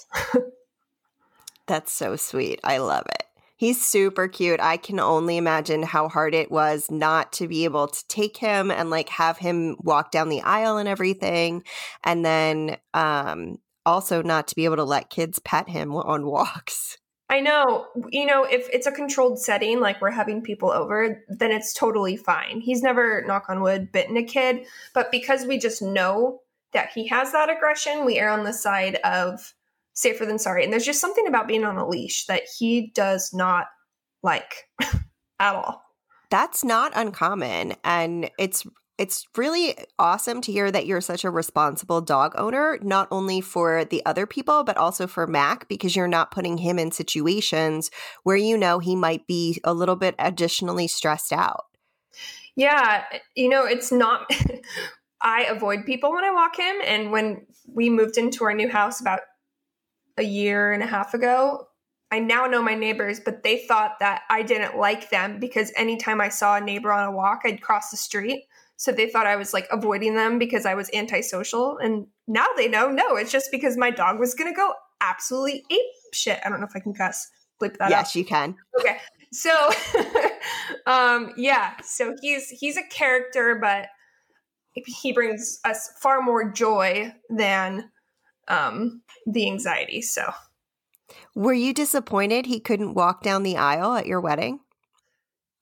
That's 1.66 1.92
so 1.92 2.16
sweet. 2.16 2.58
I 2.64 2.78
love 2.78 3.04
it. 3.04 3.24
He's 3.56 3.84
super 3.86 4.28
cute. 4.28 4.60
I 4.60 4.78
can 4.78 4.98
only 4.98 5.36
imagine 5.36 5.82
how 5.82 6.08
hard 6.08 6.34
it 6.34 6.50
was 6.50 6.90
not 6.90 7.32
to 7.34 7.46
be 7.46 7.64
able 7.64 7.88
to 7.88 8.08
take 8.08 8.38
him 8.38 8.70
and 8.70 8.88
like 8.88 9.10
have 9.10 9.36
him 9.36 9.76
walk 9.80 10.10
down 10.10 10.30
the 10.30 10.40
aisle 10.40 10.78
and 10.78 10.88
everything. 10.88 11.64
And 12.02 12.24
then 12.24 12.78
um 12.94 13.58
also 13.86 14.22
not 14.22 14.48
to 14.48 14.54
be 14.54 14.64
able 14.64 14.76
to 14.76 14.84
let 14.84 15.10
kids 15.10 15.38
pet 15.38 15.68
him 15.68 15.92
on 15.94 16.26
walks. 16.26 16.98
I 17.28 17.40
know, 17.40 17.86
you 18.10 18.26
know, 18.26 18.44
if 18.44 18.68
it's 18.70 18.86
a 18.86 18.92
controlled 18.92 19.38
setting, 19.38 19.80
like 19.80 20.02
we're 20.02 20.10
having 20.10 20.42
people 20.42 20.70
over, 20.70 21.24
then 21.28 21.50
it's 21.50 21.72
totally 21.72 22.14
fine. 22.14 22.60
He's 22.60 22.82
never, 22.82 23.24
knock 23.26 23.46
on 23.48 23.62
wood, 23.62 23.90
bitten 23.90 24.18
a 24.18 24.22
kid. 24.22 24.66
But 24.92 25.10
because 25.10 25.46
we 25.46 25.56
just 25.58 25.80
know 25.80 26.40
that 26.74 26.90
he 26.94 27.08
has 27.08 27.32
that 27.32 27.48
aggression, 27.48 28.04
we 28.04 28.18
err 28.18 28.28
on 28.28 28.44
the 28.44 28.52
side 28.52 28.96
of 28.96 29.54
safer 29.94 30.26
than 30.26 30.38
sorry. 30.38 30.62
And 30.62 30.70
there's 30.70 30.84
just 30.84 31.00
something 31.00 31.26
about 31.26 31.48
being 31.48 31.64
on 31.64 31.78
a 31.78 31.88
leash 31.88 32.26
that 32.26 32.42
he 32.58 32.90
does 32.94 33.32
not 33.32 33.66
like 34.22 34.68
at 35.40 35.54
all. 35.54 35.82
That's 36.30 36.64
not 36.64 36.92
uncommon. 36.94 37.74
And 37.84 38.30
it's 38.38 38.66
it's 38.98 39.26
really 39.36 39.76
awesome 39.98 40.40
to 40.42 40.52
hear 40.52 40.70
that 40.70 40.86
you're 40.86 41.00
such 41.00 41.24
a 41.24 41.30
responsible 41.30 42.00
dog 42.00 42.34
owner, 42.36 42.78
not 42.82 43.08
only 43.10 43.40
for 43.40 43.84
the 43.84 44.04
other 44.04 44.26
people, 44.26 44.64
but 44.64 44.76
also 44.76 45.06
for 45.06 45.26
Mac, 45.26 45.66
because 45.68 45.96
you're 45.96 46.08
not 46.08 46.30
putting 46.30 46.58
him 46.58 46.78
in 46.78 46.90
situations 46.90 47.90
where 48.22 48.36
you 48.36 48.56
know 48.56 48.78
he 48.78 48.94
might 48.94 49.26
be 49.26 49.60
a 49.64 49.74
little 49.74 49.96
bit 49.96 50.14
additionally 50.18 50.86
stressed 50.86 51.32
out. 51.32 51.64
Yeah. 52.54 53.04
Eh, 53.12 53.18
you 53.34 53.48
know, 53.48 53.64
it's 53.64 53.90
not, 53.90 54.30
I 55.22 55.44
avoid 55.44 55.86
people 55.86 56.12
when 56.12 56.24
I 56.24 56.30
walk 56.30 56.58
him. 56.58 56.76
And 56.84 57.10
when 57.10 57.46
we 57.66 57.88
moved 57.88 58.18
into 58.18 58.44
our 58.44 58.54
new 58.54 58.68
house 58.68 59.00
about 59.00 59.20
a 60.18 60.22
year 60.22 60.72
and 60.72 60.82
a 60.82 60.86
half 60.86 61.14
ago, 61.14 61.68
I 62.10 62.18
now 62.18 62.46
know 62.46 62.62
my 62.62 62.74
neighbors, 62.74 63.20
but 63.20 63.42
they 63.42 63.64
thought 63.66 63.98
that 64.00 64.22
I 64.28 64.42
didn't 64.42 64.76
like 64.76 65.08
them 65.08 65.40
because 65.40 65.72
anytime 65.76 66.20
I 66.20 66.28
saw 66.28 66.56
a 66.56 66.60
neighbor 66.60 66.92
on 66.92 67.08
a 67.08 67.16
walk, 67.16 67.40
I'd 67.46 67.62
cross 67.62 67.90
the 67.90 67.96
street. 67.96 68.44
So 68.82 68.90
they 68.90 69.08
thought 69.08 69.28
I 69.28 69.36
was 69.36 69.54
like 69.54 69.68
avoiding 69.70 70.16
them 70.16 70.40
because 70.40 70.66
I 70.66 70.74
was 70.74 70.90
antisocial. 70.92 71.78
And 71.78 72.08
now 72.26 72.46
they 72.56 72.66
know, 72.66 72.90
no, 72.90 73.14
it's 73.14 73.30
just 73.30 73.52
because 73.52 73.76
my 73.76 73.92
dog 73.92 74.18
was 74.18 74.34
going 74.34 74.52
to 74.52 74.56
go 74.56 74.74
absolutely 75.00 75.62
ape 75.70 75.78
shit. 76.12 76.40
I 76.44 76.48
don't 76.48 76.58
know 76.58 76.66
if 76.66 76.74
I 76.74 76.80
can 76.80 76.92
cuss. 76.92 77.30
Bleep 77.60 77.78
that 77.78 77.90
yes, 77.90 78.16
you 78.16 78.24
can. 78.24 78.56
Okay. 78.80 78.96
So, 79.30 79.70
um, 80.86 81.32
yeah. 81.36 81.74
So 81.84 82.16
he's 82.20 82.48
he's 82.48 82.76
a 82.76 82.82
character, 82.82 83.56
but 83.62 83.86
he 84.72 85.12
brings 85.12 85.60
us 85.64 85.92
far 86.00 86.20
more 86.20 86.50
joy 86.50 87.14
than 87.30 87.88
um, 88.48 89.02
the 89.26 89.46
anxiety. 89.46 90.02
So, 90.02 90.28
were 91.36 91.54
you 91.54 91.72
disappointed 91.72 92.46
he 92.46 92.58
couldn't 92.58 92.94
walk 92.94 93.22
down 93.22 93.44
the 93.44 93.58
aisle 93.58 93.94
at 93.94 94.06
your 94.06 94.20
wedding? 94.20 94.58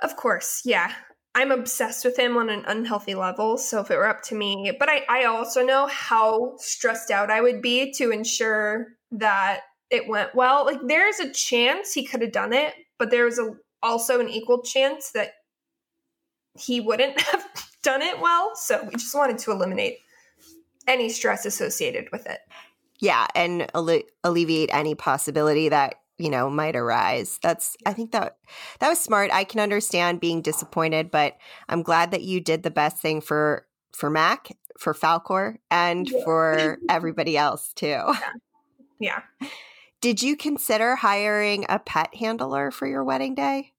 Of 0.00 0.16
course, 0.16 0.62
yeah. 0.64 0.94
I'm 1.34 1.52
obsessed 1.52 2.04
with 2.04 2.18
him 2.18 2.36
on 2.36 2.50
an 2.50 2.64
unhealthy 2.66 3.14
level. 3.14 3.56
So 3.56 3.80
if 3.80 3.90
it 3.90 3.96
were 3.96 4.08
up 4.08 4.22
to 4.24 4.34
me, 4.34 4.72
but 4.78 4.88
I, 4.88 5.04
I 5.08 5.24
also 5.24 5.64
know 5.64 5.86
how 5.86 6.54
stressed 6.58 7.10
out 7.10 7.30
I 7.30 7.40
would 7.40 7.62
be 7.62 7.92
to 7.92 8.10
ensure 8.10 8.88
that 9.12 9.60
it 9.90 10.08
went 10.08 10.34
well. 10.34 10.64
Like 10.66 10.80
there's 10.84 11.20
a 11.20 11.32
chance 11.32 11.92
he 11.92 12.04
could 12.04 12.22
have 12.22 12.32
done 12.32 12.52
it, 12.52 12.74
but 12.98 13.10
there 13.10 13.24
was 13.24 13.38
a, 13.38 13.54
also 13.82 14.20
an 14.20 14.28
equal 14.28 14.62
chance 14.62 15.12
that 15.12 15.34
he 16.58 16.80
wouldn't 16.80 17.20
have 17.32 17.46
done 17.82 18.02
it 18.02 18.20
well. 18.20 18.52
So 18.56 18.82
we 18.84 18.92
just 18.92 19.14
wanted 19.14 19.38
to 19.38 19.52
eliminate 19.52 19.98
any 20.88 21.08
stress 21.08 21.46
associated 21.46 22.08
with 22.10 22.26
it. 22.26 22.40
Yeah, 22.98 23.26
and 23.34 23.70
alle- 23.74 24.02
alleviate 24.24 24.70
any 24.72 24.94
possibility 24.94 25.68
that 25.68 25.94
you 26.20 26.30
know 26.30 26.50
might 26.50 26.76
arise 26.76 27.38
that's 27.42 27.76
i 27.86 27.92
think 27.92 28.12
that 28.12 28.36
that 28.78 28.88
was 28.88 29.00
smart 29.00 29.30
i 29.32 29.42
can 29.42 29.60
understand 29.60 30.20
being 30.20 30.42
disappointed 30.42 31.10
but 31.10 31.36
i'm 31.68 31.82
glad 31.82 32.10
that 32.10 32.22
you 32.22 32.40
did 32.40 32.62
the 32.62 32.70
best 32.70 32.98
thing 32.98 33.20
for 33.20 33.66
for 33.92 34.10
mac 34.10 34.48
for 34.78 34.94
Falkor 34.94 35.56
and 35.70 36.08
yeah. 36.08 36.24
for 36.24 36.78
everybody 36.88 37.36
else 37.36 37.72
too 37.72 37.86
yeah. 37.86 38.12
yeah 39.00 39.20
did 40.00 40.22
you 40.22 40.36
consider 40.36 40.96
hiring 40.96 41.64
a 41.68 41.78
pet 41.78 42.14
handler 42.14 42.70
for 42.70 42.86
your 42.86 43.02
wedding 43.02 43.34
day 43.34 43.72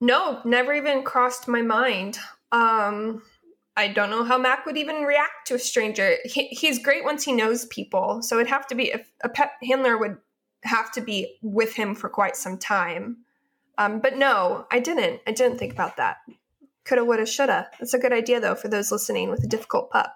no 0.00 0.40
never 0.44 0.74
even 0.74 1.02
crossed 1.02 1.46
my 1.46 1.62
mind 1.62 2.18
um 2.50 3.22
I 3.78 3.86
don't 3.86 4.10
know 4.10 4.24
how 4.24 4.36
Mac 4.38 4.66
would 4.66 4.76
even 4.76 5.04
react 5.04 5.46
to 5.46 5.54
a 5.54 5.58
stranger. 5.58 6.16
He, 6.24 6.48
he's 6.48 6.82
great 6.82 7.04
once 7.04 7.22
he 7.22 7.32
knows 7.32 7.64
people. 7.66 8.22
So 8.22 8.34
it'd 8.34 8.48
have 8.48 8.66
to 8.66 8.74
be 8.74 8.90
if 8.90 9.08
a 9.22 9.28
pet 9.28 9.52
handler 9.62 9.96
would 9.96 10.16
have 10.64 10.92
to 10.92 11.00
be 11.00 11.38
with 11.42 11.74
him 11.74 11.94
for 11.94 12.08
quite 12.08 12.36
some 12.36 12.58
time. 12.58 13.18
Um, 13.76 14.00
but 14.00 14.16
no, 14.16 14.66
I 14.70 14.80
didn't. 14.80 15.20
I 15.26 15.32
didn't 15.32 15.58
think 15.58 15.72
about 15.72 15.96
that. 15.98 16.18
Coulda, 16.84 17.04
woulda, 17.04 17.26
shoulda. 17.26 17.68
That's 17.78 17.94
a 17.94 17.98
good 17.98 18.12
idea, 18.12 18.40
though, 18.40 18.54
for 18.54 18.68
those 18.68 18.90
listening 18.90 19.30
with 19.30 19.44
a 19.44 19.46
difficult 19.46 19.90
pup. 19.90 20.14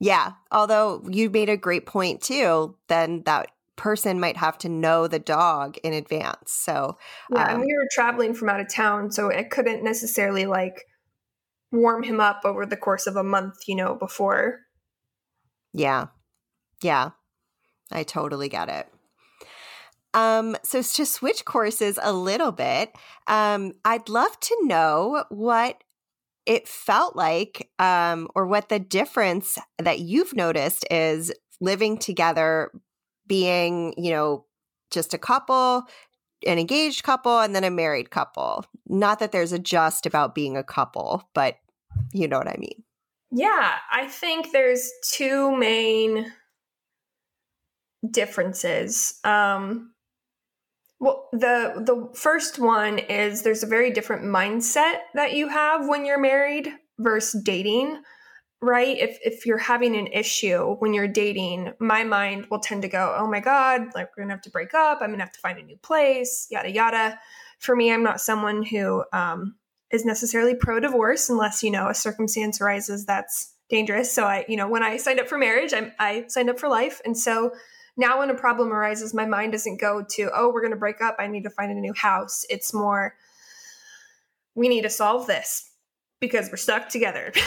Yeah. 0.00 0.32
Although 0.52 1.02
you 1.08 1.28
made 1.30 1.48
a 1.48 1.56
great 1.56 1.86
point, 1.86 2.20
too, 2.20 2.76
then 2.88 3.22
that 3.24 3.48
person 3.74 4.20
might 4.20 4.36
have 4.36 4.58
to 4.58 4.68
know 4.68 5.06
the 5.06 5.18
dog 5.18 5.76
in 5.82 5.92
advance. 5.92 6.52
So, 6.52 6.98
yeah, 7.32 7.44
um, 7.44 7.50
and 7.50 7.60
we 7.60 7.74
were 7.74 7.88
traveling 7.92 8.34
from 8.34 8.48
out 8.48 8.60
of 8.60 8.72
town, 8.72 9.10
so 9.10 9.32
I 9.32 9.44
couldn't 9.44 9.82
necessarily 9.82 10.46
like 10.46 10.84
warm 11.72 12.02
him 12.02 12.20
up 12.20 12.42
over 12.44 12.66
the 12.66 12.76
course 12.76 13.06
of 13.06 13.16
a 13.16 13.24
month, 13.24 13.54
you 13.66 13.74
know, 13.74 13.94
before. 13.94 14.60
Yeah. 15.72 16.06
Yeah. 16.82 17.10
I 17.90 18.02
totally 18.02 18.48
get 18.48 18.68
it. 18.68 18.88
Um, 20.18 20.56
so 20.64 20.82
to 20.82 21.06
switch 21.06 21.44
courses 21.44 21.98
a 22.02 22.12
little 22.12 22.50
bit, 22.50 22.92
um, 23.28 23.72
I'd 23.84 24.08
love 24.08 24.38
to 24.40 24.56
know 24.62 25.24
what 25.28 25.84
it 26.44 26.66
felt 26.66 27.14
like, 27.14 27.70
um, 27.78 28.28
or 28.34 28.46
what 28.46 28.68
the 28.68 28.80
difference 28.80 29.58
that 29.78 30.00
you've 30.00 30.34
noticed 30.34 30.84
is 30.90 31.32
living 31.60 31.98
together, 31.98 32.72
being, 33.26 33.94
you 33.96 34.10
know, 34.10 34.44
just 34.90 35.14
a 35.14 35.18
couple, 35.18 35.84
an 36.46 36.58
engaged 36.58 37.04
couple, 37.04 37.38
and 37.38 37.54
then 37.54 37.64
a 37.64 37.70
married 37.70 38.10
couple. 38.10 38.64
Not 38.88 39.20
that 39.20 39.30
there's 39.30 39.52
a 39.52 39.58
just 39.58 40.04
about 40.06 40.34
being 40.34 40.56
a 40.56 40.64
couple, 40.64 41.28
but 41.34 41.56
you 42.12 42.26
know 42.26 42.38
what 42.38 42.48
I 42.48 42.56
mean. 42.58 42.82
Yeah, 43.30 43.74
I 43.92 44.08
think 44.08 44.50
there's 44.50 44.90
two 45.12 45.54
main 45.54 46.32
differences. 48.10 49.20
Um, 49.22 49.92
well, 51.00 51.28
the 51.32 51.74
the 51.76 52.10
first 52.18 52.58
one 52.58 52.98
is 52.98 53.42
there's 53.42 53.62
a 53.62 53.68
very 53.68 53.90
different 53.90 54.24
mindset 54.24 55.00
that 55.14 55.32
you 55.34 55.48
have 55.48 55.86
when 55.86 56.04
you're 56.04 56.18
married 56.18 56.72
versus 56.98 57.40
dating, 57.42 58.02
right? 58.60 58.98
If 58.98 59.18
if 59.22 59.46
you're 59.46 59.58
having 59.58 59.96
an 59.96 60.08
issue 60.08 60.74
when 60.80 60.94
you're 60.94 61.06
dating, 61.06 61.72
my 61.78 62.02
mind 62.02 62.46
will 62.50 62.58
tend 62.58 62.82
to 62.82 62.88
go, 62.88 63.14
"Oh 63.16 63.28
my 63.28 63.38
god, 63.40 63.94
like 63.94 64.10
we're 64.10 64.22
going 64.22 64.28
to 64.28 64.34
have 64.34 64.42
to 64.42 64.50
break 64.50 64.74
up. 64.74 64.98
I'm 65.00 65.10
going 65.10 65.18
to 65.18 65.24
have 65.24 65.32
to 65.32 65.40
find 65.40 65.58
a 65.58 65.62
new 65.62 65.76
place, 65.78 66.48
yada 66.50 66.70
yada." 66.70 67.18
For 67.60 67.76
me, 67.76 67.92
I'm 67.92 68.02
not 68.02 68.20
someone 68.20 68.64
who 68.64 69.04
um, 69.12 69.54
is 69.90 70.04
necessarily 70.04 70.54
pro 70.54 70.80
divorce 70.80 71.28
unless, 71.28 71.62
you 71.62 71.70
know, 71.70 71.88
a 71.88 71.94
circumstance 71.94 72.60
arises 72.60 73.04
that's 73.06 73.54
dangerous. 73.68 74.12
So 74.12 74.24
I, 74.24 74.44
you 74.48 74.56
know, 74.56 74.68
when 74.68 74.82
I 74.82 74.96
signed 74.96 75.20
up 75.20 75.28
for 75.28 75.38
marriage, 75.38 75.72
I 75.72 75.92
I 75.98 76.24
signed 76.28 76.50
up 76.50 76.58
for 76.58 76.68
life. 76.68 77.00
And 77.04 77.16
so 77.16 77.52
now, 77.98 78.20
when 78.20 78.30
a 78.30 78.34
problem 78.34 78.72
arises, 78.72 79.12
my 79.12 79.26
mind 79.26 79.52
doesn't 79.52 79.80
go 79.80 80.04
to, 80.10 80.30
oh, 80.32 80.52
we're 80.52 80.60
going 80.60 80.72
to 80.72 80.78
break 80.78 81.00
up. 81.02 81.16
I 81.18 81.26
need 81.26 81.42
to 81.42 81.50
find 81.50 81.72
a 81.72 81.74
new 81.74 81.92
house. 81.92 82.46
It's 82.48 82.72
more, 82.72 83.16
we 84.54 84.68
need 84.68 84.82
to 84.82 84.90
solve 84.90 85.26
this 85.26 85.68
because 86.20 86.48
we're 86.48 86.56
stuck 86.56 86.88
together. 86.88 87.32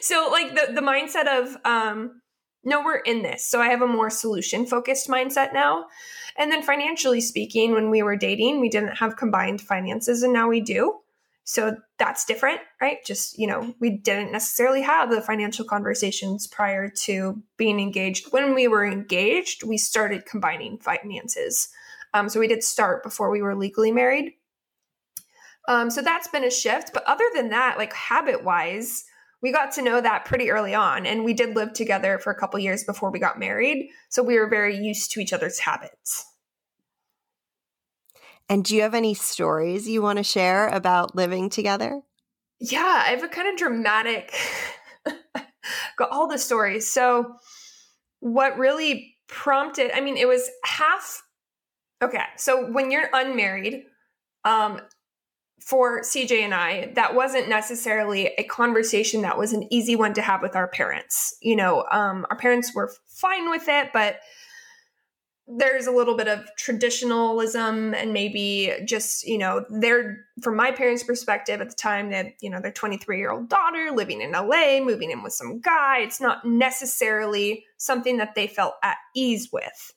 So, 0.00 0.28
like 0.30 0.54
the, 0.54 0.72
the 0.74 0.80
mindset 0.80 1.26
of, 1.26 1.56
um, 1.64 2.22
no, 2.64 2.82
we're 2.82 2.98
in 2.98 3.22
this. 3.22 3.44
So 3.44 3.60
I 3.60 3.68
have 3.68 3.82
a 3.82 3.86
more 3.86 4.10
solution 4.10 4.66
focused 4.66 5.08
mindset 5.08 5.52
now. 5.52 5.86
And 6.36 6.50
then 6.50 6.62
financially 6.62 7.20
speaking, 7.20 7.72
when 7.72 7.90
we 7.90 8.02
were 8.02 8.16
dating, 8.16 8.60
we 8.60 8.68
didn't 8.68 8.96
have 8.98 9.16
combined 9.16 9.60
finances 9.60 10.22
and 10.22 10.32
now 10.32 10.48
we 10.48 10.60
do. 10.60 11.00
So 11.48 11.78
that's 11.98 12.26
different, 12.26 12.60
right? 12.78 12.98
Just, 13.06 13.38
you 13.38 13.46
know, 13.46 13.74
we 13.80 13.88
didn't 13.88 14.32
necessarily 14.32 14.82
have 14.82 15.08
the 15.08 15.22
financial 15.22 15.64
conversations 15.64 16.46
prior 16.46 16.90
to 16.90 17.42
being 17.56 17.80
engaged. 17.80 18.30
When 18.34 18.54
we 18.54 18.68
were 18.68 18.84
engaged, 18.84 19.62
we 19.62 19.78
started 19.78 20.26
combining 20.26 20.76
finances. 20.76 21.70
Um, 22.12 22.28
so 22.28 22.38
we 22.38 22.48
did 22.48 22.62
start 22.62 23.02
before 23.02 23.30
we 23.30 23.40
were 23.40 23.54
legally 23.54 23.90
married. 23.90 24.34
Um, 25.68 25.88
so 25.88 26.02
that's 26.02 26.28
been 26.28 26.44
a 26.44 26.50
shift. 26.50 26.90
But 26.92 27.04
other 27.04 27.24
than 27.34 27.48
that, 27.48 27.78
like 27.78 27.94
habit 27.94 28.44
wise, 28.44 29.04
we 29.40 29.50
got 29.50 29.72
to 29.72 29.82
know 29.82 30.02
that 30.02 30.26
pretty 30.26 30.50
early 30.50 30.74
on. 30.74 31.06
And 31.06 31.24
we 31.24 31.32
did 31.32 31.56
live 31.56 31.72
together 31.72 32.18
for 32.18 32.30
a 32.30 32.38
couple 32.38 32.58
years 32.60 32.84
before 32.84 33.10
we 33.10 33.18
got 33.18 33.38
married. 33.38 33.88
So 34.10 34.22
we 34.22 34.38
were 34.38 34.50
very 34.50 34.76
used 34.76 35.12
to 35.12 35.20
each 35.20 35.32
other's 35.32 35.60
habits. 35.60 36.26
And 38.48 38.64
do 38.64 38.74
you 38.74 38.82
have 38.82 38.94
any 38.94 39.14
stories 39.14 39.88
you 39.88 40.00
want 40.02 40.18
to 40.18 40.22
share 40.22 40.68
about 40.68 41.14
living 41.14 41.50
together? 41.50 42.02
Yeah, 42.60 43.02
I 43.06 43.10
have 43.10 43.22
a 43.22 43.28
kind 43.28 43.48
of 43.48 43.56
dramatic 43.56 44.34
got 45.96 46.10
all 46.10 46.26
the 46.28 46.38
stories. 46.38 46.90
So 46.90 47.34
what 48.20 48.58
really 48.58 49.16
prompted, 49.28 49.90
I 49.94 50.00
mean, 50.00 50.16
it 50.16 50.26
was 50.26 50.48
half 50.64 51.22
okay. 52.02 52.24
So 52.36 52.70
when 52.70 52.90
you're 52.90 53.08
unmarried, 53.12 53.84
um, 54.44 54.80
for 55.60 56.00
CJ 56.00 56.40
and 56.40 56.54
I, 56.54 56.92
that 56.94 57.14
wasn't 57.14 57.48
necessarily 57.48 58.28
a 58.38 58.44
conversation 58.44 59.22
that 59.22 59.36
was 59.36 59.52
an 59.52 59.66
easy 59.70 59.96
one 59.96 60.14
to 60.14 60.22
have 60.22 60.40
with 60.40 60.56
our 60.56 60.68
parents. 60.68 61.36
You 61.42 61.56
know, 61.56 61.84
um, 61.90 62.26
our 62.30 62.36
parents 62.36 62.74
were 62.74 62.90
fine 63.06 63.50
with 63.50 63.68
it, 63.68 63.90
but 63.92 64.16
there's 65.50 65.86
a 65.86 65.90
little 65.90 66.14
bit 66.14 66.28
of 66.28 66.44
traditionalism 66.56 67.94
and 67.94 68.12
maybe 68.12 68.72
just 68.84 69.26
you 69.26 69.38
know 69.38 69.64
they're 69.70 70.18
from 70.42 70.56
my 70.56 70.70
parents 70.70 71.02
perspective 71.02 71.60
at 71.60 71.70
the 71.70 71.74
time 71.74 72.10
that 72.10 72.34
you 72.40 72.50
know 72.50 72.60
their 72.60 72.72
23 72.72 73.18
year 73.18 73.30
old 73.30 73.48
daughter 73.48 73.90
living 73.94 74.20
in 74.20 74.32
la 74.32 74.80
moving 74.80 75.10
in 75.10 75.22
with 75.22 75.32
some 75.32 75.58
guy 75.60 76.00
it's 76.00 76.20
not 76.20 76.44
necessarily 76.44 77.64
something 77.78 78.18
that 78.18 78.34
they 78.34 78.46
felt 78.46 78.74
at 78.82 78.96
ease 79.14 79.48
with. 79.52 79.94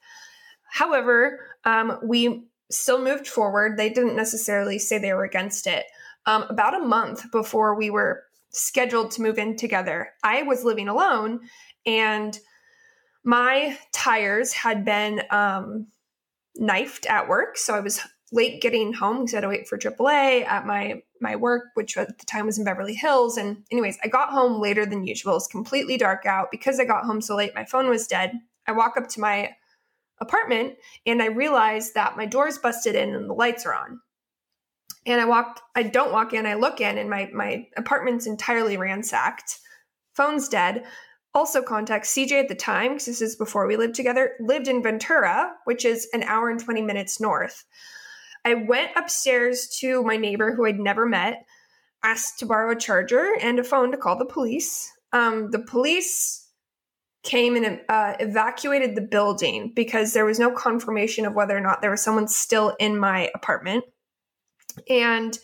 However 0.70 1.46
um, 1.66 2.00
we 2.02 2.46
still 2.70 3.04
moved 3.04 3.28
forward. 3.28 3.78
They 3.78 3.90
didn't 3.90 4.16
necessarily 4.16 4.80
say 4.80 4.98
they 4.98 5.14
were 5.14 5.26
against 5.26 5.68
it. 5.68 5.86
Um, 6.26 6.44
about 6.50 6.80
a 6.80 6.86
month 6.86 7.30
before 7.32 7.76
we 7.76 7.90
were 7.90 8.24
scheduled 8.52 9.12
to 9.12 9.22
move 9.22 9.40
in 9.40 9.56
together 9.56 10.12
i 10.24 10.44
was 10.44 10.66
living 10.66 10.90
alone 10.90 11.40
and 11.86 12.38
my 13.24 13.78
tires 13.92 14.54
had 14.54 14.84
been 14.84 15.22
um, 15.30 15.88
knifed 16.56 17.06
at 17.06 17.28
work, 17.28 17.58
so 17.58 17.76
I 17.76 17.80
was 17.80 18.02
late 18.32 18.62
getting 18.62 18.94
home 18.94 19.20
because 19.20 19.34
I 19.34 19.38
had 19.38 19.42
to 19.42 19.50
wait 19.50 19.68
for 19.68 19.78
AAA 19.78 20.46
at 20.46 20.66
my 20.66 21.02
my 21.20 21.36
work, 21.36 21.66
which 21.76 21.98
at 21.98 22.18
the 22.18 22.26
time 22.26 22.48
was 22.48 22.58
in 22.58 22.66
Beverly 22.66 22.96
Hills. 22.96 23.38
And 23.38 23.64
anyways, 23.72 23.98
I 24.04 24.08
got 24.08 24.30
home 24.30 24.60
later 24.60 24.86
than 24.86 25.06
usual. 25.06 25.38
It's 25.38 25.48
completely 25.48 25.98
dark 25.98 26.26
out 26.26 26.50
because 26.50 26.80
I 26.80 26.86
got 26.86 27.06
home 27.06 27.22
so 27.22 27.36
late. 27.36 27.54
My 27.54 27.66
phone 27.66 27.90
was 27.90 28.08
dead. 28.08 28.34
I 28.68 28.72
walk 28.72 28.98
up 28.98 29.08
to 29.10 29.20
my 29.20 29.56
apartment 30.20 30.76
and 31.06 31.22
I 31.22 31.28
realize 31.28 31.94
that 31.94 32.18
my 32.18 32.26
door's 32.26 32.58
busted 32.58 32.96
in 32.96 33.14
and 33.14 33.30
the 33.30 33.34
lights 33.34 33.66
are 33.66 33.74
on. 33.74 34.00
And 35.06 35.20
I 35.20 35.26
walk, 35.26 35.62
I 35.76 35.84
don't 35.84 36.12
walk 36.12 36.34
in, 36.34 36.46
I 36.46 36.54
look 36.54 36.80
in, 36.80 36.98
and 36.98 37.10
my 37.10 37.30
my 37.34 37.68
apartment's 37.76 38.28
entirely 38.28 38.78
ransacked. 38.78 39.60
Phone's 40.14 40.48
dead. 40.48 40.84
Also, 41.34 41.62
context 41.62 42.16
CJ 42.16 42.34
at 42.34 42.48
the 42.50 42.56
time, 42.56 42.92
because 42.92 43.06
this 43.06 43.22
is 43.22 43.36
before 43.38 43.66
we 43.66 43.78
lived 43.78 43.96
together, 43.96 44.34
lived 44.42 44.68
in 44.68 44.84
Ventura, 44.84 45.54
which 45.64 45.86
is 45.86 46.08
an 46.14 46.24
hour 46.24 46.50
and 46.50 46.60
20 46.60 46.82
minutes 46.82 47.22
north. 47.22 47.64
I 48.44 48.56
went 48.56 48.92
upstairs 48.96 49.68
to 49.80 50.04
my 50.04 50.18
neighbor 50.18 50.54
who 50.54 50.66
I'd 50.66 50.80
never 50.80 51.06
met, 51.06 51.46
asked 52.04 52.40
to 52.40 52.46
borrow 52.46 52.72
a 52.72 52.80
charger 52.80 53.34
and 53.40 53.60
a 53.60 53.64
phone 53.64 53.92
to 53.92 53.98
call 53.98 54.18
the 54.18 54.26
police. 54.26 54.92
Um, 55.14 55.52
the 55.52 55.60
police 55.60 56.50
came 57.24 57.56
and 57.56 57.80
uh, 57.88 58.16
evacuated 58.20 58.96
the 58.96 59.02
building 59.02 59.72
because 59.76 60.14
there 60.14 60.26
was 60.26 60.40
no 60.40 60.52
confirmation 60.52 61.26
of 61.26 61.34
whether 61.34 61.56
or 61.56 61.62
not 61.62 61.82
there 61.82 61.92
was 61.92 62.02
someone 62.02 62.28
still 62.28 62.76
in 62.80 62.98
my 62.98 63.30
apartment. 63.36 63.86
And 64.90 65.38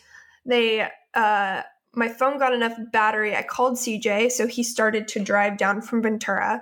they 0.46 0.90
uh, 1.14 1.62
my 1.94 2.08
phone 2.08 2.38
got 2.38 2.54
enough 2.54 2.78
battery. 2.92 3.36
I 3.36 3.44
called 3.44 3.78
CJ, 3.78 4.32
so 4.32 4.48
he 4.48 4.64
started 4.64 5.08
to 5.10 5.20
drive 5.20 5.58
down 5.58 5.82
from 5.82 6.02
Ventura. 6.02 6.62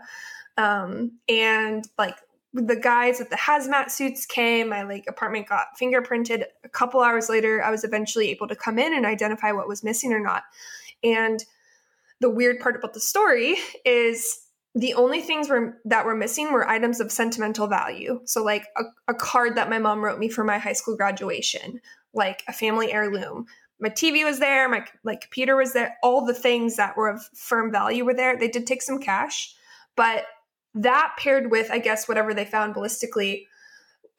Um, 0.58 1.20
and 1.28 1.88
like 1.98 2.16
the 2.54 2.76
guys 2.76 3.20
with 3.20 3.30
the 3.30 3.36
hazmat 3.36 3.92
suits 3.92 4.26
came, 4.26 4.70
my 4.70 4.84
like 4.84 5.06
apartment 5.10 5.50
got 5.50 5.68
fingerprinted. 5.80 6.46
A 6.64 6.70
couple 6.70 7.02
hours 7.02 7.28
later, 7.28 7.62
I 7.62 7.70
was 7.70 7.84
eventually 7.84 8.30
able 8.30 8.48
to 8.48 8.56
come 8.56 8.80
in 8.80 8.94
and 8.94 9.06
identify 9.06 9.52
what 9.52 9.68
was 9.68 9.84
missing 9.84 10.14
or 10.14 10.22
not. 10.22 10.44
And 11.04 11.44
the 12.22 12.30
weird 12.30 12.60
part 12.60 12.78
about 12.78 12.94
the 12.94 13.02
story 13.02 13.58
is 13.84 14.40
the 14.74 14.94
only 14.94 15.22
things 15.22 15.50
were, 15.50 15.78
that 15.86 16.06
were 16.06 16.16
missing 16.16 16.52
were 16.52 16.68
items 16.68 17.00
of 17.00 17.12
sentimental 17.12 17.68
value. 17.68 18.22
So, 18.26 18.44
like 18.44 18.66
a, 18.78 18.84
a 19.10 19.14
card 19.14 19.56
that 19.56 19.70
my 19.70 19.80
mom 19.80 20.04
wrote 20.04 20.20
me 20.20 20.30
for 20.30 20.44
my 20.44 20.58
high 20.58 20.74
school 20.74 20.96
graduation, 20.96 21.82
like 22.14 22.44
a 22.48 22.54
family 22.54 22.92
heirloom, 22.92 23.46
my 23.80 23.90
TV 23.90 24.24
was 24.24 24.40
there, 24.40 24.70
my 24.70 24.86
like 25.04 25.22
computer 25.22 25.56
was 25.56 25.74
there, 25.74 25.98
all 26.02 26.26
the 26.26 26.34
things 26.34 26.78
that 26.78 26.96
were 26.96 27.10
of 27.10 27.22
firm 27.36 27.72
value 27.72 28.06
were 28.06 28.14
there. 28.14 28.38
They 28.38 28.48
did 28.48 28.66
take 28.66 28.82
some 28.82 29.00
cash, 29.00 29.54
but 29.96 30.26
that 30.74 31.16
paired 31.18 31.52
with, 31.52 31.72
I 31.72 31.80
guess, 31.80 32.08
whatever 32.08 32.34
they 32.34 32.46
found 32.46 32.76
ballistically, 32.76 33.46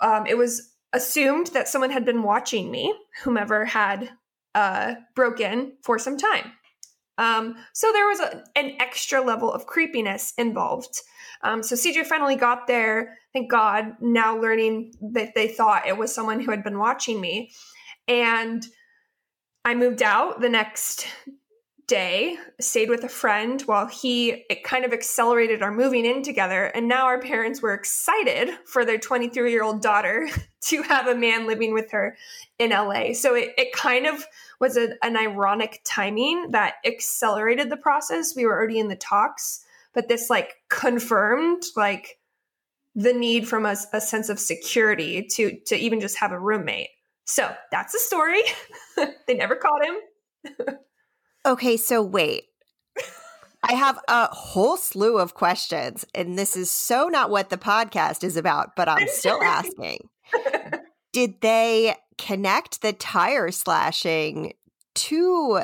um, 0.01 0.27
it 0.27 0.37
was 0.37 0.73
assumed 0.93 1.49
that 1.49 1.69
someone 1.69 1.91
had 1.91 2.05
been 2.05 2.23
watching 2.23 2.71
me, 2.71 2.95
whomever 3.23 3.65
had 3.65 4.11
uh, 4.55 4.95
broken 5.15 5.73
for 5.83 5.99
some 5.99 6.17
time. 6.17 6.53
Um, 7.19 7.57
so 7.73 7.93
there 7.93 8.07
was 8.07 8.21
a, 8.21 8.45
an 8.57 8.77
extra 8.81 9.21
level 9.21 9.53
of 9.53 9.67
creepiness 9.67 10.33
involved. 10.37 11.01
Um, 11.43 11.63
so 11.63 11.75
CJ 11.75 12.07
finally 12.07 12.37
got 12.37 12.67
there, 12.67 13.19
thank 13.33 13.51
God, 13.51 13.93
now 14.01 14.39
learning 14.39 14.93
that 15.13 15.35
they 15.35 15.49
thought 15.49 15.87
it 15.87 15.97
was 15.97 16.15
someone 16.15 16.41
who 16.41 16.51
had 16.51 16.65
been 16.65 16.79
watching 16.79 17.21
me. 17.21 17.53
And 18.09 18.67
I 19.67 19.75
moved 19.75 20.01
out 20.01 20.41
the 20.41 20.49
next 20.49 21.09
day, 21.89 22.37
stayed 22.61 22.89
with 22.89 23.03
a 23.03 23.09
friend 23.09 23.61
while 23.63 23.89
he 23.89 24.45
it 24.49 24.63
kind 24.63 24.85
of 24.85 24.93
accelerated 24.93 25.61
our 25.61 25.73
moving 25.73 26.07
in 26.07 26.23
together. 26.23 26.67
And 26.67 26.87
now 26.87 27.07
our 27.07 27.21
parents 27.21 27.61
were 27.61 27.75
excited 27.75 28.51
for 28.65 28.85
their 28.85 28.97
23 28.97 29.51
year 29.51 29.65
old 29.65 29.83
daughter 29.83 30.29
to 30.67 30.83
have 30.83 31.09
a 31.09 31.17
man 31.17 31.49
living 31.49 31.75
with 31.75 31.91
her 31.91 32.17
in 32.61 32.71
LA. 32.71 33.13
So 33.13 33.35
it, 33.35 33.55
it 33.59 33.73
kind 33.73 34.07
of 34.07 34.25
was 34.61 34.77
a, 34.77 34.91
an 35.05 35.17
ironic 35.17 35.81
timing 35.85 36.53
that 36.53 36.75
accelerated 36.85 37.69
the 37.69 37.77
process. 37.77 38.37
We 38.37 38.47
were 38.47 38.57
already 38.57 38.79
in 38.79 38.87
the 38.87 38.95
talks, 38.95 39.65
but 39.95 40.07
this 40.07 40.31
like 40.31 40.59
confirmed 40.69 41.65
like 41.75 42.21
the 42.95 43.13
need 43.13 43.49
from 43.49 43.67
us 43.67 43.89
a 43.93 44.01
sense 44.01 44.29
of 44.29 44.39
security 44.39 45.25
to 45.25 45.59
to 45.67 45.75
even 45.75 45.99
just 45.99 46.19
have 46.19 46.31
a 46.31 46.39
roommate. 46.39 46.91
So 47.27 47.53
that's 47.71 47.93
the 47.93 47.99
story. 47.99 48.43
they 49.27 49.35
never 49.35 49.57
caught 49.57 49.85
him. 49.85 50.77
okay, 51.45 51.77
so 51.77 52.03
wait. 52.03 52.45
I 53.63 53.75
have 53.75 53.99
a 54.07 54.27
whole 54.27 54.77
slew 54.77 55.19
of 55.19 55.35
questions, 55.35 56.05
and 56.15 56.39
this 56.39 56.57
is 56.57 56.71
so 56.71 57.09
not 57.09 57.31
what 57.31 57.51
the 57.51 57.57
podcast 57.57 58.23
is 58.23 58.37
about, 58.37 58.77
but 58.77 58.89
I'm 58.89 59.09
still 59.09 59.43
asking. 59.43 60.09
Did 61.13 61.41
they 61.41 61.97
connect 62.17 62.83
the 62.83 62.93
tire 62.93 63.51
slashing 63.51 64.53
to 64.95 65.63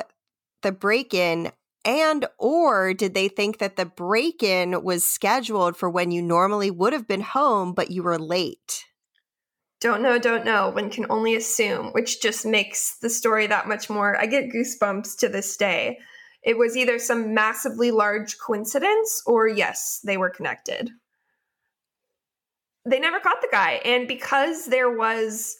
the 0.63 0.71
break-in 0.71 1.51
and 1.85 2.25
or 2.37 2.93
did 2.93 3.13
they 3.13 3.27
think 3.27 3.57
that 3.57 3.75
the 3.75 3.85
break-in 3.85 4.83
was 4.83 5.03
scheduled 5.05 5.75
for 5.75 5.89
when 5.89 6.11
you 6.11 6.21
normally 6.21 6.71
would 6.71 6.93
have 6.93 7.07
been 7.07 7.21
home 7.21 7.73
but 7.73 7.91
you 7.91 8.03
were 8.03 8.19
late? 8.19 8.85
Don't 9.83 10.01
know, 10.01 10.17
don't 10.17 10.45
know, 10.45 10.69
one 10.69 10.89
can 10.89 11.05
only 11.09 11.35
assume, 11.35 11.87
which 11.87 12.21
just 12.21 12.45
makes 12.45 12.97
the 12.99 13.09
story 13.09 13.47
that 13.47 13.67
much 13.67 13.89
more. 13.89 14.17
I 14.17 14.25
get 14.25 14.49
goosebumps 14.49 15.17
to 15.19 15.27
this 15.27 15.57
day. 15.57 15.99
It 16.41 16.57
was 16.57 16.77
either 16.77 16.97
some 16.99 17.33
massively 17.33 17.91
large 17.91 18.37
coincidence 18.37 19.21
or 19.25 19.45
yes, 19.45 19.99
they 20.05 20.15
were 20.15 20.29
connected. 20.29 20.89
They 22.89 22.99
never 22.99 23.19
caught 23.19 23.41
the 23.41 23.49
guy. 23.51 23.81
And 23.83 24.07
because 24.07 24.67
there 24.67 24.89
was, 24.89 25.57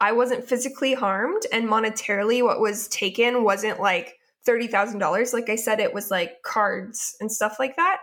I 0.00 0.12
wasn't 0.12 0.48
physically 0.48 0.94
harmed 0.94 1.42
and 1.52 1.68
monetarily 1.68 2.42
what 2.42 2.60
was 2.60 2.88
taken 2.88 3.44
wasn't 3.44 3.78
like 3.78 4.14
$30,000. 4.48 5.34
Like 5.34 5.50
I 5.50 5.56
said, 5.56 5.80
it 5.80 5.92
was 5.92 6.10
like 6.10 6.42
cards 6.42 7.14
and 7.20 7.30
stuff 7.30 7.56
like 7.58 7.76
that. 7.76 7.95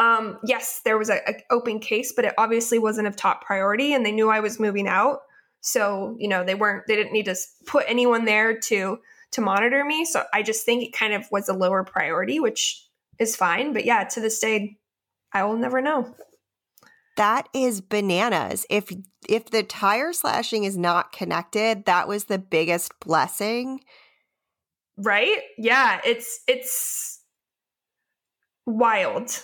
Um, 0.00 0.38
yes, 0.42 0.80
there 0.84 0.96
was 0.96 1.10
an 1.10 1.20
open 1.50 1.78
case, 1.78 2.12
but 2.12 2.24
it 2.24 2.32
obviously 2.38 2.78
wasn't 2.78 3.06
of 3.06 3.16
top 3.16 3.44
priority, 3.44 3.92
and 3.92 4.04
they 4.04 4.12
knew 4.12 4.30
I 4.30 4.40
was 4.40 4.58
moving 4.58 4.88
out. 4.88 5.20
So 5.60 6.16
you 6.18 6.26
know 6.26 6.42
they 6.42 6.54
weren't 6.54 6.86
they 6.88 6.96
didn't 6.96 7.12
need 7.12 7.26
to 7.26 7.36
put 7.66 7.84
anyone 7.86 8.24
there 8.24 8.58
to 8.58 8.98
to 9.32 9.40
monitor 9.42 9.84
me. 9.84 10.06
So 10.06 10.24
I 10.32 10.42
just 10.42 10.64
think 10.64 10.82
it 10.82 10.94
kind 10.94 11.12
of 11.12 11.30
was 11.30 11.50
a 11.50 11.52
lower 11.52 11.84
priority, 11.84 12.40
which 12.40 12.82
is 13.18 13.36
fine. 13.36 13.74
But 13.74 13.84
yeah, 13.84 14.04
to 14.04 14.20
this 14.20 14.38
day, 14.38 14.78
I 15.34 15.44
will 15.44 15.58
never 15.58 15.82
know. 15.82 16.14
That 17.18 17.50
is 17.52 17.82
bananas. 17.82 18.64
If 18.70 18.90
if 19.28 19.50
the 19.50 19.62
tire 19.62 20.14
slashing 20.14 20.64
is 20.64 20.78
not 20.78 21.12
connected, 21.12 21.84
that 21.84 22.08
was 22.08 22.24
the 22.24 22.38
biggest 22.38 22.98
blessing. 23.00 23.80
Right? 24.96 25.42
Yeah, 25.58 26.00
it's 26.06 26.40
it's 26.48 27.20
wild 28.64 29.42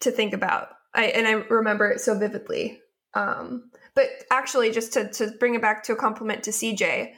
to 0.00 0.10
think 0.10 0.32
about. 0.32 0.68
I 0.94 1.06
and 1.06 1.26
I 1.26 1.32
remember 1.32 1.90
it 1.90 2.00
so 2.00 2.18
vividly. 2.18 2.80
Um, 3.14 3.70
but 3.94 4.08
actually, 4.30 4.72
just 4.72 4.92
to 4.94 5.10
to 5.12 5.32
bring 5.38 5.54
it 5.54 5.62
back 5.62 5.84
to 5.84 5.92
a 5.92 5.96
compliment 5.96 6.44
to 6.44 6.50
CJ, 6.50 7.12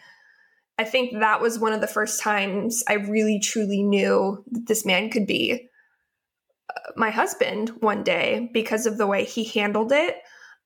I 0.78 0.84
think 0.84 1.18
that 1.18 1.40
was 1.40 1.58
one 1.58 1.72
of 1.72 1.80
the 1.80 1.86
first 1.86 2.20
times 2.20 2.84
I 2.88 2.94
really 2.94 3.40
truly 3.40 3.82
knew 3.82 4.44
that 4.50 4.66
this 4.66 4.84
man 4.86 5.10
could 5.10 5.26
be 5.26 5.68
uh, 6.74 6.92
my 6.96 7.10
husband 7.10 7.70
one 7.80 8.04
day 8.04 8.50
because 8.52 8.86
of 8.86 8.98
the 8.98 9.06
way 9.06 9.24
he 9.24 9.44
handled 9.44 9.92
it 9.92 10.16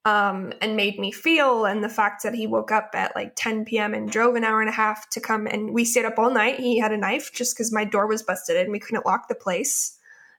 um, 0.04 0.52
and 0.60 0.76
made 0.76 0.98
me 0.98 1.12
feel, 1.12 1.64
and 1.64 1.82
the 1.82 1.88
fact 1.88 2.24
that 2.24 2.34
he 2.34 2.46
woke 2.46 2.72
up 2.72 2.90
at 2.94 3.14
like 3.14 3.32
10 3.36 3.64
p.m. 3.64 3.94
and 3.94 4.10
drove 4.10 4.34
an 4.34 4.44
hour 4.44 4.60
and 4.60 4.68
a 4.68 4.72
half 4.72 5.08
to 5.10 5.20
come, 5.20 5.46
and 5.46 5.72
we 5.72 5.84
stayed 5.84 6.04
up 6.04 6.18
all 6.18 6.30
night. 6.30 6.58
He 6.60 6.78
had 6.78 6.92
a 6.92 6.98
knife 6.98 7.32
just 7.32 7.54
because 7.54 7.72
my 7.72 7.84
door 7.84 8.06
was 8.06 8.22
busted 8.22 8.56
and 8.56 8.72
we 8.72 8.80
couldn't 8.80 9.06
lock 9.06 9.28
the 9.28 9.34
place 9.34 9.98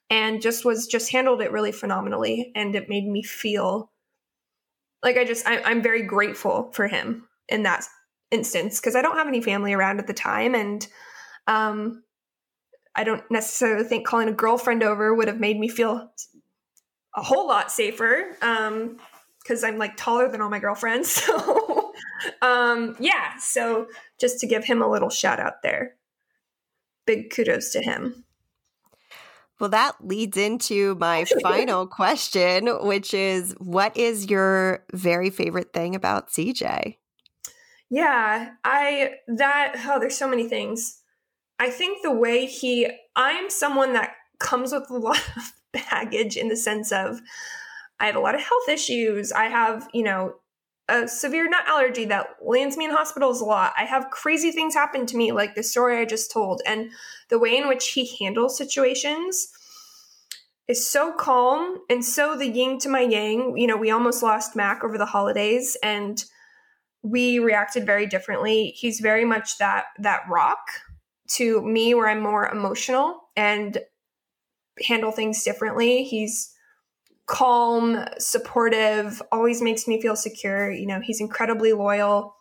and 0.09 0.41
just 0.41 0.65
was 0.65 0.87
just 0.87 1.11
handled 1.11 1.41
it 1.41 1.51
really 1.51 1.71
phenomenally 1.71 2.51
and 2.55 2.75
it 2.75 2.89
made 2.89 3.07
me 3.07 3.23
feel 3.23 3.91
like 5.03 5.17
I 5.17 5.25
just 5.25 5.47
I, 5.47 5.61
I'm 5.63 5.81
very 5.81 6.03
grateful 6.03 6.71
for 6.73 6.87
him 6.87 7.27
in 7.49 7.63
that 7.63 7.85
instance 8.31 8.79
because 8.79 8.95
I 8.95 9.01
don't 9.01 9.17
have 9.17 9.27
any 9.27 9.41
family 9.41 9.73
around 9.73 9.99
at 9.99 10.07
the 10.07 10.13
time 10.13 10.55
and 10.55 10.87
um 11.47 12.03
I 12.95 13.03
don't 13.03 13.23
necessarily 13.31 13.83
think 13.85 14.05
calling 14.05 14.29
a 14.29 14.33
girlfriend 14.33 14.83
over 14.83 15.13
would 15.13 15.27
have 15.27 15.39
made 15.39 15.59
me 15.59 15.67
feel 15.67 16.11
a 17.15 17.21
whole 17.21 17.47
lot 17.47 17.71
safer 17.71 18.37
um 18.41 18.97
because 19.41 19.63
I'm 19.63 19.77
like 19.77 19.97
taller 19.97 20.29
than 20.29 20.41
all 20.41 20.49
my 20.49 20.59
girlfriends 20.59 21.11
so 21.25 21.93
um 22.41 22.95
yeah 22.99 23.37
so 23.37 23.87
just 24.19 24.39
to 24.39 24.47
give 24.47 24.63
him 24.63 24.81
a 24.81 24.89
little 24.89 25.09
shout 25.09 25.39
out 25.39 25.61
there. 25.63 25.95
Big 27.05 27.31
kudos 27.31 27.71
to 27.73 27.81
him 27.81 28.23
well, 29.59 29.69
that 29.69 29.95
leads 30.01 30.37
into 30.37 30.95
my 30.95 31.25
final 31.41 31.87
question, 31.87 32.67
which 32.85 33.13
is 33.13 33.55
what 33.59 33.95
is 33.95 34.29
your 34.29 34.83
very 34.93 35.29
favorite 35.29 35.73
thing 35.73 35.95
about 35.95 36.29
CJ? 36.29 36.97
Yeah, 37.89 38.51
I, 38.63 39.11
that, 39.27 39.75
oh, 39.87 39.99
there's 39.99 40.17
so 40.17 40.27
many 40.27 40.47
things. 40.47 40.99
I 41.59 41.69
think 41.69 42.01
the 42.01 42.11
way 42.11 42.45
he, 42.45 42.89
I'm 43.15 43.49
someone 43.49 43.93
that 43.93 44.13
comes 44.39 44.73
with 44.73 44.89
a 44.89 44.97
lot 44.97 45.21
of 45.37 45.53
baggage 45.71 46.35
in 46.35 46.49
the 46.49 46.57
sense 46.57 46.91
of 46.91 47.21
I 47.99 48.07
have 48.07 48.15
a 48.15 48.19
lot 48.19 48.35
of 48.35 48.41
health 48.41 48.67
issues. 48.67 49.31
I 49.31 49.45
have, 49.45 49.87
you 49.93 50.03
know, 50.03 50.33
a 50.93 51.07
severe 51.07 51.49
nut 51.49 51.63
allergy 51.67 52.05
that 52.05 52.35
lands 52.41 52.77
me 52.77 52.85
in 52.85 52.91
hospitals 52.91 53.41
a 53.41 53.45
lot. 53.45 53.73
I 53.77 53.83
have 53.85 54.11
crazy 54.11 54.51
things 54.51 54.75
happen 54.75 55.07
to 55.07 55.17
me, 55.17 55.31
like 55.31 55.55
the 55.55 55.63
story 55.63 55.97
I 55.97 56.05
just 56.05 56.31
told. 56.31 56.61
And 56.67 56.91
the 57.29 57.39
way 57.39 57.57
in 57.57 57.67
which 57.67 57.89
he 57.89 58.15
handles 58.23 58.57
situations 58.57 59.51
is 60.67 60.85
so 60.85 61.11
calm 61.11 61.79
and 61.89 62.05
so 62.05 62.37
the 62.37 62.47
yin 62.47 62.77
to 62.79 62.89
my 62.89 63.01
yang. 63.01 63.57
You 63.57 63.65
know, 63.65 63.75
we 63.75 63.89
almost 63.89 64.21
lost 64.21 64.55
Mac 64.55 64.83
over 64.83 64.99
the 64.99 65.05
holidays 65.05 65.75
and 65.81 66.23
we 67.01 67.39
reacted 67.39 67.87
very 67.87 68.05
differently. 68.05 68.67
He's 68.77 68.99
very 68.99 69.25
much 69.25 69.57
that 69.57 69.85
that 69.97 70.21
rock 70.29 70.67
to 71.29 71.61
me 71.63 71.95
where 71.95 72.07
I'm 72.07 72.21
more 72.21 72.47
emotional 72.47 73.19
and 73.35 73.79
handle 74.87 75.11
things 75.11 75.43
differently. 75.43 76.03
He's 76.03 76.52
calm, 77.25 78.05
supportive, 78.17 79.21
always 79.31 79.61
makes 79.61 79.87
me 79.87 80.01
feel 80.01 80.15
secure. 80.15 80.71
You 80.71 80.87
know, 80.87 80.99
he's 80.99 81.21
incredibly 81.21 81.73
loyal. 81.73 82.35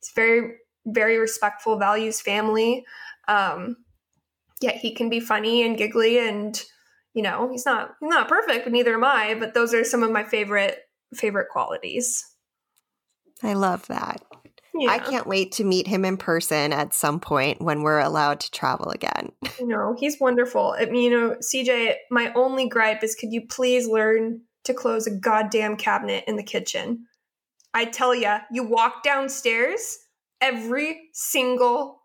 He's 0.00 0.12
very, 0.14 0.56
very 0.86 1.18
respectful, 1.18 1.78
values 1.78 2.20
family. 2.20 2.84
Um, 3.26 3.76
yet 4.60 4.76
he 4.76 4.94
can 4.94 5.08
be 5.08 5.20
funny 5.20 5.62
and 5.62 5.76
giggly 5.76 6.18
and 6.18 6.62
you 7.14 7.22
know, 7.22 7.48
he's 7.50 7.66
not 7.66 7.94
he's 8.00 8.10
not 8.10 8.28
perfect, 8.28 8.64
but 8.64 8.72
neither 8.72 8.94
am 8.94 9.02
I, 9.02 9.34
but 9.34 9.54
those 9.54 9.74
are 9.74 9.82
some 9.82 10.02
of 10.02 10.12
my 10.12 10.22
favorite 10.22 10.78
favorite 11.14 11.48
qualities. 11.48 12.24
I 13.42 13.54
love 13.54 13.86
that. 13.88 14.22
Yeah. 14.74 14.90
I 14.90 14.98
can't 14.98 15.26
wait 15.26 15.52
to 15.52 15.64
meet 15.64 15.86
him 15.86 16.04
in 16.04 16.16
person 16.16 16.72
at 16.72 16.94
some 16.94 17.20
point 17.20 17.60
when 17.60 17.82
we're 17.82 18.00
allowed 18.00 18.40
to 18.40 18.50
travel 18.50 18.90
again. 18.90 19.32
You 19.58 19.66
know, 19.66 19.96
he's 19.98 20.20
wonderful. 20.20 20.76
I 20.78 20.86
mean, 20.86 21.10
you 21.10 21.18
know, 21.18 21.36
CJ, 21.36 21.94
my 22.10 22.32
only 22.34 22.68
gripe 22.68 23.02
is 23.02 23.14
could 23.14 23.32
you 23.32 23.46
please 23.46 23.88
learn 23.88 24.42
to 24.64 24.74
close 24.74 25.06
a 25.06 25.10
goddamn 25.10 25.76
cabinet 25.76 26.24
in 26.26 26.36
the 26.36 26.42
kitchen? 26.42 27.06
I 27.74 27.86
tell 27.86 28.14
you, 28.14 28.36
you 28.52 28.64
walk 28.64 29.02
downstairs, 29.02 29.98
every 30.40 31.10
single 31.12 32.02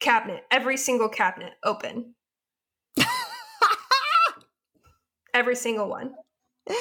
cabinet, 0.00 0.44
every 0.50 0.76
single 0.76 1.08
cabinet 1.08 1.52
open. 1.64 2.14
every 5.34 5.56
single 5.56 5.88
one. 5.88 6.14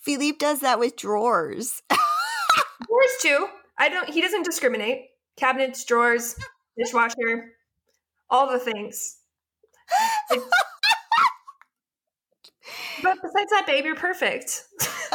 Philippe 0.00 0.38
does 0.38 0.60
that 0.60 0.78
with 0.78 0.96
drawers. 0.96 1.82
drawers 1.90 3.16
too. 3.20 3.48
I 3.78 3.88
don't. 3.88 4.08
He 4.08 4.20
doesn't 4.20 4.44
discriminate. 4.44 5.06
Cabinets, 5.36 5.84
drawers, 5.84 6.36
dishwasher, 6.78 7.52
all 8.30 8.50
the 8.50 8.58
things. 8.58 9.18
but 13.02 13.16
besides 13.22 13.50
that, 13.50 13.64
babe, 13.66 13.84
you're 13.84 13.96
perfect. 13.96 14.64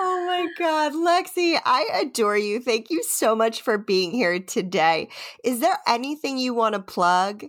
oh 0.00 0.26
my 0.26 0.48
God, 0.58 0.92
Lexie, 0.94 1.58
I 1.64 1.88
adore 2.02 2.36
you. 2.36 2.60
Thank 2.60 2.90
you 2.90 3.02
so 3.04 3.36
much 3.36 3.62
for 3.62 3.78
being 3.78 4.10
here 4.10 4.40
today. 4.40 5.08
Is 5.44 5.60
there 5.60 5.78
anything 5.86 6.38
you 6.38 6.54
want 6.54 6.74
to 6.74 6.80
plug? 6.80 7.44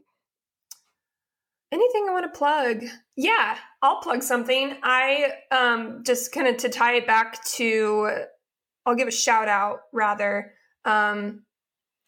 Anything 1.73 2.05
I 2.07 2.11
want 2.11 2.31
to 2.31 2.37
plug? 2.37 2.83
Yeah, 3.15 3.57
I'll 3.81 3.99
plug 3.99 4.21
something. 4.21 4.75
I 4.83 5.31
um 5.49 6.03
just 6.05 6.31
kind 6.31 6.47
of 6.47 6.57
to 6.57 6.69
tie 6.69 6.93
it 6.97 7.07
back 7.07 7.43
to 7.45 8.09
I'll 8.85 8.93
give 8.93 9.07
a 9.07 9.11
shout 9.11 9.47
out 9.47 9.79
rather. 9.91 10.53
Um 10.85 11.45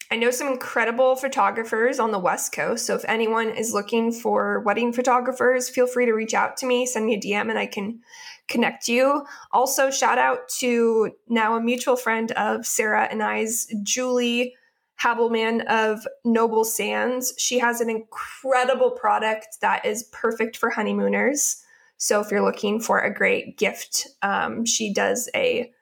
I 0.08 0.14
know 0.14 0.30
some 0.30 0.46
incredible 0.46 1.16
photographers 1.16 1.98
on 1.98 2.12
the 2.12 2.18
West 2.20 2.52
Coast. 2.52 2.86
So 2.86 2.94
if 2.94 3.04
anyone 3.08 3.48
is 3.48 3.74
looking 3.74 4.12
for 4.12 4.60
wedding 4.60 4.92
photographers, 4.92 5.68
feel 5.68 5.88
free 5.88 6.06
to 6.06 6.12
reach 6.12 6.32
out 6.32 6.56
to 6.58 6.66
me, 6.66 6.86
send 6.86 7.06
me 7.06 7.14
a 7.14 7.20
DM 7.20 7.50
and 7.50 7.58
I 7.58 7.66
can 7.66 7.98
connect 8.46 8.86
you. 8.86 9.26
Also, 9.50 9.90
shout 9.90 10.18
out 10.18 10.48
to 10.60 11.10
now 11.26 11.56
a 11.56 11.60
mutual 11.60 11.96
friend 11.96 12.30
of 12.32 12.64
Sara 12.64 13.08
and 13.10 13.20
I's, 13.20 13.66
Julie 13.82 14.54
Habelman 15.02 15.64
of 15.66 16.06
Noble 16.24 16.64
Sands. 16.64 17.34
She 17.38 17.58
has 17.58 17.80
an 17.80 17.90
incredible 17.90 18.90
product 18.92 19.58
that 19.60 19.84
is 19.84 20.04
perfect 20.04 20.56
for 20.56 20.70
honeymooners. 20.70 21.62
So 21.98 22.20
if 22.20 22.30
you're 22.30 22.44
looking 22.44 22.80
for 22.80 23.00
a 23.00 23.12
great 23.12 23.58
gift, 23.58 24.06
um, 24.22 24.64
she 24.64 24.92
does 24.92 25.28
a 25.34 25.72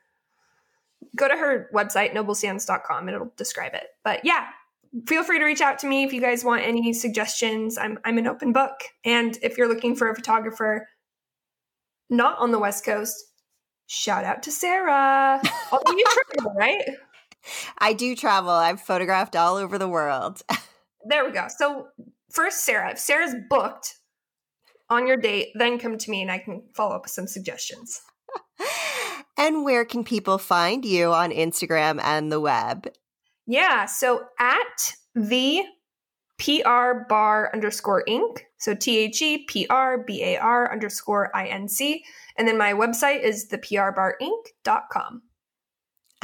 go 1.17 1.29
to 1.29 1.37
her 1.37 1.71
website 1.73 2.13
noblesands.com 2.13 3.07
and 3.07 3.15
it'll 3.15 3.33
describe 3.37 3.75
it. 3.75 3.87
But 4.03 4.25
yeah, 4.25 4.47
feel 5.07 5.23
free 5.23 5.39
to 5.39 5.45
reach 5.45 5.61
out 5.61 5.79
to 5.81 5.87
me 5.87 6.05
if 6.05 6.13
you 6.13 6.21
guys 6.21 6.45
want 6.45 6.63
any 6.63 6.93
suggestions. 6.93 7.79
I'm 7.79 7.99
I'm 8.05 8.19
an 8.19 8.27
open 8.27 8.53
book. 8.53 8.75
And 9.05 9.39
if 9.43 9.59
you're 9.59 9.69
looking 9.69 9.95
for 9.95 10.11
a 10.11 10.15
photographer 10.15 10.89
not 12.11 12.39
on 12.39 12.53
the 12.53 12.59
West 12.59 12.85
Coast, 12.85 13.17
shout 13.87 14.25
out 14.25 14.43
to 14.45 14.51
Sara. 14.51 15.41
Although 15.73 15.93
you 15.93 16.05
travel, 16.35 16.53
right? 16.55 16.83
I 17.79 17.93
do 17.93 18.17
travel. 18.17 18.51
I've 18.51 18.81
photographed 18.81 19.37
all 19.37 19.57
over 19.57 19.79
the 19.79 19.89
world. 19.89 20.43
there 21.05 21.25
we 21.25 21.33
go. 21.33 21.47
So 21.49 21.89
first, 22.31 22.65
Sara. 22.65 22.93
If 22.93 22.99
Sara's 22.99 23.35
booked 23.49 23.95
on 24.91 25.07
your 25.07 25.17
date, 25.17 25.49
then 25.55 25.79
come 25.79 25.99
to 25.99 26.11
me 26.11 26.23
and 26.23 26.31
I 26.31 26.39
can 26.39 26.63
follow 26.75 26.95
up 26.95 27.03
with 27.03 27.13
some 27.13 27.27
suggestions. 27.27 28.01
and 29.39 29.65
where 29.65 29.85
can 29.85 30.05
people 30.05 30.39
find 30.39 30.85
you 30.85 31.13
on 31.13 31.31
Instagram 31.31 32.01
and 32.03 32.31
the 32.31 32.41
web? 32.41 32.89
Yeah. 33.47 33.87
So 33.87 34.25
at 34.39 34.95
the 35.15 35.63
PR 36.39 37.07
bar 37.09 37.51
underscore 37.53 38.05
inc. 38.09 38.39
So 38.59 38.75
T 38.75 38.99
H 38.99 39.23
E 39.23 39.45
P 39.45 39.67
R 39.69 40.03
B 40.05 40.23
A 40.23 40.39
R 40.39 40.73
underscore 40.73 41.35
I 41.35 41.47
N 41.47 41.69
C. 41.69 42.05
And 42.37 42.49
then 42.49 42.59
my 42.59 42.73
website 42.73 43.23
is 43.23 43.49
theprbarinc.com. 43.49 45.23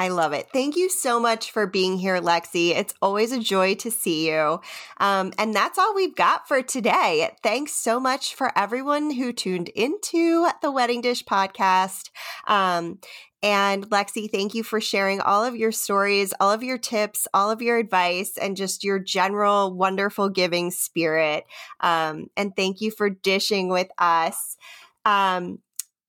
I 0.01 0.09
love 0.09 0.33
it. 0.33 0.49
Thank 0.51 0.77
you 0.77 0.89
so 0.89 1.21
much 1.21 1.51
for 1.51 1.67
being 1.67 1.99
here, 1.99 2.23
Lexie. 2.23 2.71
It's 2.71 2.95
always 3.03 3.33
a 3.33 3.39
joy 3.39 3.75
to 3.75 3.91
see 3.91 4.31
you. 4.31 4.59
Um, 4.97 5.35
and 5.37 5.55
that's 5.55 5.79
all 5.79 5.95
we've 5.95 6.17
got 6.17 6.49
for 6.49 6.63
today. 6.63 7.37
Thanks 7.43 7.73
so 7.73 8.01
much 8.01 8.35
for 8.35 8.51
everyone 8.59 9.11
who 9.11 9.31
tuned 9.35 9.69
into 9.69 10.49
the 10.63 10.71
Wedding 10.71 11.03
Dish 11.03 11.23
podcast. 11.27 12.09
Um, 12.47 13.01
and 13.43 13.91
Lexie, 13.91 14.31
thank 14.31 14.55
you 14.55 14.63
for 14.63 14.81
sharing 14.81 15.21
all 15.21 15.45
of 15.45 15.55
your 15.55 15.71
stories, 15.71 16.33
all 16.41 16.51
of 16.51 16.63
your 16.63 16.79
tips, 16.79 17.29
all 17.35 17.51
of 17.51 17.61
your 17.61 17.77
advice, 17.77 18.39
and 18.39 18.57
just 18.57 18.83
your 18.83 18.99
general 18.99 19.71
wonderful 19.71 20.31
giving 20.31 20.71
spirit. 20.71 21.45
Um, 21.81 22.29
and 22.39 22.57
thank 22.57 22.81
you 22.81 22.91
for 22.91 23.11
dishing 23.11 23.69
with 23.69 23.89
us. 23.99 24.57
Um, 25.05 25.59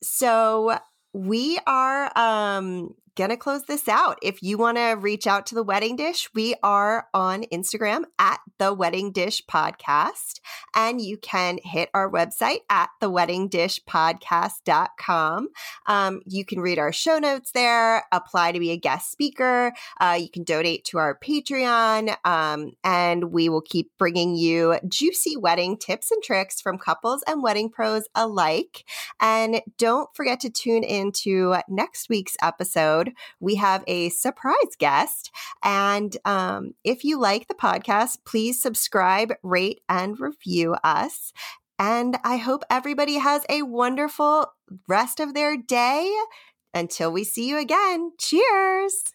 so 0.01 0.77
we 1.13 1.59
are 1.67 2.09
um, 2.17 2.95
gonna 3.15 3.37
close 3.37 3.63
this 3.63 3.87
out. 3.87 4.17
If 4.21 4.41
you 4.41 4.57
want 4.57 4.77
to 4.77 4.93
reach 4.93 5.27
out 5.27 5.45
to 5.47 5.55
the 5.55 5.63
wedding 5.63 5.95
dish, 5.95 6.29
we 6.33 6.55
are 6.63 7.07
on 7.13 7.43
Instagram 7.51 8.03
at 8.17 8.39
the 8.57 8.73
wedding 8.73 9.11
dish 9.11 9.43
podcast. 9.49 10.39
And 10.75 11.01
you 11.01 11.17
can 11.17 11.59
hit 11.63 11.89
our 11.93 12.09
website 12.09 12.59
at 12.69 12.89
theweddingdishpodcast.com. 13.01 15.47
Um, 15.87 16.21
you 16.25 16.45
can 16.45 16.59
read 16.59 16.79
our 16.79 16.93
show 16.93 17.17
notes 17.17 17.51
there, 17.51 18.05
apply 18.11 18.53
to 18.53 18.59
be 18.59 18.71
a 18.71 18.77
guest 18.77 19.11
speaker. 19.11 19.73
Uh, 19.99 20.17
you 20.19 20.29
can 20.29 20.43
donate 20.43 20.85
to 20.85 20.97
our 20.97 21.17
Patreon. 21.17 22.15
Um, 22.25 22.71
and 22.83 23.31
we 23.31 23.49
will 23.49 23.61
keep 23.61 23.91
bringing 23.97 24.35
you 24.35 24.77
juicy 24.87 25.37
wedding 25.37 25.77
tips 25.77 26.11
and 26.11 26.21
tricks 26.23 26.61
from 26.61 26.77
couples 26.77 27.23
and 27.27 27.43
wedding 27.43 27.69
pros 27.69 28.03
alike. 28.15 28.85
And 29.19 29.61
don't 29.77 30.09
forget 30.15 30.39
to 30.41 30.49
tune 30.49 30.83
into 30.83 31.55
next 31.67 32.09
week's 32.09 32.37
episode 32.41 33.00
episode, 33.01 33.15
we 33.39 33.55
have 33.55 33.83
a 33.87 34.09
surprise 34.09 34.75
guest. 34.77 35.31
And 35.63 36.15
um, 36.25 36.73
if 36.83 37.03
you 37.03 37.19
like 37.19 37.47
the 37.47 37.53
podcast, 37.53 38.19
please 38.25 38.61
subscribe, 38.61 39.33
rate, 39.43 39.81
and 39.89 40.19
review 40.19 40.75
us. 40.83 41.33
And 41.79 42.17
I 42.23 42.37
hope 42.37 42.63
everybody 42.69 43.15
has 43.15 43.43
a 43.49 43.63
wonderful 43.63 44.47
rest 44.87 45.19
of 45.19 45.33
their 45.33 45.57
day. 45.57 46.13
Until 46.73 47.11
we 47.11 47.25
see 47.25 47.49
you 47.49 47.57
again, 47.57 48.11
cheers. 48.17 49.13